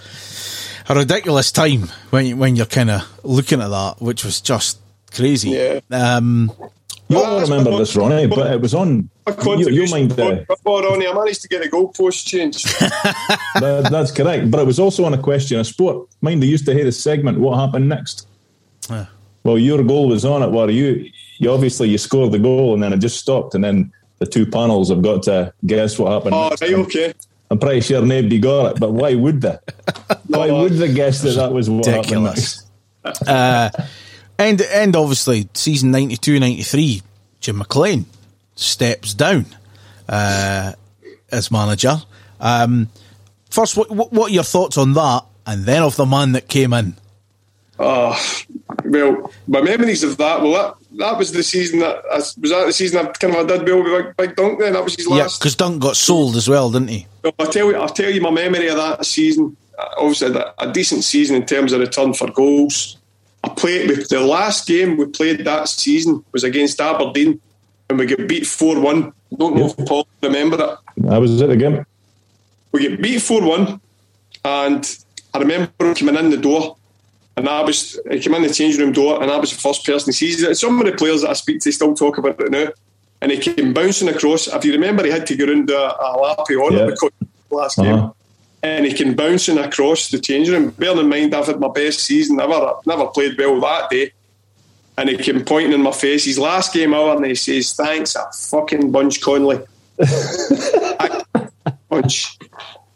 [0.88, 4.78] a ridiculous time when you, when you're kind of looking at that, which was just
[5.14, 5.50] crazy.
[5.50, 5.80] Yeah.
[5.90, 6.52] Um,
[7.12, 9.10] You all remember this, Ronnie, but it was on.
[9.26, 12.66] A You, you contribution mind uh, before Ronnie, I managed to get a goalpost changed.
[13.60, 16.08] that, that's correct, but it was also on a question of sport.
[16.20, 17.38] Mind they used to hear the segment.
[17.38, 18.26] What happened next?
[18.90, 19.06] Yeah.
[19.44, 20.50] Well, your goal was on it.
[20.50, 23.92] Where you, you obviously you scored the goal and then it just stopped, and then
[24.18, 26.34] the two panels have got to guess what happened.
[26.34, 26.62] oh, next.
[26.62, 27.14] right, okay.
[27.50, 29.58] I'm pretty sure nobody got it, but why would they?
[30.28, 32.66] why would they guess that that was what happened ridiculous.
[33.04, 33.28] next?
[33.28, 33.70] uh,
[34.38, 37.02] and and obviously, season 92-93,
[37.40, 38.06] Jim McLean
[38.54, 39.46] steps down
[40.08, 40.72] uh,
[41.30, 41.96] as manager.
[42.40, 42.88] Um,
[43.50, 46.72] first, what, what are your thoughts on that, and then of the man that came
[46.72, 46.94] in?
[47.78, 48.18] Oh,
[48.84, 52.72] well, my memories of that, well, that, that was the season that, was that the
[52.72, 54.74] season I kind of did well with Big, Big Dunk then?
[54.74, 55.18] That was his last.
[55.18, 57.06] Yeah, because Dunk got sold as well, didn't he?
[57.22, 59.56] Well, I'll tell you, I'll tell you my memory of that season.
[59.96, 62.98] Obviously, a, a decent season in terms of return for goals.
[63.44, 67.40] I played with the last game we played that season was against Aberdeen,
[67.88, 69.12] and we get beat four one.
[69.36, 71.06] Don't know if Paul remember it.
[71.10, 71.84] I was at the game.
[72.72, 73.80] We get beat four one,
[74.44, 74.96] and
[75.34, 76.76] I remember coming in the door,
[77.36, 79.84] and I was he came in the changing room door, and I was the first
[79.84, 80.54] person he sees it.
[80.56, 82.68] Some of the players that I speak to still talk about it now,
[83.20, 84.46] and he came bouncing across.
[84.46, 86.84] If you remember, he had to go round a, a lappy on Yeah.
[86.84, 87.10] it because
[87.50, 88.12] last game Uh-huh.
[88.62, 90.70] And he came bouncing across the changing room.
[90.70, 92.74] Bearing in mind, I've had my best season ever.
[92.86, 94.12] Never played well that day.
[94.96, 96.26] And he came pointing in my face.
[96.26, 99.60] His last game out, and he says, "Thanks, a fucking bunch, Connolly."
[101.88, 102.38] bunch.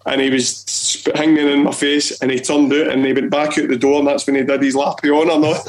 [0.04, 3.30] And he was sp- hanging in my face, and he turned out, and he went
[3.30, 5.66] back out the door, and that's when he did his lappy on or not.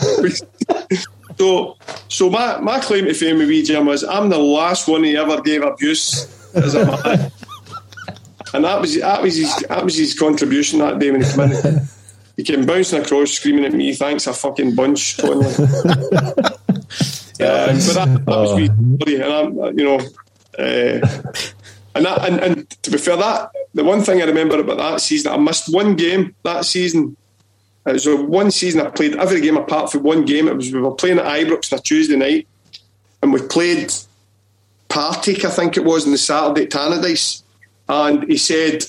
[1.37, 5.03] So, so my, my claim to fame with Wee Jim was I'm the last one
[5.03, 6.25] he ever gave abuse
[6.55, 7.31] as a man.
[8.53, 11.51] And that was that was his that was his contribution that day when he came
[11.51, 11.81] in.
[12.37, 15.45] He came bouncing across, screaming at me, "Thanks a fucking bunch, Totally.
[17.39, 19.99] yeah, but that, that was me, and I'm, you know,
[20.59, 21.07] uh,
[21.95, 25.01] and that, and, and to be fair, that the one thing I remember about that
[25.01, 27.17] season, I missed one game that season.
[27.87, 30.47] It was one season I played every game apart from one game.
[30.47, 32.47] It was we were playing at Ibrox on a Tuesday night,
[33.23, 33.91] and we played
[34.89, 37.41] Partick, I think it was, on the Saturday at Tannadice,
[37.89, 38.83] and he said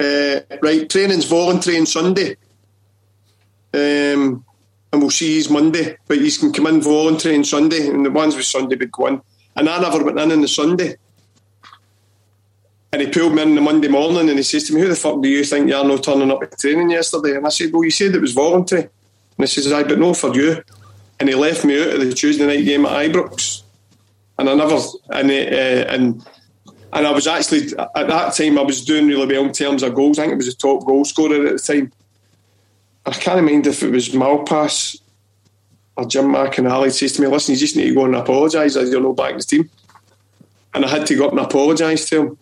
[0.00, 2.36] uh, right, training's voluntary on Sunday.
[3.72, 4.44] Um,
[4.92, 8.10] and we'll see he's Monday, but he can come in voluntary on Sunday, and the
[8.10, 9.22] ones with Sunday would go in.
[9.56, 10.96] And I never went in on the Sunday.
[12.92, 14.94] And he pulled me in the Monday morning and he says to me, Who the
[14.94, 17.36] fuck do you think you are not turning up at training yesterday?
[17.36, 18.82] And I said, Well, you said it was voluntary.
[18.82, 18.90] And
[19.38, 20.62] he says, I but no for you.
[21.18, 23.62] And he left me out of the Tuesday night game at Ibrox.
[24.38, 24.78] And I never,
[25.10, 26.24] and, uh, and
[26.94, 29.94] and I was actually at that time I was doing really well in terms of
[29.94, 30.18] goals.
[30.18, 31.92] I think it was the top goal scorer at the time.
[33.04, 35.00] I can't mind if it was Malpas
[35.96, 38.90] or Jim McInally says to me, "Listen, you just need to go and apologise as
[38.90, 39.68] you're not back in the team."
[40.72, 42.38] And I had to go up and apologise to him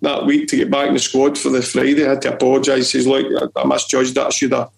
[0.00, 2.06] that week to get back in the squad for the Friday.
[2.06, 2.90] I had to apologise.
[2.90, 4.26] He says, "Look, I misjudged that.
[4.26, 4.70] I should have."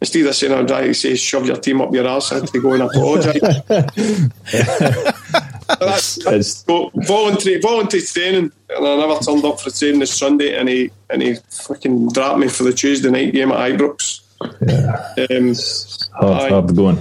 [0.00, 2.48] Instead of saying I'm trying he says, shove your team up your ass, I had
[2.48, 3.40] to go and apologise.
[5.68, 10.68] that's, that's voluntary voluntary training, and I never turned up for training this Sunday, and
[10.68, 14.20] he and he fucking dropped me for the Tuesday night game at Ibrox.
[14.66, 16.96] Yeah, um, hard, hard going.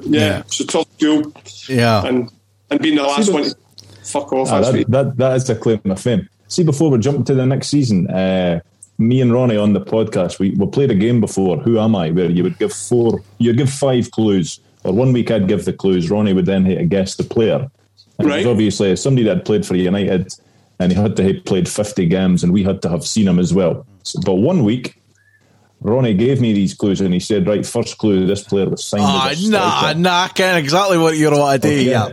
[0.00, 1.32] Yeah, yeah, it's a tough school.
[1.68, 2.30] Yeah, and
[2.70, 3.56] and being the last See, one, to
[4.04, 4.48] fuck off.
[4.50, 6.28] Ah, that, that, that is a claim of fame.
[6.48, 8.60] See, before we jump to the next season, uh,
[8.96, 12.10] me and Ronnie on the podcast, we, we played a game before, Who Am I,
[12.10, 15.72] where you would give four, you'd give five clues, or one week I'd give the
[15.72, 17.70] clues, Ronnie would then hit to guess the player.
[18.18, 18.38] And right.
[18.38, 20.32] was obviously somebody that played for United
[20.80, 23.38] and he had to have played 50 games and we had to have seen him
[23.38, 23.86] as well.
[24.02, 25.00] So, but one week,
[25.80, 29.04] Ronnie gave me these clues and he said, right, first clue, this player was signed.
[29.04, 31.74] Oh, nah, nah, I can exactly what you're want to do.
[31.74, 31.90] Okay.
[31.90, 32.10] Yeah.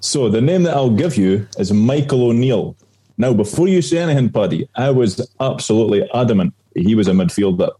[0.00, 2.76] So the name that I'll give you is Michael O'Neill.
[3.18, 7.70] Now, before you say anything, Paddy, I was absolutely adamant he was a midfielder.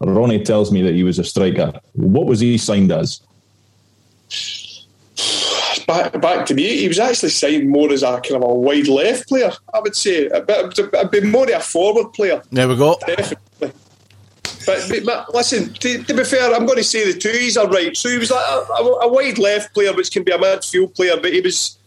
[0.00, 1.80] Ronnie tells me that he was a striker.
[1.92, 3.20] What was he signed as?
[5.80, 8.88] Back, back to me, he was actually signed more as a kind of a wide
[8.88, 10.26] left player, I would say.
[10.28, 12.42] A bit, a bit more of a forward player.
[12.50, 12.96] There we go.
[13.06, 13.72] Definitely.
[14.66, 17.68] But, but, listen, to, to, be fair, I'm going to say the two E's are
[17.68, 17.96] right.
[17.96, 20.94] So he was like a, a, a wide left player, which can be a midfield
[20.94, 21.78] player, but he was.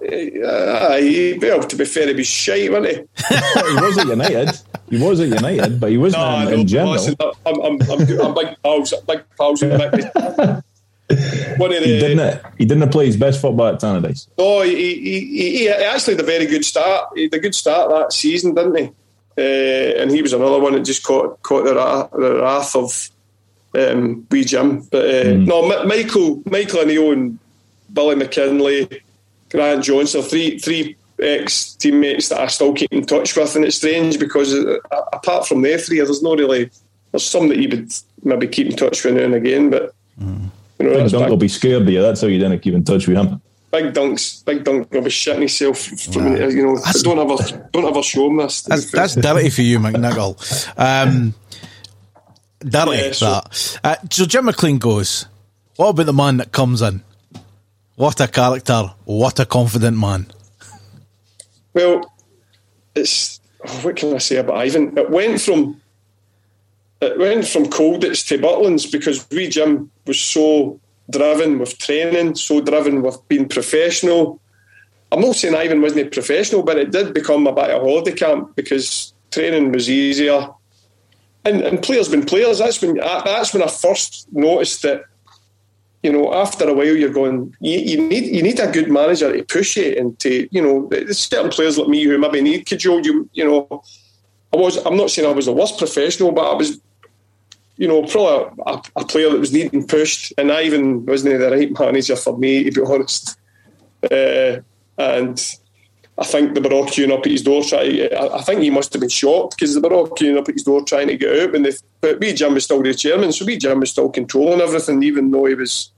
[0.00, 2.94] Uh, he, well, to be fair, he was shite, wasn't he?
[3.34, 4.50] he was at United.
[4.90, 6.92] He was at United, but he wasn't no, in, in general.
[6.92, 10.62] Listen, I'm, I'm, I'm, I'm big pals, big pals with
[11.58, 12.42] One of the, he didn't.
[12.56, 14.26] He didn't play his best football at Tannadice.
[14.38, 17.10] No, he, he, he, he, actually had a very good start.
[17.14, 18.90] He had a good start that season, didn't he?
[19.36, 23.10] Uh, and he was another one that just caught caught the wrath, the wrath of
[23.76, 24.80] um, wee Jim.
[24.90, 25.46] But uh, mm.
[25.46, 27.38] no, M- Michael, Michael O'Neill and
[27.92, 29.02] Billy McKinlay,
[29.50, 33.76] Grant Johnson, three three ex teammates that I still keep in touch with, and it's
[33.76, 34.78] strange because uh,
[35.12, 36.70] apart from their three, there's no really
[37.12, 39.94] there's some that you would maybe keep in touch with now and again, but.
[40.18, 40.48] Mm.
[40.78, 42.02] You know, Big Dunk will be scared of you.
[42.02, 43.40] That's how you didn't keep in touch with him.
[43.70, 45.78] Big Dunk's Big Dunk will be shitting himself.
[45.78, 48.62] From, you know, that's, don't ever don't ever show him this.
[48.62, 50.36] That's, that's dirty for you, McNiggle.
[50.78, 51.34] Um,
[52.60, 53.80] dirty yeah, so, that.
[53.82, 55.26] Uh, so Jim McLean goes.
[55.76, 57.02] What about the man that comes in?
[57.96, 58.94] What a character!
[59.04, 60.26] What a confident man.
[61.72, 62.12] Well,
[62.94, 63.40] it's
[63.82, 64.96] what can I say about Ivan?
[64.96, 65.80] It went from
[67.04, 72.60] it went from Colditz to Butlins because we Jim was so driven with training, so
[72.60, 74.40] driven with being professional.
[75.12, 78.12] I'm not saying Ivan wasn't professional, but it did become a bit of a holiday
[78.12, 80.48] camp because training was easier.
[81.44, 82.58] And, and players been players.
[82.58, 85.04] That's when that's when I first noticed that.
[86.02, 87.56] You know, after a while, you're going.
[87.60, 90.90] You, you need you need a good manager to push you and to you know.
[91.12, 93.04] Certain players like me who maybe need cajole.
[93.04, 93.82] You you know,
[94.52, 94.76] I was.
[94.84, 96.78] I'm not saying I was the worst professional, but I was
[97.76, 101.50] you know, probably a, a, player that was needing pushed, and I even wasn't the
[101.50, 103.36] right manager for me, to be honest.
[104.10, 104.60] Uh,
[104.96, 105.56] and
[106.16, 107.64] I think they were all queuing up at his door.
[107.64, 110.48] Trying, I, I think he must have been shocked because they were all queuing up
[110.48, 111.54] at his door trying to get out.
[111.56, 114.60] And they, but we Jim was still the chairman, so we Jim was still controlling
[114.60, 115.90] everything, even though he was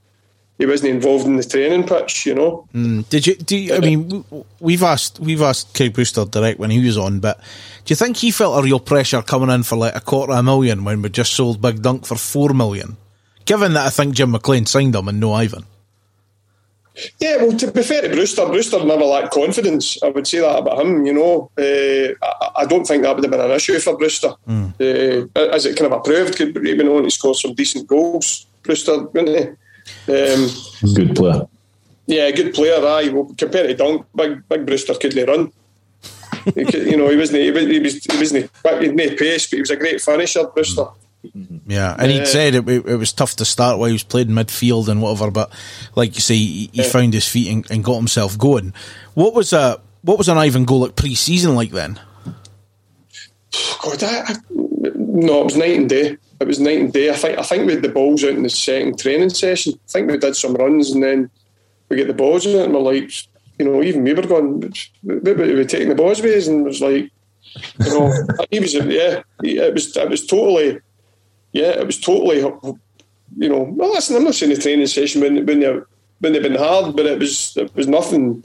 [0.57, 2.25] he wasn't involved in the training pitch.
[2.25, 2.67] You know.
[2.73, 3.07] Mm.
[3.09, 3.35] Did you?
[3.35, 4.23] Do you, I mean,
[4.59, 7.39] we've asked we've asked Craig Brewster direct when he was on, but
[7.85, 10.39] do you think he felt a real pressure coming in for like a quarter of
[10.39, 12.97] a million when we just sold Big Dunk for four million?
[13.47, 15.65] given that I think Jim McLean signed him and no Ivan.
[17.19, 20.01] Yeah, well, to be fair to Brewster, Brewster never lacked confidence.
[20.01, 21.05] I would say that about him.
[21.05, 24.33] You know, uh, I, I, don't think that would have been an issue for Brewster.
[24.47, 25.29] Mm.
[25.35, 28.47] Uh, as it kind of approved, could he been on to score some decent goals.
[28.63, 29.45] Brewster, wouldn't he?
[30.07, 31.47] Um, good player.
[32.05, 32.85] Yeah, good player.
[32.85, 35.51] Aye, well, compared to Dunk, big big Brewster couldn't run.
[36.55, 39.61] you know, he wasn't he was he was he wasn't he had pace, but he
[39.61, 40.85] was a great finisher, Brewster.
[41.25, 41.61] Mm.
[41.67, 44.87] Yeah, and he said it, it, was tough to start while he was playing midfield
[44.87, 45.51] and whatever, but
[45.95, 46.87] like you say, he, he yeah.
[46.87, 48.73] found his feet and, and, got himself going.
[49.13, 51.99] What was a what was an Ivan Golac pre-season like then?
[53.83, 54.35] God, I, I,
[54.95, 56.17] no, it was night and day.
[56.39, 57.09] It was night and day.
[57.09, 59.73] I think I think we had the balls out in the second training session.
[59.73, 61.29] I think we did some runs and then
[61.89, 63.11] we get the balls out and we're like,
[63.57, 64.59] you know, even we were going,
[65.03, 67.11] we were taking the balls away and it was like,
[67.79, 68.13] you know,
[68.51, 70.79] he was yeah, it was it was totally
[71.53, 73.63] yeah, it was totally, you know.
[73.63, 75.79] Well, listen, I'm not saying the training session when when they
[76.19, 78.43] when they've been hard, but it was it was nothing.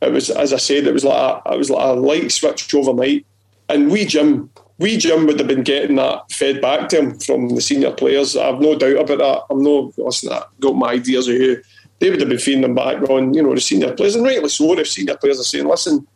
[0.00, 2.74] It was as I said, it was like a, it was like a light switch
[2.74, 3.24] overnight.
[3.68, 7.50] And we Jim, we Jim would have been getting that fed back to him from
[7.50, 8.36] the senior players.
[8.36, 9.44] I've no doubt about that.
[9.50, 10.32] I'm no listen.
[10.32, 11.56] I got my ideas of who
[11.98, 13.34] they would have been feeding them back on.
[13.34, 14.78] You know, the senior players, and rightly so.
[14.78, 16.06] If senior players are saying, "Listen,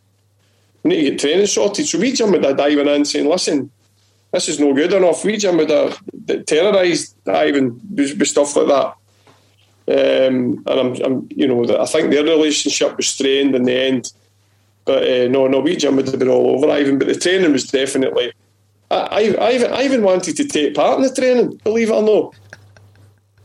[0.83, 3.71] we need to get training sorted," so we Jim would have diving in saying, "Listen."
[4.33, 5.25] this is no good enough.
[5.25, 5.99] We Jim would have
[6.47, 8.97] terrorised Ivan with stuff like that.
[9.89, 14.13] Um, and I'm, I'm, you know, I think their relationship was strained in the end.
[14.85, 16.99] But uh, no, no, we Jim would have been all over Ivan.
[16.99, 18.33] But the training was definitely.
[18.91, 22.35] I, I, Ivan, Ivan wanted to take part in the training, believe it or not.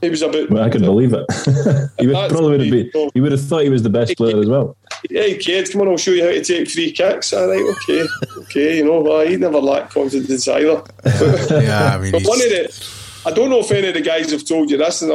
[0.01, 0.49] He was a bit.
[0.49, 1.25] Well, I can believe it.
[1.99, 3.11] he would, probably would have been.
[3.13, 4.75] He would have thought he was the best player as well.
[5.09, 7.33] Hey kid, come on, I'll show you how to take free kicks.
[7.33, 8.07] All right, okay,
[8.37, 8.77] okay.
[8.77, 10.83] You know, well, he never lacked confidence either.
[11.63, 12.97] yeah, I mean, but one of the.
[13.23, 15.03] I don't know if any of the guys have told you this.
[15.03, 15.11] And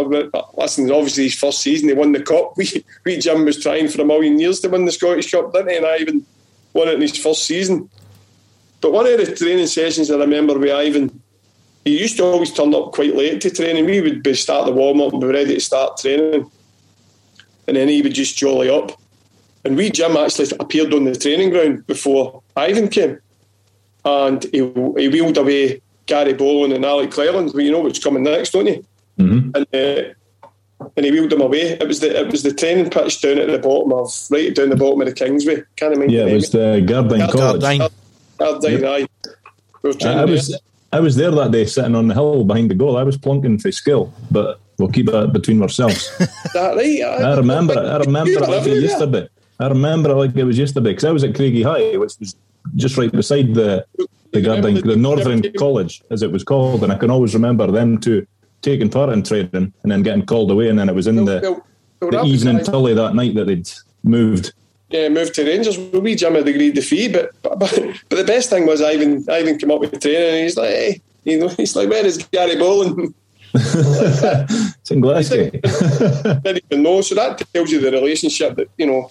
[0.55, 2.57] listen, obviously his first season, he won the cup.
[2.57, 5.70] We, we Jim was trying for a million years to win the Scottish Cup, didn't
[5.70, 5.77] he?
[5.77, 6.27] And Ivan
[6.73, 7.90] won it in his first season.
[8.86, 11.20] But one of the training sessions I remember with Ivan,
[11.84, 13.84] he used to always turn up quite late to training.
[13.84, 16.48] We would be start the warm up and be ready to start training,
[17.66, 18.92] and then he would just jolly up.
[19.64, 23.18] And we Jim actually appeared on the training ground before Ivan came,
[24.04, 27.54] and he, he wheeled away Gary Bollan and Alec Cleland.
[27.54, 28.86] Well, you know what's coming next, don't you?
[29.18, 29.50] Mm-hmm.
[29.56, 31.70] And uh, and he wheeled them away.
[31.72, 34.68] It was the it was the training pitch down at the bottom of right down
[34.68, 35.64] the bottom of the Kingsway.
[35.74, 36.14] Can't remember.
[36.14, 37.90] Yeah, it was the Gardyne College.
[38.38, 39.00] Gardyne, Gardyne,
[40.00, 40.02] yep.
[40.04, 40.20] aye.
[40.20, 40.60] I was
[40.92, 42.96] I was there that day sitting on the hill behind the goal.
[42.96, 46.16] I was plunking for skill, but we'll keep that between ourselves.
[46.18, 47.02] that right?
[47.02, 47.86] I, I remember it.
[47.86, 49.28] I remember it like it yesterday.
[49.58, 52.36] I remember it like it was yesterday because I was at Craigie High, which was
[52.74, 53.84] just right beside the
[54.32, 57.98] the Gardyne, the Northern College, as it was called, and I can always remember them
[57.98, 58.26] two
[58.62, 61.62] taking part in training and then getting called away, and then it was in the,
[62.00, 63.70] the evening tully that night that they'd
[64.02, 64.52] moved
[64.88, 65.78] yeah, moved to Rangers.
[65.78, 69.58] We Jim had agreed the fee, but, but but the best thing was Ivan Ivan
[69.58, 72.18] came up with the training and he's like, hey, you know, he's like, where is
[72.18, 73.12] Gary Bollan?
[73.54, 75.50] it's in Glasgow.
[75.50, 77.00] didn't even know.
[77.00, 79.10] So that tells you the relationship that you know.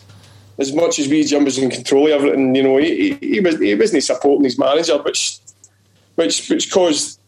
[0.57, 3.39] As much as we Jim was in control of everything, you know, he, he, he
[3.41, 5.41] was he wasn't supporting his manager, which
[6.15, 7.19] which which caused,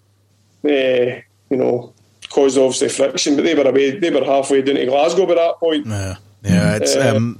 [0.63, 1.93] uh, you know,
[2.29, 3.35] caused obviously friction.
[3.35, 5.85] But they were away, they were halfway down to Glasgow by that point.
[5.85, 6.15] Yeah.
[6.47, 6.95] Yeah, it's.
[6.95, 7.39] Uh, um,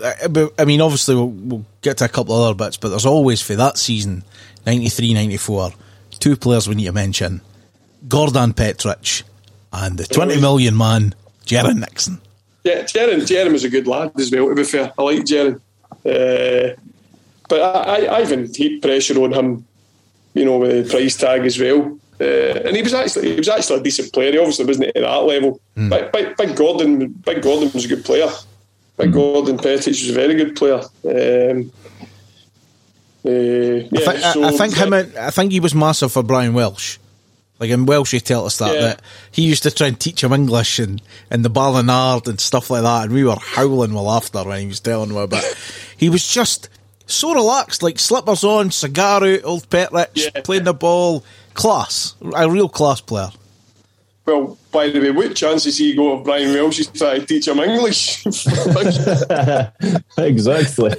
[0.60, 3.42] I mean, obviously, we'll, we'll, get to a couple of other bits, but there's always
[3.42, 4.24] for that season,
[4.66, 5.72] 93 94,
[6.20, 7.42] two players we need to mention
[8.08, 9.24] Gordon Petric
[9.72, 11.16] and the 20 million man,
[11.46, 12.20] Jerren Nixon.
[12.64, 14.92] Yeah, Jerren, Jerren was a good lad as well, to be fair.
[14.98, 15.62] I like Jerren.
[16.06, 16.76] Uh,
[17.48, 19.66] but I, I, Ivan heaped pressure on him,
[20.34, 21.98] you know, with the price tag as well.
[22.20, 22.24] Uh,
[22.66, 24.32] and he was actually he was actually a decent player.
[24.32, 25.62] He obviously wasn't at that level.
[25.76, 25.90] Mm.
[25.90, 28.28] But Big, Big Gordon, Big Gordon was a good player.
[28.98, 30.82] Big Gordon Petric was a very good player.
[31.06, 31.72] Um,
[33.26, 34.94] uh, yeah, I, th- so I, think him.
[34.94, 36.98] I think he was massive for Brian Welsh.
[37.60, 38.82] Like in Welsh, he tell us that yeah.
[38.82, 39.02] that
[39.32, 42.84] he used to try and teach him English and and the Ballinard and stuff like
[42.84, 45.44] that, and we were howling with laughter when he was telling him about.
[45.98, 46.70] he was just
[47.06, 50.42] so relaxed, like slippers on, cigar out, old Petric, yeah.
[50.44, 53.30] playing the ball, class, a real class player.
[54.28, 57.48] Well, by the way, what chances he got of Brian Welsh is trying to teach
[57.48, 58.26] him English?
[60.18, 60.92] exactly.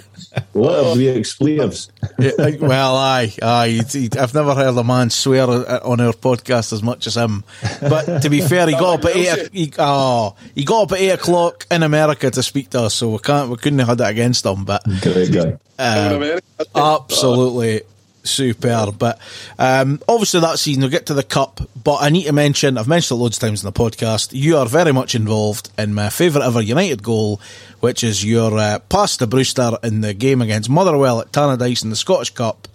[0.55, 1.93] What of the expletives?
[2.19, 3.81] well, aye, aye.
[4.19, 7.45] I've never heard a man swear on our podcast as much as him.
[7.83, 9.53] But to be fair, he got up at eight.
[9.53, 13.11] He, oh, he got up at eight o'clock in America to speak to us, so
[13.11, 13.51] we can't.
[13.51, 14.65] We couldn't have had that against him.
[14.65, 15.59] But great guy.
[15.79, 16.41] Uh,
[16.75, 17.83] absolutely
[18.29, 18.99] superb.
[18.99, 19.19] But
[19.59, 21.61] um, obviously that season we'll get to the cup.
[21.83, 24.31] But I need to mention, I've mentioned it loads of times in the podcast.
[24.33, 27.41] You are very much involved in my favourite ever United goal,
[27.81, 31.91] which is your uh, pass to Brewster in the game against Motherwell at Tannadice in
[31.91, 32.69] the Scottish Cup.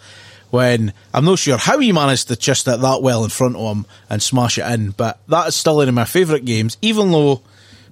[0.50, 3.76] When I'm not sure how he managed to just it that well in front of
[3.76, 7.12] him and smash it in, but that is still one of my favourite games, even
[7.12, 7.42] though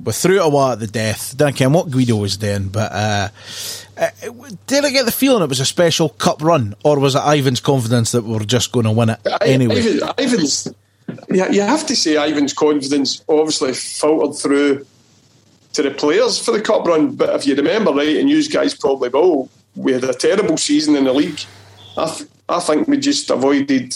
[0.03, 1.35] we threw it away at the death.
[1.37, 3.29] Didn't care what Guido was doing, but uh,
[3.97, 4.09] uh,
[4.67, 7.59] did I get the feeling it was a special cup run, or was it Ivan's
[7.59, 9.79] confidence that we were just going to win it anyway?
[9.79, 10.67] Ivan, Ivan's,
[11.29, 14.85] yeah, you have to say Ivan's confidence obviously filtered through
[15.73, 17.15] to the players for the cup run.
[17.15, 20.95] But if you remember right, and you guys probably will, we had a terrible season
[20.95, 21.39] in the league.
[21.97, 23.95] I, th- I think we just avoided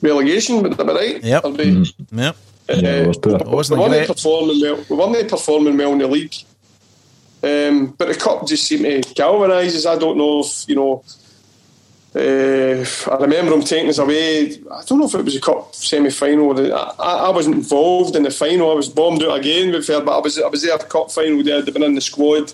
[0.00, 0.62] relegation.
[0.62, 1.22] Would that be right?
[1.22, 1.42] Yep.
[1.42, 2.18] Be- Mm-hmm.
[2.18, 2.36] Yep.
[2.68, 3.36] Uh, Yeah, it was poor.
[3.36, 4.84] It wasn't we weren't performing well.
[4.88, 6.34] We weren't performing well in the league.
[7.42, 9.86] Um, but the cup just seemed to galvanise us.
[9.86, 11.04] I don't know if you know.
[12.14, 14.52] Uh, I remember him taking us away.
[14.70, 16.72] I don't know if it was a cup semi final.
[16.72, 18.70] I, I I wasn't involved in the final.
[18.70, 19.72] I was bombed out again.
[19.72, 21.42] With fair, but I was I was there at the cup final.
[21.42, 22.52] There, they'd been in the squad.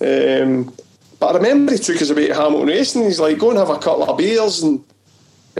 [0.00, 0.72] Um,
[1.18, 3.04] but I remember he took us away to Hamilton Racing.
[3.04, 4.82] He's like, go and have a couple of beers and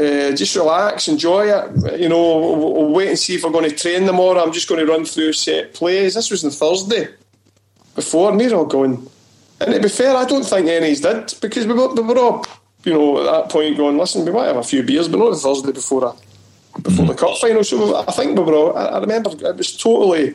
[0.01, 2.01] uh, just relax, enjoy it.
[2.01, 4.53] You know, we'll, we'll wait and see if we're going to train them or I'm
[4.53, 6.15] just going to run through set plays.
[6.15, 7.09] This was on Thursday
[7.95, 9.07] before, and they're all going.
[9.61, 12.47] And to be fair, I don't think any did because we were, we were all,
[12.85, 15.31] you know, at that point going, listen, we might have a few beers, but not
[15.31, 17.63] the Thursday before a, before the cup final.
[17.63, 18.77] So I think we were all.
[18.77, 20.35] I, I remember it was totally.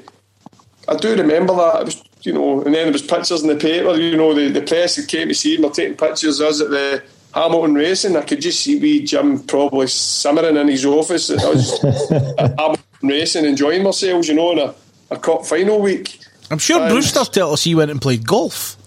[0.87, 1.81] I do remember that.
[1.81, 3.95] It was, you know, and then there was pictures in the paper.
[3.95, 6.61] You know, the, the press that came to see him were taking pictures of us
[6.61, 7.03] at the
[7.35, 8.15] Hamilton Racing.
[8.15, 12.83] I could just see wee Jim probably simmering in his office at us at Hamilton
[13.03, 14.27] Racing, enjoying ourselves.
[14.27, 14.73] You know, in a,
[15.11, 16.19] a cup final week.
[16.49, 18.77] I'm sure And- Brewster told us he went and played golf.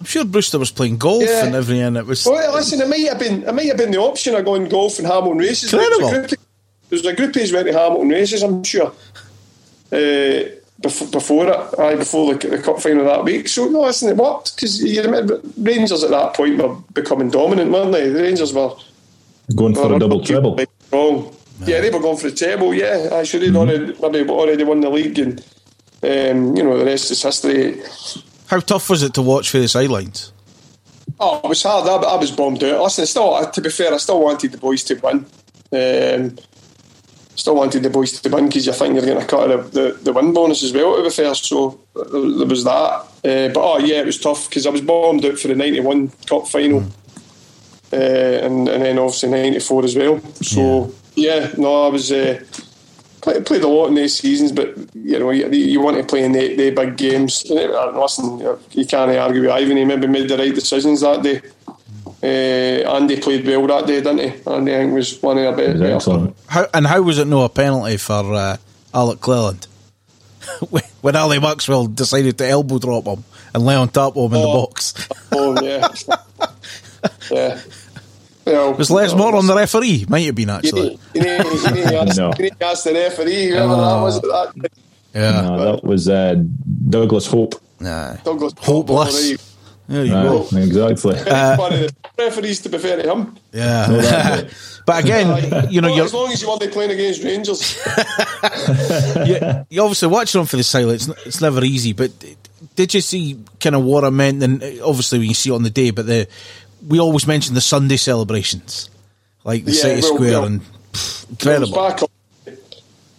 [0.00, 1.46] I'm sure Brewster was playing golf Yeah.
[1.46, 1.96] and everything.
[1.96, 4.44] It was Well, listen, it might have been it might have been the option of
[4.44, 5.70] going golf and Hamilton races.
[5.70, 6.28] There was a Incredible.
[6.28, 6.40] group,
[6.90, 8.42] there was a group who's went to Hamilton races.
[8.42, 8.92] I'm sure.
[9.92, 10.42] Uh,
[10.80, 13.48] before, before it, aye, before the, the cup final that week.
[13.48, 17.70] So no, listen, it worked because you remember Rangers at that point were becoming dominant,
[17.70, 18.08] weren't they?
[18.08, 18.74] The Rangers were
[19.54, 20.58] Going for were a double treble.
[20.92, 21.34] Wrong.
[21.64, 22.74] Yeah, they were going for the treble.
[22.74, 23.94] Yeah, I should have already
[24.28, 25.40] already won the league, and
[26.02, 27.80] um, you know the rest is history.
[28.48, 30.32] how tough was it to watch for the sidelines?
[31.18, 31.88] Oh, it was hard.
[31.88, 32.82] I, I was bombed out.
[32.82, 35.24] Listen, still, to be fair, I still wanted the boys to win.
[35.72, 36.36] Um,
[37.36, 39.92] still wanted the boys to win because you think you're going to cut the, the,
[40.02, 41.34] the win bonus as well, to be fair.
[41.34, 42.04] So there,
[42.38, 43.06] there was that.
[43.24, 46.08] Uh, but oh, yeah, it was tough because I was bombed out for the 91
[46.26, 46.84] Cup final
[47.92, 50.20] uh, and, and then obviously 94 as well.
[50.42, 52.10] So, yeah, no, I was.
[52.10, 52.42] Uh,
[53.26, 56.24] played, played a lot in these seasons, but you know you, you want to play
[56.24, 57.44] in the, the big games.
[57.50, 58.38] And listen,
[58.72, 59.76] you can't argue with Ivan.
[59.76, 61.42] He maybe made the right decisions that day.
[62.22, 62.26] Uh,
[62.96, 64.50] Andy played well that day, didn't he?
[64.50, 66.32] Andy I think was one of the It was better.
[66.48, 68.56] How and how was it no a penalty for uh,
[68.94, 69.66] Alec Cleland
[70.70, 73.22] when- when Ali Maxwell decided to elbow drop him
[73.54, 74.66] and lay on top of him in the Oh.
[74.66, 74.94] box?
[75.32, 75.88] Oh yeah,
[77.30, 77.60] yeah.
[78.46, 80.06] Well, Was Les Moore on the referee?
[80.08, 80.98] Might have been actually.
[81.14, 82.32] you need, you need to ask, No.
[82.38, 84.20] you ask the referee whoever that was.
[84.22, 84.70] That
[85.14, 85.40] Yeah.
[85.42, 86.36] No, that was uh,
[86.88, 87.56] Douglas Hope.
[87.80, 88.14] Nah.
[88.24, 89.30] Douglas Hopeless.
[89.32, 89.42] Right.
[89.88, 90.40] There you Right, go.
[90.58, 91.14] exactly.
[91.14, 93.36] one of the referees to be fair to him.
[93.52, 93.86] Yeah.
[93.88, 94.52] that
[94.86, 97.78] but again, you know, Well, you're, as long as you want to playing against Rangers.
[99.26, 99.38] you,
[99.70, 101.08] you obviously watching on for the silence.
[101.08, 101.92] It's, it's never easy.
[101.92, 102.10] But
[102.74, 104.42] did you see kind of what I meant?
[104.42, 106.26] And uh, obviously, we see it on the day, but the
[106.86, 108.90] we always mention the Sunday celebrations,
[109.44, 110.66] like the Yeah, City well, Square, well, and pff,
[111.24, 112.10] It was incredible.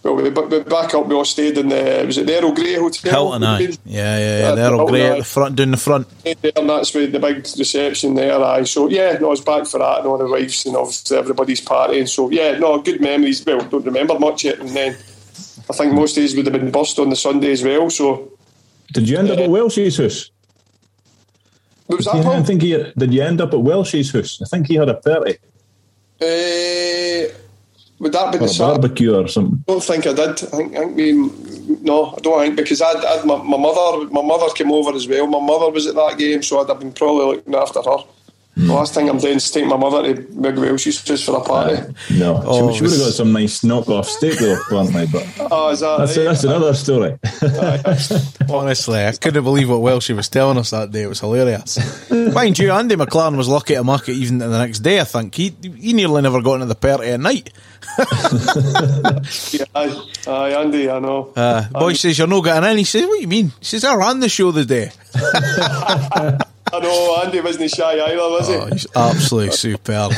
[0.02, 0.14] Back up.
[0.14, 0.22] Well, we,
[0.58, 1.06] we back up.
[1.06, 3.12] We all stayed in the was it the Earl Grey Hotel?
[3.12, 3.58] Hilton, aye.
[3.58, 4.48] We'd Yeah, yeah, yeah.
[4.48, 6.24] Uh, They're all at the front, down the front.
[6.24, 8.40] been there, and that's where the big reception there.
[8.42, 11.16] Aye, so yeah, no, I was back for that, and all the wives and obviously
[11.16, 12.08] everybody's partying.
[12.08, 13.44] So yeah, no, good memories.
[13.44, 14.96] Well, don't remember much yet, and then
[15.70, 17.90] I think most days would have been bust on the Sunday as well.
[17.90, 18.32] So
[18.92, 20.30] Did you end up at Welsh's house?
[21.86, 22.22] what was You that?
[22.22, 24.40] didn't think he, did you end up at Welsh's house?
[24.42, 25.38] I think he had a party
[26.20, 27.32] Uh,
[27.98, 28.80] would that be the a Saturday?
[28.80, 29.64] barbecue or something.
[29.68, 30.30] I don't think I did.
[30.30, 31.12] I think, I think we,
[31.82, 35.08] no, I don't think because I'd, I'd my, my mother, my mother came over as
[35.08, 35.26] well.
[35.26, 37.98] My mother was at that game, so I'd have been probably looking after her.
[38.58, 38.70] The hmm.
[38.72, 41.76] last thing I'm doing is take my mother to Big Welsh's just for a party.
[41.76, 45.06] Uh, no, Oh, she, she would have got some nice knockoff steak though, weren't they?
[45.06, 46.24] But Oh, is that that's, right?
[46.24, 47.16] that's another story.
[48.52, 51.02] Honestly, I couldn't believe what Welsh was telling us that day.
[51.02, 52.10] It was hilarious.
[52.10, 55.00] Mind you, Andy McLaren was lucky to make it even the next day.
[55.00, 57.52] I think he he nearly never got into the party at night.
[59.52, 61.32] Yeah, aye, aye, Andy, I know.
[61.34, 62.78] Uh, boy says you're not getting in.
[62.78, 64.90] He says, "What do you mean?" He says, "I ran the show the day."
[66.70, 68.54] I know Andy wasn't shy either, was he?
[68.54, 70.12] Oh, he's absolutely superb.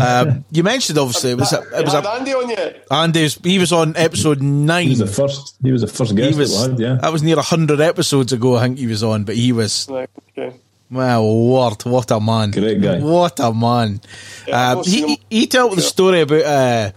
[0.00, 2.84] Um, you mentioned obviously it was a, it was had a, Andy on yet?
[2.90, 3.36] Andy's.
[3.36, 4.84] He was on episode nine.
[4.84, 5.56] He was the first.
[5.62, 7.00] He was the first guest He was that we had, yeah.
[7.00, 8.56] that was near hundred episodes ago.
[8.56, 9.86] I think he was on, but he was.
[9.88, 10.56] Right, okay.
[10.90, 12.50] My word, what a man!
[12.50, 13.00] Great guy.
[13.00, 14.00] What a man!
[14.46, 16.92] Yeah, um, he, he told the story about uh,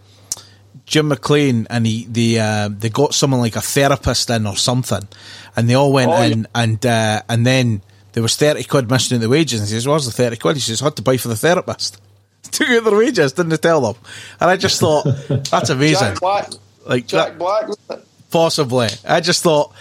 [0.85, 5.07] Jim McLean, and he they uh, they got someone like a therapist in or something,
[5.55, 7.81] and they all went Oh, in, and uh, and then
[8.13, 10.57] there was thirty quid missing in the wages, and he says, "Where's the thirty quid?"
[10.57, 11.99] He says, "Had to buy for the therapist."
[12.51, 13.95] Took out their wages, didn't they tell them?
[14.39, 15.03] And I just thought
[15.49, 16.09] that's amazing.
[16.09, 16.49] Jack Black.
[16.85, 17.99] like Jack that, Black.
[18.29, 18.89] Possibly.
[19.07, 19.73] I just thought,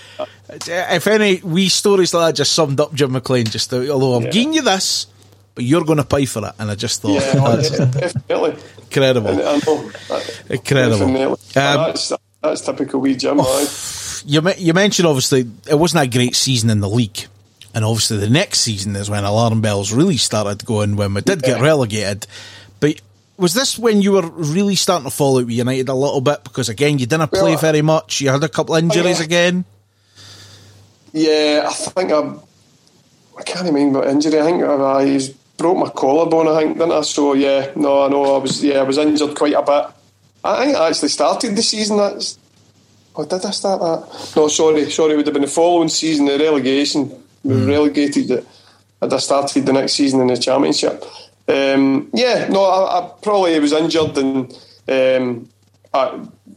[0.49, 4.25] if any wee stories like that just summed up Jim McLean, just to, although I'm
[4.25, 4.31] Yeah.
[4.31, 5.07] giving you this,
[5.55, 6.53] but you're going to pay for it.
[6.59, 8.63] And I just thought, Yeah, oh, that's definitely.
[8.79, 9.35] incredible.
[9.35, 9.61] Know.
[10.51, 10.99] Incredible.
[10.99, 11.23] Definitely.
[11.33, 12.13] Um, that's,
[12.43, 13.41] that's typical wee Jim.
[13.41, 13.67] aye.
[14.25, 17.27] You, you mentioned, obviously, it wasn't a great season in the league.
[17.75, 21.43] And obviously, the next season is when alarm bells really started going when we did
[21.43, 22.27] get relegated.
[22.81, 23.01] But
[23.37, 26.43] was this when you were really starting to fall out with United a little bit?
[26.43, 28.21] Because, again, you didn't play very much.
[28.23, 29.25] You had a couple of injuries yeah.
[29.27, 29.65] again.
[31.17, 32.35] Yeah, I think I,
[33.39, 34.39] I can't even remember injury.
[34.39, 35.21] I think I, I
[35.57, 36.47] broke my collarbone.
[36.47, 37.01] I think, didn't I?
[37.01, 38.63] So yeah, no, I know I was.
[38.63, 39.95] Yeah, I was injured quite a bit.
[40.45, 41.97] I think I actually started the season.
[41.97, 42.39] That's.
[43.17, 44.33] Oh, did I start that?
[44.37, 45.15] No, sorry, sorry.
[45.15, 47.11] It would have been the following season, the relegation.
[47.43, 48.31] We were relegated.
[48.31, 48.47] It.
[49.01, 51.03] I'd started the next season in the championship.
[51.49, 54.53] Um, yeah, no, I, I probably was injured and
[54.87, 55.49] um,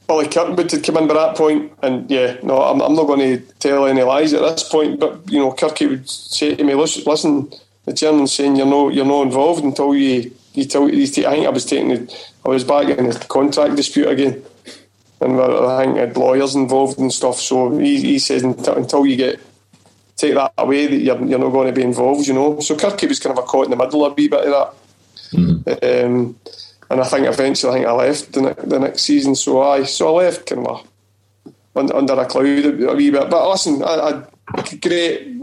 [0.08, 3.20] Billy Kirkwood had come in by that point, and yeah, no, I'm, I'm not going
[3.20, 5.00] to tell any lies at this point.
[5.00, 7.52] But you know, Kirky would say to me, "Listen,
[7.86, 11.32] the chairman's saying you're no, you're not involved until you, you tell you take, I
[11.32, 14.44] think I was taking, the, I was back in the contract dispute again,
[15.22, 17.38] and I think I had lawyers involved and stuff.
[17.38, 19.40] So he, he says until, until you get
[20.18, 22.28] take that away, that you're, you're not going to be involved.
[22.28, 24.48] You know, so Kirky was kind of a caught in the middle a wee bit
[24.48, 24.74] of
[25.32, 26.06] that.
[26.06, 26.36] Um,
[26.90, 29.36] and I think eventually I think I left the, ne- the next season.
[29.36, 30.88] So I so I left kind of
[31.76, 33.30] a, under a cloud a, a wee bit.
[33.30, 35.40] But listen, I, I great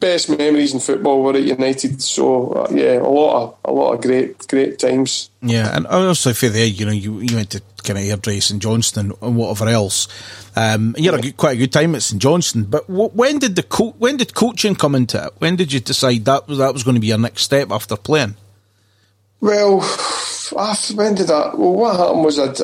[0.00, 2.02] best memories in football were at United.
[2.02, 5.30] So uh, yeah, a lot of a lot of great great times.
[5.42, 8.60] Yeah, and obviously for there, you know, you, you went to kind of hairdress St
[8.60, 10.08] Johnstone and whatever else.
[10.56, 12.64] Um, you had a good, quite a good time at St Johnstone.
[12.64, 15.32] But w- when did the co- when did coaching come into it?
[15.38, 17.96] When did you decide that was that was going to be your next step after
[17.96, 18.36] playing?
[19.40, 19.80] Well,
[20.58, 21.58] after, when did that?
[21.58, 22.60] Well, what happened was I'd,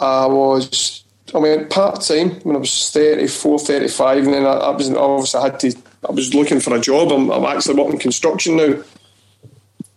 [0.00, 1.04] I was
[1.34, 5.40] I went part time when I was 34, 35, and then I, I was obviously
[5.40, 5.74] I had to.
[6.08, 7.10] I was looking for a job.
[7.10, 8.82] I'm, I'm actually working construction now,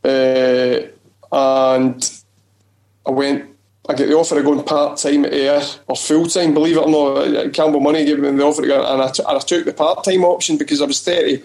[0.04, 0.88] uh,
[1.32, 2.22] and
[3.06, 3.54] I went.
[3.90, 6.54] I get the offer of going part time at Ayr or full time.
[6.54, 9.24] Believe it or not, Campbell Money gave me the offer, to go, and I, t-
[9.26, 11.44] and I took the part time option because I was 30,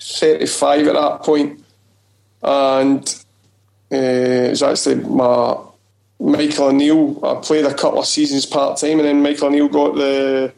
[0.00, 1.64] 35 at that point,
[2.42, 3.24] and
[3.92, 5.56] uh, it was actually my
[6.18, 7.24] Michael O'Neill.
[7.24, 10.52] I played a couple of seasons part time, and then Michael O'Neill got the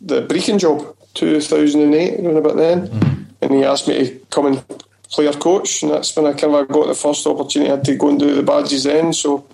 [0.00, 4.18] the Brechin job, two thousand and eight, around about then, and he asked me to
[4.30, 4.64] come and
[5.10, 7.70] play our coach, and that's when I kind of got the first opportunity.
[7.70, 9.46] I had to go and do the badges then, so.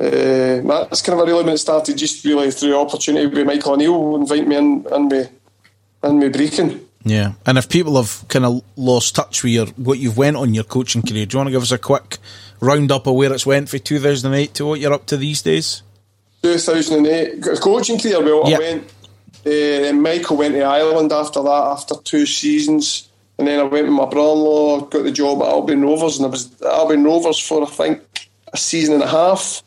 [0.00, 3.74] Uh, that's kind of a really when it started, just really through opportunity with Michael
[3.74, 5.26] O'Neill invite me in and me
[6.02, 6.80] and me Brechin.
[7.04, 10.54] Yeah, and if people have kind of lost touch with your what you've went on
[10.54, 12.18] your coaching career, do you want to give us a quick
[12.60, 15.82] roundup of where it's went from 2008 to what you're up to these days?
[16.42, 18.22] 2008 coaching career.
[18.22, 18.60] Well, Yep.
[18.60, 18.92] I went.
[19.44, 23.08] Uh, Michael went to Ireland after that, after two seasons,
[23.38, 26.28] and then I went with my brother-in-law, got the job at Albion Rovers, and I
[26.30, 29.64] was at Albion Rovers for I think a season and a half,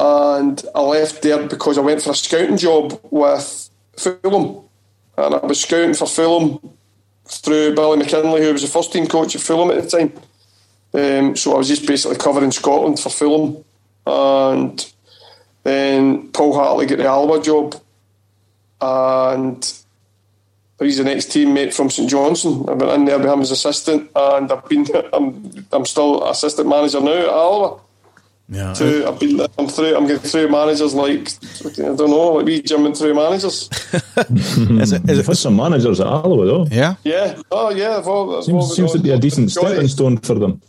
[0.00, 4.64] and I left there because I went for a scouting job with Fulham,
[5.16, 6.58] and I was scouting for Fulham
[7.26, 10.12] through Billy McKinlay, who was the first team coach at Fulham at the time.
[10.92, 13.64] Um, so I was just basically covering Scotland for Fulham,
[14.06, 14.92] and
[15.62, 17.80] then Paul Hartley got the Alloa job,
[18.80, 19.74] and
[20.78, 22.68] he's the next teammate from St Johnstone.
[22.68, 26.68] I've been in there with him as assistant, and I've been I'm, I'm still assistant
[26.68, 27.80] manager now at Alloa.
[28.48, 31.30] Yeah, To, I've been I'm through I'm getting through managers like
[31.64, 33.70] I don't know like we jumping through managers.
[34.30, 36.66] is it, is There's it, some managers at Alloa, though.
[36.70, 39.50] yeah, Yeah, oh yeah, they've all, they've all Seems, been seems to be a decent
[39.50, 40.60] stepping stone for them.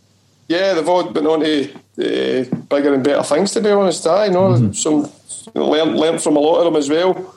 [0.47, 4.07] Yeah, they've all been on to uh, bigger and better things, to be honest.
[4.07, 5.11] I know some
[5.53, 7.35] learned, learned from a lot of them as well.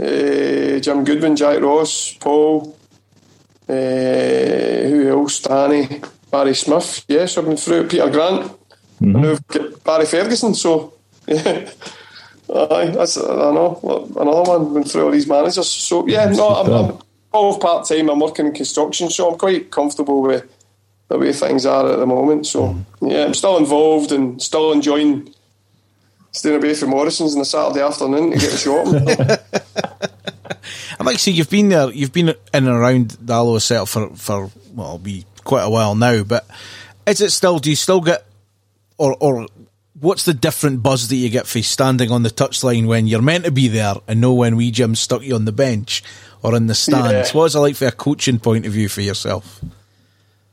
[0.00, 2.76] Uh, Jim Goodwin, Jack Ross, Paul,
[3.68, 5.38] uh, who else?
[5.40, 7.04] Danny, Barry Smith.
[7.06, 7.86] Yes, I've been through.
[7.86, 8.50] Peter Grant.
[9.00, 10.54] And now we've got Barry Ferguson.
[10.54, 10.94] So,
[11.26, 11.70] yeah.
[12.54, 13.78] Aye, that's I know
[14.16, 14.74] another one.
[14.74, 15.68] Been through all these managers.
[15.68, 16.98] So yeah, no, I'm, I'm
[17.32, 18.10] all part time.
[18.10, 20.50] I'm working in construction, so I'm quite comfortable with
[21.08, 22.46] the way things are at the moment.
[22.46, 22.84] So mm.
[23.02, 25.32] yeah, I'm still involved and still enjoying
[26.32, 28.86] staying away from Morrison's on a Saturday afternoon to get a shot.
[30.98, 31.90] I'd like to see you've been there.
[31.90, 35.94] You've been in and around the Alloa set for for well, be quite a while
[35.94, 36.24] now.
[36.24, 36.48] But
[37.06, 37.60] is it still?
[37.60, 38.24] Do you still get
[39.00, 39.48] or or
[39.98, 43.44] what's the different buzz that you get for standing on the touchline when you're meant
[43.44, 46.04] to be there and know when we Jim stuck you on the bench
[46.42, 47.30] or in the stands?
[47.30, 47.38] Yeah.
[47.38, 49.60] What's it like for a coaching point of view for yourself?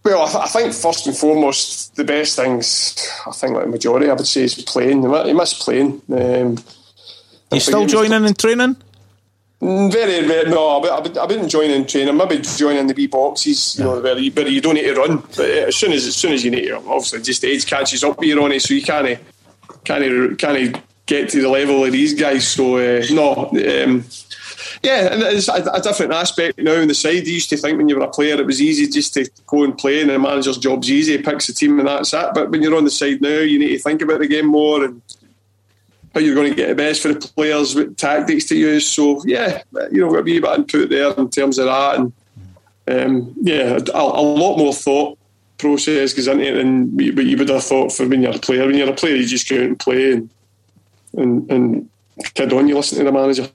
[0.04, 2.96] Well, I, th- I, think first and foremost, the best things,
[3.26, 5.04] I think like the majority, I would say, is playing.
[5.04, 6.02] You miss playing.
[6.10, 6.58] Um,
[7.52, 8.78] you still joining in training?
[9.60, 10.82] Very, very no.
[10.82, 12.16] I, I, I been joining training.
[12.16, 15.18] Maybe joining the B boxes, you know, where you, but you don't need to run.
[15.18, 18.20] But as soon as as soon as you need to, obviously, just age catches up
[18.20, 19.20] with you on it, so you can't
[19.84, 22.48] can't can't get to the level of these guys.
[22.48, 24.06] So uh, no, um,
[24.84, 27.26] yeah, and it's a, a, different aspect now in the side.
[27.26, 29.64] You used to think when you were a player it was easy just to go
[29.64, 31.18] and play, and the manager's job's easy.
[31.18, 32.30] He picks the team, and that's it.
[32.36, 34.84] But when you're on the side now, you need to think about the game more
[34.84, 35.02] and
[36.14, 38.88] how you're going to get the best for the players, what tactics to use.
[38.88, 42.14] So yeah, you know, got a wee bit input there in terms of that, and
[42.88, 45.18] um, yeah, a, a, lot more thought
[45.58, 48.66] process goes into it than what you would have thought for when you're a player.
[48.66, 50.30] When you're a player, you just go out and play and
[51.18, 51.90] and, and
[52.34, 53.48] kid on, you listen to the manager.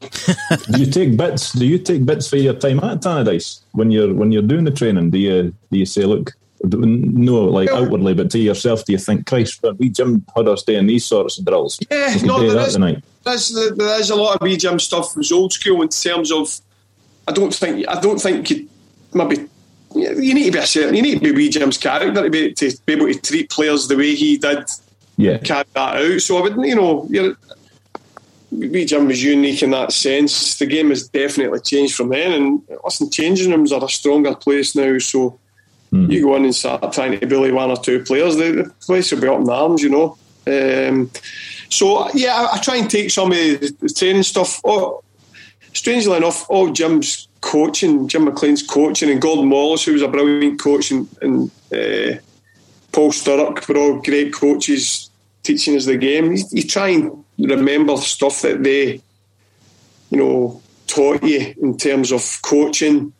[0.72, 1.52] do you take bits?
[1.52, 4.70] Do you take bits for your time at Tannadice when you're when you're doing the
[4.70, 5.10] training?
[5.10, 6.32] Do you do you say, look,
[6.64, 10.86] no, like outwardly, but to yourself, do you think, Christ, we Jim had us doing
[10.86, 11.78] these sorts of drills?
[11.90, 12.76] Yeah, no, there is,
[13.24, 16.60] there's, there is a lot of wee Jim stuff was old school in terms of.
[17.28, 18.68] I don't think I don't think you
[19.14, 19.48] maybe
[19.94, 22.52] you need to be a certain you need to be wee Jim's character to be
[22.52, 24.68] to be able to treat players the way he did.
[25.16, 26.20] Yeah, carry that out.
[26.20, 27.36] So I wouldn't, you know, you're
[28.50, 30.58] wee Jim was unique in that sense.
[30.58, 34.74] The game has definitely changed from then, and listen, changing rooms are a stronger place
[34.74, 34.98] now.
[34.98, 35.38] So
[35.92, 36.10] mm.
[36.10, 39.12] you go in and start trying to bully one or two players, the, the place
[39.12, 40.16] will be up in arms, you know.
[40.46, 41.10] Um,
[41.68, 44.60] so yeah, I, I, try and take some of the, training stuff.
[44.64, 45.02] Oh,
[45.72, 50.60] strangely enough, all Jim's coaching, Jim McLean's coaching, and Gordon Wallace, who was a brilliant
[50.60, 52.20] coach, and, and uh,
[52.90, 55.10] Paul Sturrock were all great coaches
[55.42, 56.32] teaching us the game.
[56.32, 59.00] You, you try and remember stuff that they,
[60.10, 63.12] you know, taught you in terms of coaching.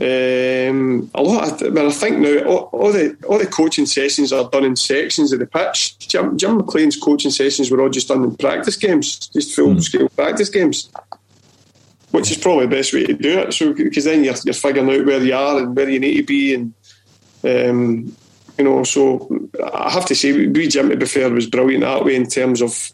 [0.00, 1.60] Um, a lot.
[1.60, 5.30] Of, I think now all, all, the all the coaching sessions are done in sections
[5.30, 5.98] of the pitch.
[5.98, 9.82] Jim, Jim McLean's coaching sessions were all just done in practice games, just full mm.
[9.82, 10.90] scale practice games,
[12.12, 13.52] which is probably the best way to do it.
[13.52, 16.22] So because then you're, you're figuring out where you are and where you need to
[16.22, 16.72] be, and
[17.44, 18.16] um,
[18.56, 18.82] you know.
[18.84, 19.28] So
[19.74, 22.62] I have to say, we Jim to be fair was brilliant that way in terms
[22.62, 22.90] of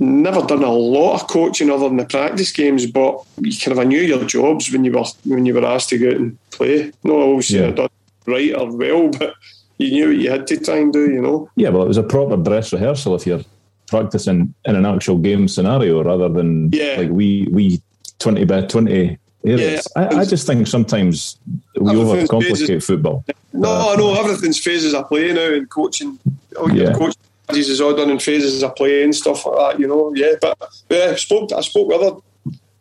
[0.00, 3.78] never done a lot of coaching other than the practice games, but you kind of
[3.78, 6.50] I knew your jobs when you were when you were asked to go out and
[6.50, 6.92] play.
[7.04, 7.70] Not always yeah.
[7.70, 7.88] done
[8.26, 9.34] right or well, but
[9.78, 11.50] you knew what you had to try and do, you know.
[11.56, 13.44] Yeah, well, it was a proper dress rehearsal if you're
[13.86, 16.96] practicing in an actual game scenario rather than yeah.
[16.96, 17.82] like we we
[18.18, 19.88] twenty by twenty areas.
[19.96, 21.38] Yeah, I, I, just think sometimes
[21.74, 22.86] we overcomplicate phases.
[22.86, 23.24] football.
[23.52, 26.18] No, uh, no, everything's phases of play now and coaching.
[26.56, 26.92] Oh, yeah.
[26.92, 27.20] coaching
[27.56, 30.12] is all done in phases of play and stuff like that, you know.
[30.14, 30.58] Yeah, but
[30.88, 32.20] yeah, I spoke I spoke with other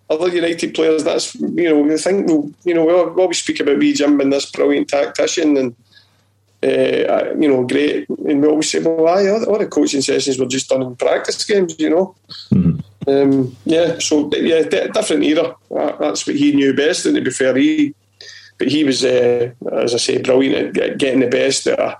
[0.10, 1.04] other United players.
[1.04, 4.34] That's you know, I think we'll, you know we always speak about wee Jim and
[4.34, 5.76] this brilliant tactician and.
[6.62, 10.46] Uh, you know, great, and we always say, "Well, aye, all, the coaching sessions were
[10.46, 12.16] just done in practice games," you know.
[12.52, 12.80] Mm-hmm.
[13.10, 15.56] Um, yeah, so yeah, different era.
[15.70, 17.96] That's what he knew best, and to be fair, he,
[18.58, 21.96] but he was, uh, as I say, brilliant at getting the best out of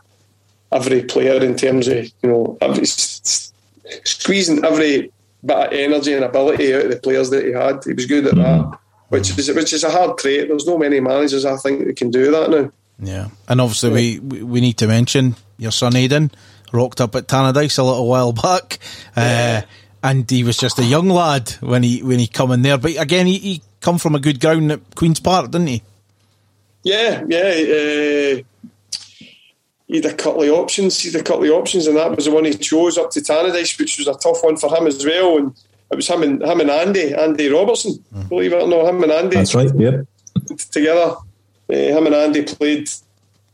[0.72, 5.12] every player in terms of you know every, squeezing every
[5.46, 7.84] bit of energy and ability out of the players that he had.
[7.84, 8.80] He was good at that,
[9.10, 10.48] which is which is a hard trait.
[10.48, 12.72] There's no many managers I think that can do that now.
[13.00, 14.20] Yeah, and obviously yeah.
[14.20, 16.32] we we need to mention your son Aiden
[16.72, 18.80] rocked up at Tannadice a little while back.
[19.16, 19.64] Yeah.
[19.64, 19.70] Uh,
[20.02, 22.78] and he was just a young lad when he when he come in there.
[22.78, 25.84] But again, he, he come from a good ground at Queens Park, didn't he?
[26.84, 28.40] Yeah, yeah.
[28.40, 28.70] Uh,
[29.90, 31.00] he had a couple of options.
[31.00, 33.22] He had a couple of options, and that was the one he chose up to
[33.22, 35.38] Tannadice, which was a tough one for him as well.
[35.38, 35.52] And
[35.92, 38.30] it was him and him and Andy, Andy Robertson, mm.
[38.30, 39.38] believe it or not, him and Andy.
[39.38, 39.72] That's right.
[39.76, 40.02] Yeah.
[40.72, 41.16] Together,
[41.70, 42.88] uh, him and Andy played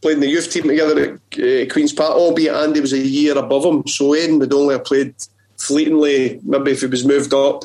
[0.02, 2.12] played in the youth team together at uh, Queens Park.
[2.12, 5.16] Albeit Andy was a year above him, so Aiden would only have played
[5.58, 7.64] fleetingly, maybe if he was moved up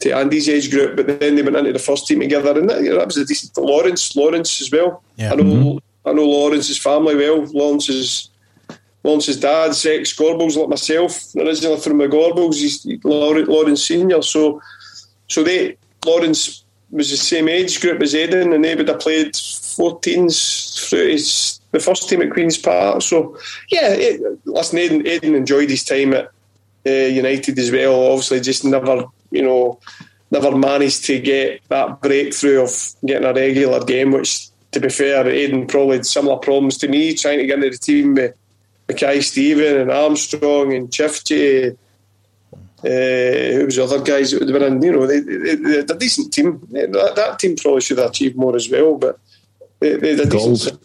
[0.00, 0.96] to Andy's age group.
[0.96, 3.56] But then they went into the first team together, and that, that was a decent.
[3.56, 5.02] Lawrence, Lawrence as well.
[5.16, 5.32] Yeah.
[5.32, 5.44] I know.
[5.44, 7.44] Mm-hmm I know Lawrence's family well.
[7.46, 8.30] Lawrence's
[9.04, 12.56] Lawrence's dad's ex Gorbals like myself, originally from the Gorbals.
[12.56, 14.60] He's Lawrence Senior, so
[15.28, 19.32] so they Lawrence was the same age group as Aidan, and they would have played
[19.32, 23.00] 14s through his, the first team at Queen's Park.
[23.02, 23.36] So,
[23.70, 26.30] yeah, it, listen, Aidan, Aidan enjoyed his time at
[26.86, 28.12] uh, United as well.
[28.12, 29.80] Obviously, just never, you know,
[30.30, 32.70] never managed to get that breakthrough of
[33.06, 37.14] getting a regular game, which, to be fair, Aidan probably had similar problems to me
[37.14, 38.34] trying to get into the team with
[38.88, 41.76] Mackay Steven and Armstrong and Chifty.
[42.84, 42.88] Uh,
[43.54, 44.82] who was the other guys that would have been in?
[44.82, 46.66] You know, they, they, they're a decent team.
[46.72, 49.20] That, that, team probably should have achieved more as well, but
[49.78, 50.48] they, they had a Gauld.
[50.54, 50.80] decent.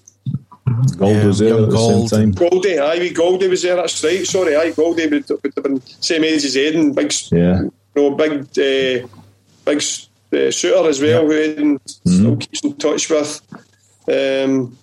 [1.00, 2.10] Gauld Yeah, was there young at the Gauld.
[2.10, 2.50] same time.
[2.50, 3.78] Goldie, aye, Goldie was there.
[3.78, 4.24] That's right.
[4.28, 6.94] Sorry, aye, Goldie would, would have been same age as Aidan.
[6.94, 7.62] Big, Yeah.
[7.64, 9.08] you know, big, uh,
[9.66, 9.82] big
[10.34, 11.26] uh, shooter as well.
[11.26, 12.12] Who Aidan Mm-hmm.
[12.20, 13.42] still keeps in touch with.
[14.08, 14.78] Um,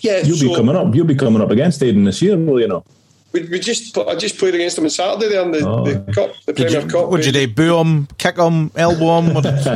[0.00, 0.94] yeah, You'll so be coming up.
[0.94, 2.84] You'll be coming up against Aiden this year, will you know?
[3.32, 5.84] we, we just I just played against him on Saturday there in the, Oh.
[5.84, 7.08] the cup, the Did Premier you, Cup.
[7.10, 7.52] what did you do?
[7.52, 9.34] Boo him, kick him, elbow him?
[9.34, 9.46] What-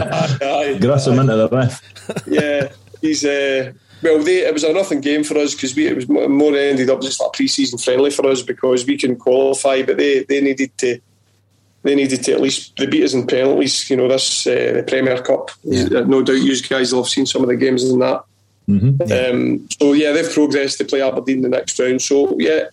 [0.42, 1.82] Aye, Grass him into the ref.
[2.26, 2.68] yeah,
[3.02, 4.22] he's uh, well.
[4.22, 7.02] They, it was a nothing game for us because we it was more ended up
[7.02, 10.76] just like a pre-season friendly for us because we can qualify, but they, they needed
[10.78, 11.00] to
[11.82, 13.90] they needed to at least they beat us in penalties.
[13.90, 15.50] You know this uh, the Premier Cup.
[15.66, 18.24] Uh, No doubt you guys will have seen some of the games in that.
[18.78, 22.00] Um, so yeah, they've progressed to play Aberdeen the next round.
[22.02, 22.64] So yeah,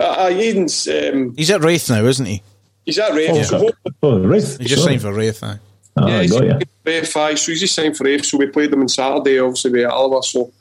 [0.00, 2.42] uh, uh, Aiden's um, He's at Raith now, isn't he?
[2.84, 3.46] he's at Raith.
[3.46, 4.58] so hopefully Oh, Raith.
[4.58, 4.94] He just Sorry.
[4.94, 5.58] signed for Raith now.
[5.96, 6.58] Ah, yeah, I he's got you.
[6.84, 8.24] signed aye, so he's just signed for Raith.
[8.24, 10.22] So we played them on Saturday, obviously we with Alloa.
[10.22, 10.52] So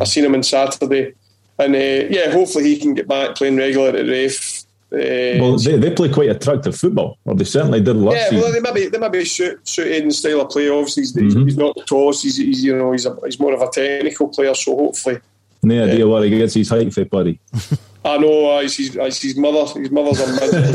[0.00, 1.14] I seen him on Saturday,
[1.58, 1.78] and uh,
[2.10, 4.59] yeah, hopefully he can get back playing regular at Raith.
[4.92, 8.40] Uh, Well, they, they play quite attractive football, or they certainly did last yeah, season.
[8.40, 10.68] well, they maybe they maybe suit suit Aiden's style of play.
[10.68, 12.22] Obviously, he's, he's, he's not the tallest.
[12.24, 14.52] He's, he's you know he's a, he's more of a technical player.
[14.54, 15.18] So hopefully,
[15.62, 17.38] no idea where he gets his height for, buddy.
[18.04, 20.74] I know uh, his, his, his mother his mother's a midget.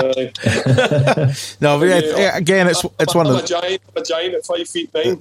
[0.00, 0.32] Aye.
[1.60, 2.36] No, but yeah, Yeah.
[2.36, 5.20] again, it's it's one I'm of a the, giant, a giant at five feet nine.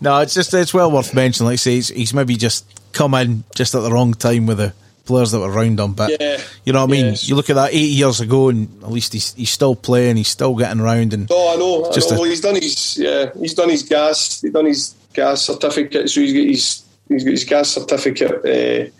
[0.00, 1.46] no, it's just it's well worth mentioning.
[1.46, 4.58] Like I say, he's, he's maybe just come in just at the wrong time with
[4.58, 4.72] the
[5.10, 5.92] players that were around him.
[5.92, 6.40] But Yeah.
[6.64, 7.06] you know what I mean.
[7.06, 7.28] Yes.
[7.28, 10.16] You look at that eight years ago, and at least he's he's still playing.
[10.16, 11.86] He's still getting around, and Oh, I know.
[11.90, 12.24] I Just know.
[12.24, 13.30] a- he's done his yeah.
[13.38, 14.40] He's done his gas.
[14.40, 16.08] He's done his gas certificate.
[16.10, 18.44] So he's got his he's got his gas certificate.
[18.44, 18.90] Uh,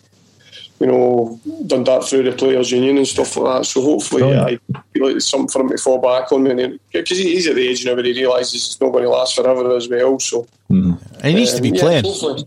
[0.81, 3.65] you know, done that through the players' union and stuff like that.
[3.66, 4.45] So hopefully, Oh, yeah.
[4.47, 4.59] I
[4.95, 6.45] feel like there's something for him to fall back on
[6.91, 9.77] because he's at the age now where he realises it's not going to last forever
[9.77, 10.19] as well.
[10.19, 12.05] So and he needs to um, be yeah, playing.
[12.05, 12.45] hopefully.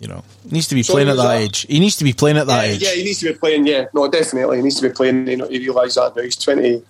[0.00, 1.66] You know, he needs to be Sorry, playing at that, that- age.
[1.68, 2.82] He needs to be playing at that yeah, age.
[2.82, 3.66] yeah, he needs to be playing.
[3.66, 5.26] Yeah, no, definitely, he needs to be playing.
[5.26, 6.22] You know, he realise that now.
[6.22, 6.82] He's twenty.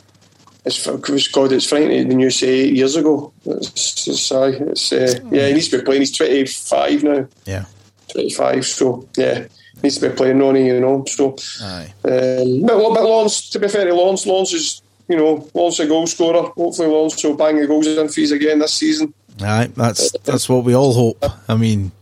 [0.65, 1.53] It's God.
[1.53, 3.33] It's frightening when you say eight years ago.
[3.45, 6.03] It's, it's, it's uh, yeah, he needs to be playing.
[6.03, 7.29] He's twenty five now.
[7.45, 7.67] yeah.
[8.09, 8.67] Twenty five.
[8.67, 10.67] So yeah, he needs to be playing Ronnie.
[10.67, 11.05] You know.
[11.07, 11.93] So Aye.
[12.05, 15.87] um, but, but Lawrence, to be fair to Lawrence, Lawrence is you know Lawrence a
[15.87, 16.43] goal scorer.
[16.57, 19.15] Hopefully Lawrence will bang the goals in fees again this season.
[19.41, 21.25] Aye, that's that's what we all hope.
[21.49, 21.93] I mean,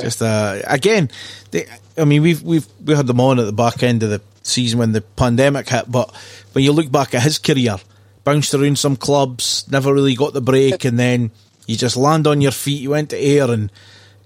[0.00, 1.10] just uh, again,
[1.50, 4.20] they, I mean, we've we've we had them on at the back end of the
[4.42, 6.14] season when the pandemic hit, but
[6.52, 7.76] when you look back at his career,
[8.24, 11.30] bounced around some clubs, never really got the break, and then
[11.66, 12.80] you just land on your feet.
[12.82, 13.70] You went to Ayr and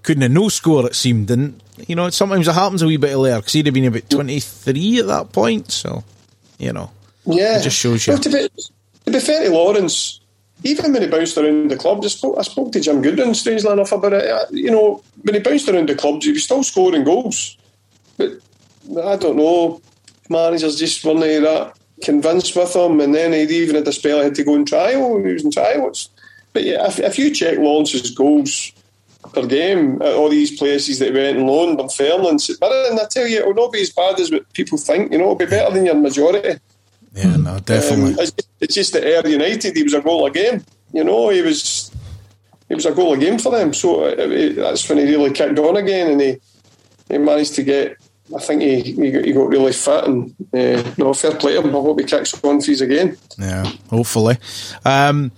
[0.01, 0.85] couldn't have no score.
[0.85, 3.73] It seemed, and you know sometimes it happens a wee bit earlier because he'd have
[3.73, 5.71] been about twenty three at that point.
[5.71, 6.03] So,
[6.57, 6.91] you know,
[7.25, 8.13] Yeah, It just shows you.
[8.13, 8.49] Well, to, be,
[9.05, 10.19] to be fair to Lawrence,
[10.63, 13.71] even when he bounced around the club, I spoke, I spoke to Jim Goodwin, strangely
[13.71, 14.29] enough, about it.
[14.29, 17.57] Uh, You know, when he bounced around the clubs, he was still scoring goals.
[18.17, 18.31] But
[19.05, 19.81] I don't know,
[20.29, 24.25] managers just weren't that convinced with him, and then he'd even had a spell he
[24.25, 25.23] had to go in trial.
[25.23, 25.91] He was in trial.
[26.53, 28.71] But yeah, if, if you check Lawrence's goals
[29.33, 33.05] per game at all these places that he went and loaned, Dunfermline, but and I
[33.09, 35.11] tell you, it will not be as bad as what people think.
[35.11, 36.59] You know, it'll be better than your majority.
[37.13, 38.13] Yeah, no, definitely.
[38.13, 40.63] Um, it's, it's just that Ayr United, he was a goal a game.
[40.91, 41.91] You know, he was
[42.67, 43.73] he was a goal a game for them.
[43.73, 46.37] So uh, uh, that's when he really kicked on again, and he
[47.09, 47.97] he managed to get.
[48.35, 51.61] I think he he got, he got really fit, and uh, no fair play to
[51.61, 51.69] him.
[51.69, 53.17] I hope he kicks on for again.
[53.37, 54.37] Yeah, hopefully.
[54.85, 55.31] Um,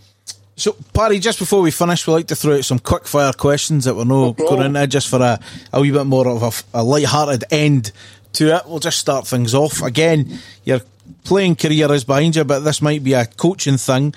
[0.57, 3.84] so, Paddy, just before we finish, we like to throw out some quick fire questions
[3.84, 4.57] that we're no problem.
[4.57, 5.39] going into just for a,
[5.73, 7.91] a wee bit more of a, a light-hearted end
[8.34, 8.61] to it.
[8.65, 9.81] We'll just start things off.
[9.81, 10.80] Again, your
[11.23, 14.14] playing career is behind you, but this might be a coaching thing.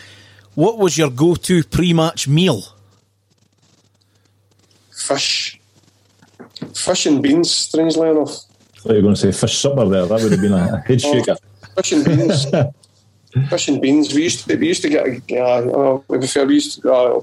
[0.55, 2.63] What was your go-to pre-match meal?
[4.93, 5.61] Fish,
[6.75, 7.51] fish and beans.
[7.51, 10.07] Strangely enough, I thought you were going to say fish supper there.
[10.07, 11.37] That would have been a head shaker.
[11.77, 12.47] fish and beans.
[13.51, 14.15] Fish and beans.
[14.15, 17.21] We used to we used to get uh, uh, we prefer we used to uh,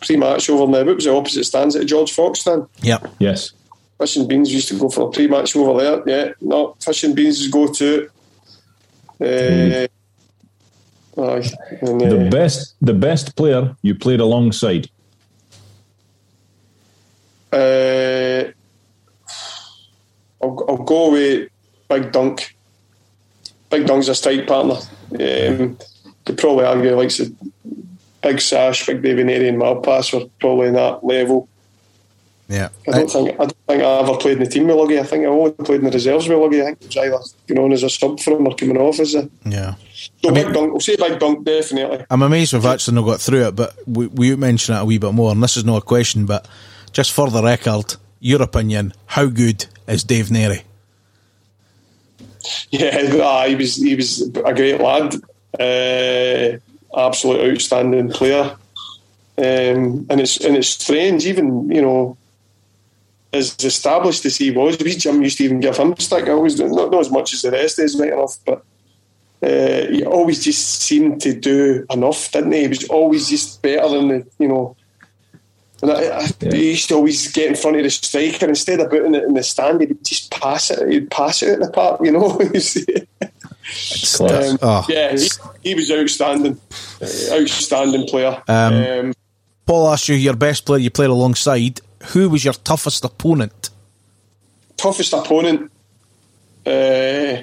[0.00, 0.84] pre match over there.
[0.84, 2.66] What was the opposite stands at George Fox then?
[2.82, 3.12] Yep.
[3.18, 3.52] Yes.
[3.98, 6.02] Fish and beans we used to go for a pre-match over there.
[6.06, 8.08] Yeah, no, fish and beans is go to.
[9.20, 9.86] Uh,
[11.18, 11.50] Aye.
[11.82, 14.88] And, The uh, best, the best player you played alongside.
[17.52, 18.44] uh,
[20.40, 21.48] I'll, I'll go with
[21.88, 22.54] Big Dunk.
[23.70, 24.76] Big Dunk's a strike partner.
[25.10, 25.78] Um,
[26.24, 27.34] could probably argue like the
[28.22, 31.47] Big Sash, Big Davy Narey and Malpas were probably in that level.
[32.48, 32.70] Yeah.
[32.88, 34.98] I don't think I don't think I ever played in the team with Luggy.
[34.98, 36.62] I think I only played in the reserves with Luggy.
[36.62, 37.18] I think it was either
[37.54, 39.74] going on as a sub for him or coming off as a Yeah.
[40.24, 40.72] so Big Dunk.
[40.72, 42.06] We'll say Big Dunk definitely.
[42.10, 44.96] I'm amazed we've actually not got through it, but we, we mention it a wee
[44.96, 46.48] bit more, and this is not a question, but
[46.92, 50.62] just for the record, your opinion, how good is Dave Narey?
[52.70, 55.14] Yeah, ah, he was he was a great lad,
[55.60, 56.58] uh,
[56.98, 58.56] absolute outstanding player,
[59.36, 62.16] um, and it's and it's strange, even you know,
[63.32, 66.26] as established as he was, we Jim used to even give him stick.
[66.28, 68.64] I always not, not as much as the rest is right enough, but
[69.42, 72.62] uh, he always just seemed to do enough, didn't he?
[72.62, 74.76] He was always just better than the you know.
[75.80, 76.54] And I, I, Yeah.
[76.54, 79.34] he used to always get in front of the striker instead of putting it in
[79.34, 79.80] the stand.
[79.80, 80.88] He'd just pass it.
[80.90, 82.40] He'd pass it at the park, you know.
[84.20, 84.86] Um, Oh.
[84.88, 85.28] Yeah, he,
[85.62, 86.58] he was outstanding,
[87.30, 88.42] outstanding player.
[88.48, 89.12] Um, Um,
[89.66, 91.80] Paul asked you your best player you played alongside.
[92.12, 93.70] Who was your toughest opponent?
[94.76, 95.72] toughest opponent,
[96.64, 97.36] uh,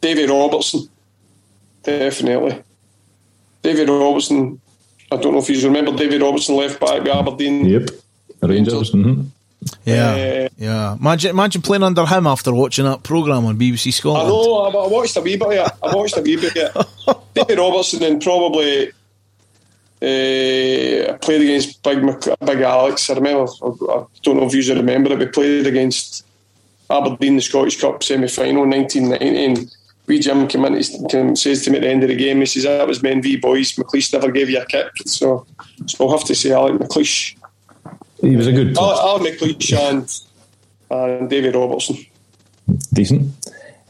[0.00, 0.88] Davy Robertson,
[1.82, 2.62] definitely.
[3.62, 4.60] Davy Robertson.
[5.10, 7.64] I don't know if you remember Davy Robertson, left back with Aberdeen.
[7.66, 7.90] Yep.
[8.42, 8.90] Rangers.
[8.90, 9.22] hmm
[9.84, 10.94] Yeah, Uh, yeah.
[10.94, 14.26] Imagine, imagine playing under him after watching that program on BBC Scotland.
[14.26, 14.54] I know.
[14.54, 15.72] I, I watched a wee bit of it.
[15.82, 17.16] I watched a wee bit of it.
[17.48, 18.92] Davy Robertson and probably
[20.00, 22.00] uh, I played against Big
[22.40, 23.10] Big Alex.
[23.10, 23.50] I remember.
[23.62, 25.18] I, don't know if you remember it.
[25.18, 26.24] We played against
[26.88, 29.44] Aberdeen in the Scottish Cup semi final in 1990.
[29.44, 29.76] And
[30.06, 30.74] we Jim came in.
[30.74, 33.20] He says to me at the end of the game, he says that was men
[33.22, 33.72] v boys.
[33.74, 34.88] McLeish never gave you a kick.
[35.04, 35.46] So,
[35.86, 37.36] so I'll have to say Alec McLeish,
[38.20, 38.92] He was a good player.
[38.92, 40.20] Al, Al McLeish and
[40.90, 41.96] and David Robertson.
[42.92, 43.34] Decent.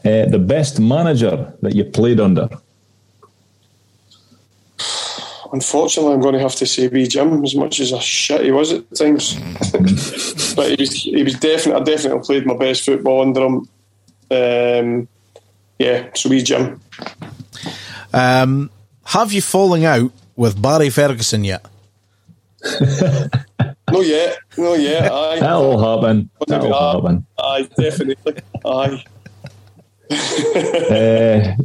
[0.03, 2.49] Uh, the best manager that you played under.
[5.51, 8.51] Unfortunately, I'm going to have to say wee Jim, as much as a shit he
[8.51, 9.35] was at times.
[10.55, 13.67] but he was, he was definitely, I definitely played my best football under him.
[14.31, 15.07] Um,
[15.79, 16.79] yeah, so wee Jim.
[18.13, 18.69] Um,
[19.05, 21.65] have you falling out with Barry Ferguson yet?
[23.91, 25.11] No, yet, no, yet.
[25.11, 26.29] Aye, That'll happen.
[26.47, 27.25] That'll happen.
[27.39, 28.35] aye, definitely.
[28.65, 29.03] Aye.
[30.11, 31.55] Uh,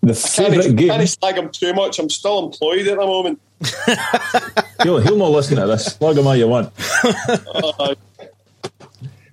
[0.00, 0.88] the Can't, favourite game.
[0.88, 1.98] can't slag him too much.
[1.98, 3.40] I'm still employed at the moment.
[4.84, 5.94] He'll, he'll not listen to this.
[5.94, 6.72] Plug him all you want.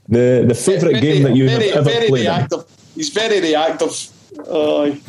[0.08, 2.28] The the favourite game that you very, ever very played.
[2.28, 2.60] in?
[2.94, 3.90] He's very reactive.
[4.52, 5.02] Aye.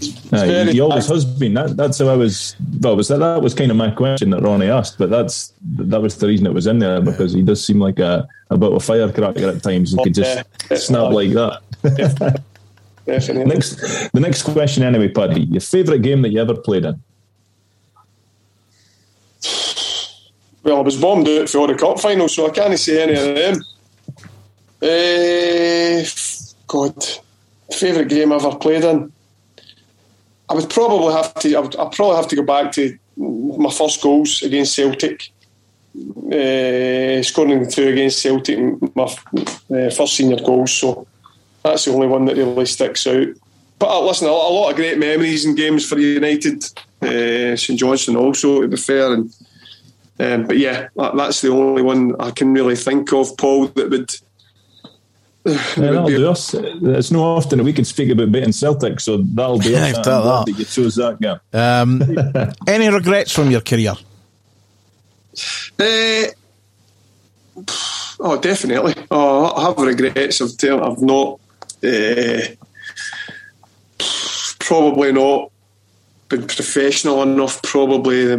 [0.00, 1.14] He's Aye, very he always reactive.
[1.14, 1.54] has been.
[1.54, 2.56] That, that's how I was.
[2.80, 6.00] Well, was that, that was kind of my question that Ronnie asked, but that's that
[6.00, 8.70] was the reason it was in there because he does seem like a a bit
[8.70, 9.92] of a firecracker at times.
[9.92, 12.42] He could oh, just snap like that.
[13.06, 13.54] Definitely.
[13.54, 15.42] Next, the next question, anyway, Paddy.
[15.42, 17.02] Your favourite game that you ever played in?
[20.62, 23.34] Well, I was bombed out for the cup final, so I can't say any of
[23.36, 23.62] them.
[24.82, 26.04] Uh,
[26.66, 27.04] God,
[27.70, 29.12] favourite game I've ever played in.
[30.48, 31.54] I would probably have to.
[31.54, 35.30] I would, I'd probably have to go back to my first goals against Celtic.
[35.96, 38.58] Uh, scoring the two against Celtic,
[38.96, 40.72] my uh, first senior goals.
[40.72, 41.06] So
[41.64, 43.28] that's the only one that really sticks out.
[43.78, 46.64] But uh, listen, a, a lot of great memories and games for United.
[47.02, 49.34] Uh, St Johnstone also, to be fair, and
[50.20, 53.90] um, but yeah, that, that's the only one I can really think of, Paul, that
[53.90, 54.14] would.
[55.46, 56.54] Yeah, that'll do us.
[56.54, 59.90] It's not often that we can speak about beating Celtic, so that'll be Yeah, us.
[59.90, 60.46] I've I'm done glad that.
[60.52, 61.40] that you chose that game.
[61.52, 63.92] Um, any regrets from your career?
[65.78, 66.26] Uh,
[68.20, 68.94] oh, definitely.
[69.10, 71.40] Oh, I have regrets of tell- I've not.
[71.84, 72.54] Uh,
[74.58, 75.50] probably not
[76.28, 77.62] been professional enough.
[77.62, 78.36] Probably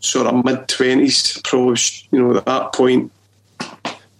[0.00, 1.40] sort of mid twenties.
[1.44, 1.80] Probably
[2.10, 3.10] you know at that point.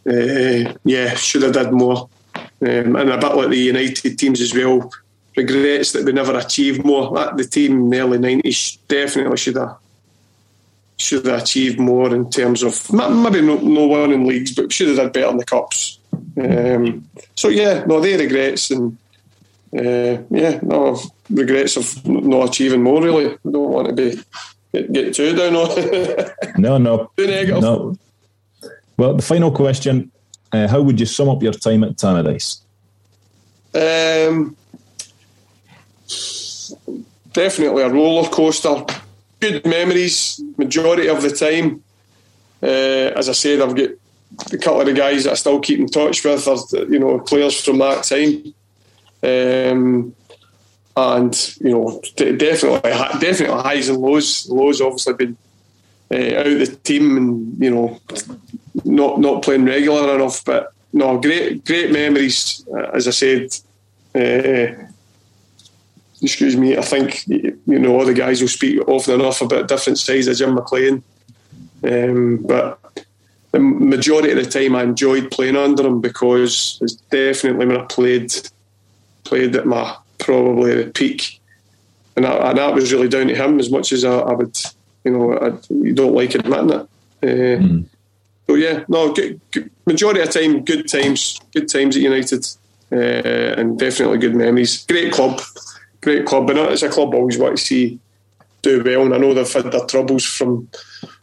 [0.04, 2.09] Uh, yeah, should have did more.
[2.34, 4.90] Um, and a bit like the United teams as well.
[5.36, 7.14] Regrets that we never achieved more.
[7.14, 9.76] That, the team in the early nineties definitely should have
[10.98, 14.88] should have achieved more in terms of maybe no, no one in leagues, but should
[14.88, 15.98] have done better in the cups.
[16.36, 18.96] Um, so yeah, no, they regrets and
[19.76, 20.98] uh, yeah, no
[21.30, 23.02] regrets of not achieving more.
[23.02, 24.20] Really, I don't want to be
[24.72, 26.30] get, get too down on.
[26.59, 27.62] No, no, Too negative.
[27.62, 27.96] no.
[28.96, 30.10] Well, the final question:
[30.52, 32.60] uh, How would you sum up your time at Tannadice?
[33.74, 34.56] Um,
[37.32, 38.84] definitely a roller coaster.
[39.40, 41.82] Good memories, majority of the time.
[42.62, 43.88] Uh, as I said, I've got
[44.52, 46.56] a couple of the guys that I still keep in touch with are
[46.86, 48.54] you know players from that time.
[49.24, 50.14] Um,
[50.96, 52.80] and you know, definitely,
[53.20, 54.48] definitely highs and lows.
[54.48, 55.36] Lows obviously been
[56.10, 58.00] uh, out the team, and you know,
[58.84, 60.44] not not playing regular enough.
[60.44, 62.64] But no, great great memories.
[62.70, 63.56] Uh, as I said,
[64.14, 64.84] uh,
[66.20, 66.76] excuse me.
[66.76, 70.36] I think you know all the guys will speak often enough about different sides of
[70.36, 71.02] Jim McLean,
[71.84, 72.81] um, but
[73.53, 77.85] the majority of the time I enjoyed playing under him because it's definitely when I
[77.85, 78.33] played
[79.24, 81.41] played at my probably the peak,
[82.16, 84.59] and that, and that, was really down to him as much as I, I would,
[85.05, 86.89] you know, I, you don't like admitting it.
[87.23, 87.85] Uh, mm.
[88.47, 92.47] So yeah, no, good, good, majority of time, good times, good times at United,
[92.91, 94.85] uh, and definitely good memories.
[94.87, 95.41] Great club,
[96.01, 98.01] great club, and it's a club I always want to see
[98.62, 99.03] do well.
[99.03, 100.69] And I know they've had their troubles from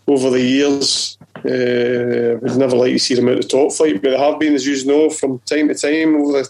[0.08, 1.18] over the years.
[1.40, 4.54] Uh, would never like to see them out the top flight, but they have been,
[4.54, 6.50] as you know, from time to time over the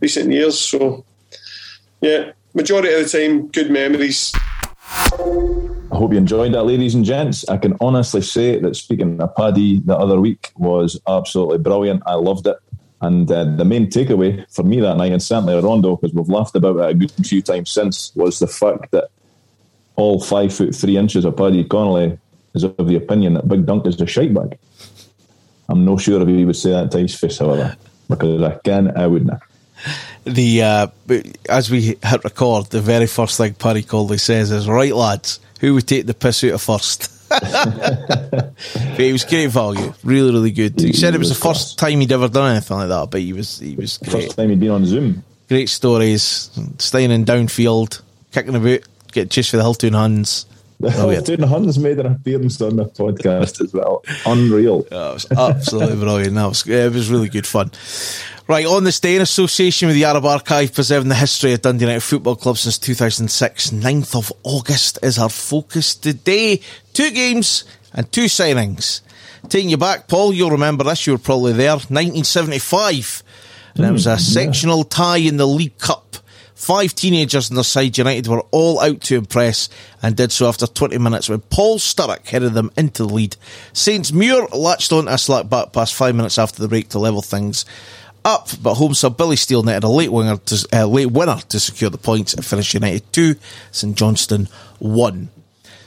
[0.00, 0.58] recent years.
[0.58, 1.04] So
[2.00, 4.32] yeah, majority of the time, good memories.
[4.88, 7.48] I hope you enjoyed that, ladies and gents.
[7.48, 12.02] I can honestly say that speaking to Paddy the other week was absolutely brilliant.
[12.06, 12.56] I loved it.
[13.02, 16.56] And uh, the main takeaway for me that night, and certainly Rondo, because we've laughed
[16.56, 19.08] about it a good few times since, was the fact that
[19.96, 22.18] all five foot three inches of Paddy Connolly
[22.56, 24.58] is of the opinion that Big Dunk is a shite bag.
[25.68, 27.76] I'm not sure if he would say that to his face, however,
[28.08, 29.30] because I can, I wouldn't
[30.24, 30.86] the uh,
[31.48, 35.74] as we hit record, the very first thing Paddy Connolly says is, "Right, lads, who
[35.74, 37.12] would take the piss out of first?
[37.28, 38.52] but
[38.96, 40.78] he was great value, really, really good.
[40.80, 41.58] He, he said it was, was the class.
[41.58, 44.24] first time he'd ever done anything like that, but he was he was great.
[44.24, 45.24] First time he'd been on Zoom.
[45.48, 48.02] Great stories, staying in downfield,
[48.32, 48.80] kicking about,
[49.12, 50.46] get chased for the Hilltown Huns.
[50.78, 54.04] The Huns made an appearance on the podcast as well.
[54.26, 54.86] Unreal.
[54.90, 56.34] Yeah, it was absolutely brilliant.
[56.34, 57.70] That was, it was really good fun.
[58.48, 61.84] Right, on this day, in association with the Arab Archive preserving the history of Dundee
[61.84, 66.60] United Football Club since 2006, 9th of August is our focus today.
[66.92, 69.00] Two games and two signings.
[69.48, 73.22] Taking you back, Paul, you'll remember this, you were probably there, 1975.
[73.74, 74.84] And mm, it was a hmm, sectional yeah.
[74.90, 76.16] tie in the League Cup.
[76.56, 79.68] Five teenagers on the side United were all out to impress
[80.02, 83.36] and did so after 20 minutes when Paul Sturrock headed them into the lead.
[83.74, 87.20] Saints Muir latched on a slack back pass five minutes after the break to level
[87.20, 87.66] things
[88.24, 91.60] up, but home sub Billy Steele netted a late winner to, uh, late winner to
[91.60, 93.36] secure the points and finish United 2,
[93.70, 95.28] St Johnstone 1.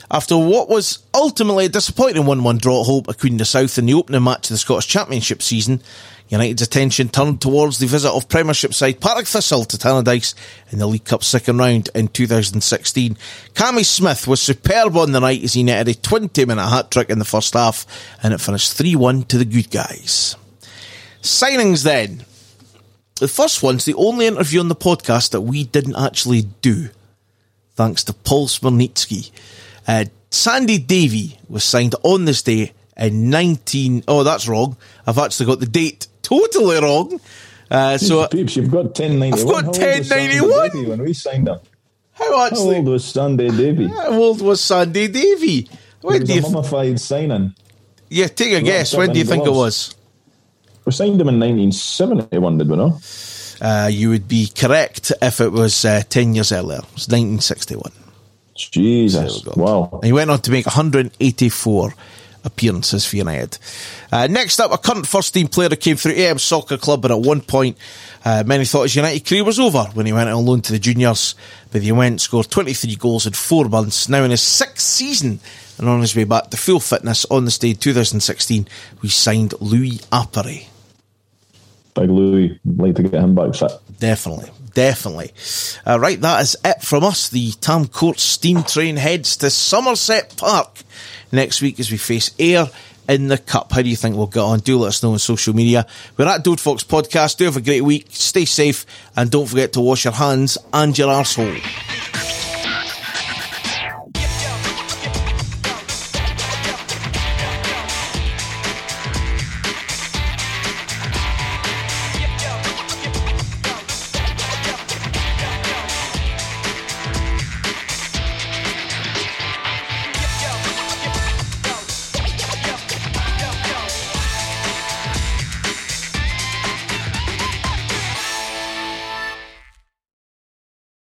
[0.08, 3.76] After what was ultimately a disappointing 1-1 draw at home at Queen of the South
[3.76, 5.82] in the opening match of the Scottish Championship season,
[6.30, 10.34] United's attention turned towards the visit of Premiership side Partick Thistle to Tannadice
[10.70, 13.16] in the League Cup second round in 2016.
[13.52, 17.10] Cammy Smith was superb on the night as he netted a 20 minute hat trick
[17.10, 17.84] in the first half
[18.22, 20.36] and it finished 3-1 to the good guys.
[21.20, 22.24] Signings then.
[23.18, 26.88] The first one's the only interview on the podcast that we didn't actually do,
[27.74, 29.30] thanks to Paul Smirnitsky.
[29.86, 34.04] Uh, Sandy Davie was signed on this day in 19.
[34.06, 34.76] Oh, that's wrong.
[35.06, 37.20] I've actually got the date totally wrong.
[37.70, 39.38] Uh, so, Peeps, you've got 1091.
[39.38, 41.64] I've got 1091 when we signed up.
[42.12, 43.88] How old was Sandy Davie?
[43.88, 45.68] How old was Sandy Davie?
[46.02, 47.54] When it was a mummified signing.
[48.08, 48.94] Yeah, take a guess.
[48.94, 49.94] When do you think it was?
[50.84, 53.56] We signed him in 1971, did we not?
[53.60, 56.78] Uh, you would be correct if it was uh, 10 years earlier.
[56.78, 57.92] It was 1961.
[58.54, 59.44] Jesus.
[59.46, 59.90] Wow.
[59.92, 61.94] And he went on to make 184
[62.44, 63.58] appearances for United.
[64.12, 67.12] Uh, next up, a current first team player who came through AM Soccer Club, and
[67.12, 67.76] at one point,
[68.24, 70.78] uh, many thought his United career was over when he went on loan to the
[70.78, 71.34] juniors.
[71.72, 75.40] But he went, scored 23 goals in four months, now in his sixth season,
[75.78, 78.66] and on his way back to full fitness on the stage 2016,
[79.02, 80.66] we signed Louis Appere.
[81.94, 83.72] Big Louis, like to get him back fit.
[83.98, 85.32] Definitely, definitely.
[85.86, 87.28] Uh, right, that is it from us.
[87.28, 90.80] The Tam Court steam train heads to Somerset Park
[91.32, 92.68] next week as we face Ayr
[93.08, 93.72] in the Cup.
[93.72, 94.60] How do you think we'll get on?
[94.60, 95.86] Do let us know on social media.
[96.16, 97.38] We're at Dode Fox Podcast.
[97.38, 98.06] Do have a great week.
[98.10, 98.86] Stay safe
[99.16, 102.49] and don't forget to wash your hands and your arsehole.